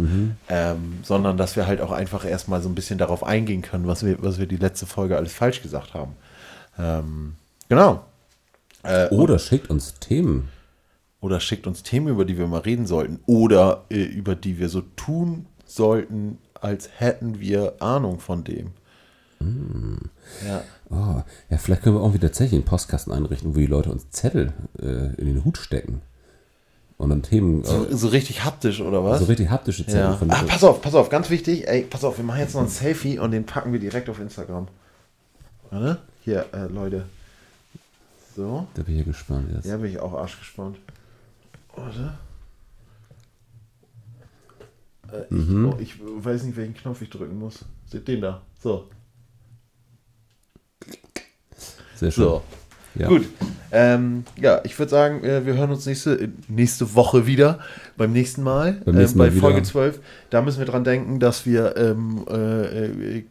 Ähm, 0.50 1.00
sondern 1.04 1.38
dass 1.38 1.56
wir 1.56 1.68
halt 1.68 1.82
auch 1.82 1.92
einfach 1.92 2.26
erstmal 2.26 2.62
so 2.64 2.70
ein 2.70 2.74
bisschen 2.74 2.98
darauf 2.98 3.24
eingehen 3.24 3.62
können, 3.62 3.86
was 3.86 4.04
wir, 4.04 4.18
was 4.24 4.40
wir 4.40 4.48
die 4.48 4.58
letzte 4.58 4.88
Folge 4.88 5.18
alles 5.18 5.34
falsch 5.34 5.62
gesagt 5.62 5.94
haben. 5.94 6.14
Ähm, 6.80 7.34
genau. 7.70 8.04
Äh, 8.82 9.10
Oder 9.10 9.38
schickt 9.38 9.70
uns 9.70 9.94
Themen. 10.00 10.50
Oder 11.22 11.40
schickt 11.40 11.68
uns 11.68 11.84
Themen, 11.84 12.08
über 12.08 12.26
die 12.26 12.38
wir 12.38 12.48
mal 12.48 12.62
reden 12.62 12.88
sollten. 12.88 13.20
Oder 13.28 13.84
äh, 13.92 14.02
über 14.02 14.36
die 14.36 14.58
wir 14.58 14.70
so 14.70 14.82
tun 14.96 15.46
sollten, 15.66 16.40
als 16.60 16.90
hätten 16.98 17.40
wir 17.40 17.74
Ahnung 17.82 18.20
von 18.20 18.44
dem. 18.44 18.72
Ja. 20.46 20.64
Oh, 20.90 21.22
ja, 21.50 21.58
vielleicht 21.58 21.84
können 21.84 21.96
wir 21.96 22.02
irgendwie 22.02 22.20
tatsächlich 22.20 22.58
einen 22.60 22.66
Postkasten 22.66 23.14
einrichten, 23.14 23.56
wo 23.56 23.60
die 23.60 23.66
Leute 23.68 23.92
uns 23.92 24.10
Zettel 24.10 24.54
äh, 24.82 25.14
in 25.16 25.28
den 25.28 25.46
Hut 25.46 25.58
stecken. 25.58 26.02
Und 26.98 27.10
dann 27.12 27.22
Themen, 27.22 27.64
So, 27.64 27.86
äh, 27.86 27.96
so 27.96 28.10
richtig 28.10 28.44
haptisch, 28.44 28.82
oder 28.82 29.04
was? 29.06 29.20
so 29.20 29.26
richtig 29.26 29.50
haptische 29.50 29.86
Zettel. 29.86 30.02
ja. 30.02 30.14
Von, 30.18 30.30
Ach, 30.32 30.46
pass 30.46 30.64
auf, 30.66 30.82
pass 30.82 30.96
auf, 30.96 31.10
ganz 31.10 31.30
wichtig. 31.30 31.68
Ey, 31.68 31.84
pass 31.84 32.04
auf, 32.04 32.18
wir 32.18 32.26
machen 32.26 32.40
jetzt 32.40 32.54
noch 32.56 32.62
ein 32.62 32.68
Selfie 32.68 33.18
und 33.20 33.32
den 33.32 33.46
packen 33.46 33.72
wir 33.72 33.80
direkt 33.80 34.10
auf 34.10 34.20
Instagram. 34.20 34.68
Warte. 35.70 36.00
Hier, 36.26 36.46
äh, 36.54 36.66
Leute. 36.68 37.06
So. 38.36 38.68
da 38.74 38.84
bin 38.84 38.96
ich 38.96 39.00
ja 39.00 39.06
gespannt 39.06 39.50
jetzt. 39.56 39.66
Ja, 39.66 39.78
bin 39.78 39.92
ich 39.92 40.00
auch 40.00 40.14
arschgespannt. 40.14 40.78
Warte. 41.76 42.14
Äh, 45.12 45.24
ich, 45.24 45.32
Mhm. 45.32 45.66
oh, 45.74 45.78
ich 45.80 45.96
weiß 46.02 46.44
nicht, 46.44 46.58
welchen 46.58 46.74
Knopf 46.76 47.02
ich 47.02 47.10
drücken 47.10 47.40
muss. 47.40 47.66
Seht 47.88 48.08
den 48.08 48.22
da. 48.22 48.42
So. 48.62 48.86
Sehr 52.00 52.12
schön. 52.12 52.24
So. 52.24 52.42
Ja. 52.96 53.08
Gut. 53.08 53.28
Ähm, 53.72 54.24
ja, 54.40 54.62
ich 54.64 54.78
würde 54.80 54.90
sagen, 54.90 55.24
äh, 55.24 55.46
wir 55.46 55.54
hören 55.56 55.70
uns 55.70 55.86
nächste, 55.86 56.30
nächste 56.48 56.96
Woche 56.96 57.28
wieder. 57.28 57.60
Beim 57.98 58.14
nächsten 58.14 58.42
Mal. 58.42 58.82
Beim 58.86 58.96
nächsten 58.96 59.20
äh, 59.20 59.24
bei 59.24 59.26
Mal 59.28 59.34
wieder. 59.34 59.42
Folge 59.42 59.64
12. 59.64 60.00
Da 60.30 60.42
müssen 60.42 60.60
wir 60.60 60.66
dran 60.66 60.84
denken, 60.84 61.20
dass 61.20 61.46
wir 61.46 61.76
ähm, 61.78 62.26
äh, 62.30 63.18
äh, 63.18 63.24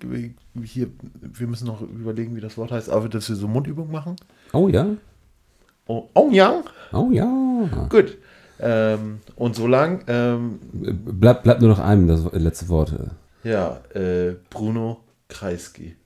hier, 0.62 0.88
wir 1.20 1.46
müssen 1.46 1.66
noch 1.66 1.80
überlegen, 1.80 2.36
wie 2.36 2.40
das 2.40 2.56
Wort 2.58 2.70
heißt, 2.70 2.90
aber 2.90 3.08
dass 3.08 3.28
wir 3.28 3.36
so 3.36 3.48
Mundübungen 3.48 3.90
machen. 3.90 4.16
Oh 4.52 4.68
ja. 4.68 4.86
Oh, 5.86 6.04
oh 6.14 6.28
ja. 6.30 6.62
Oh 6.92 7.08
ja. 7.10 7.86
Gut. 7.88 8.18
Ähm, 8.60 9.20
und 9.36 9.56
so 9.56 9.66
lang, 9.66 10.04
ähm, 10.08 10.58
Bleibt 10.72 11.44
bleib 11.44 11.60
nur 11.60 11.70
noch 11.70 11.78
einem 11.78 12.06
das 12.06 12.20
letzte 12.32 12.68
Wort. 12.68 12.92
ja, 13.44 13.80
äh, 13.94 14.34
Bruno 14.50 15.00
Kreisky. 15.28 15.96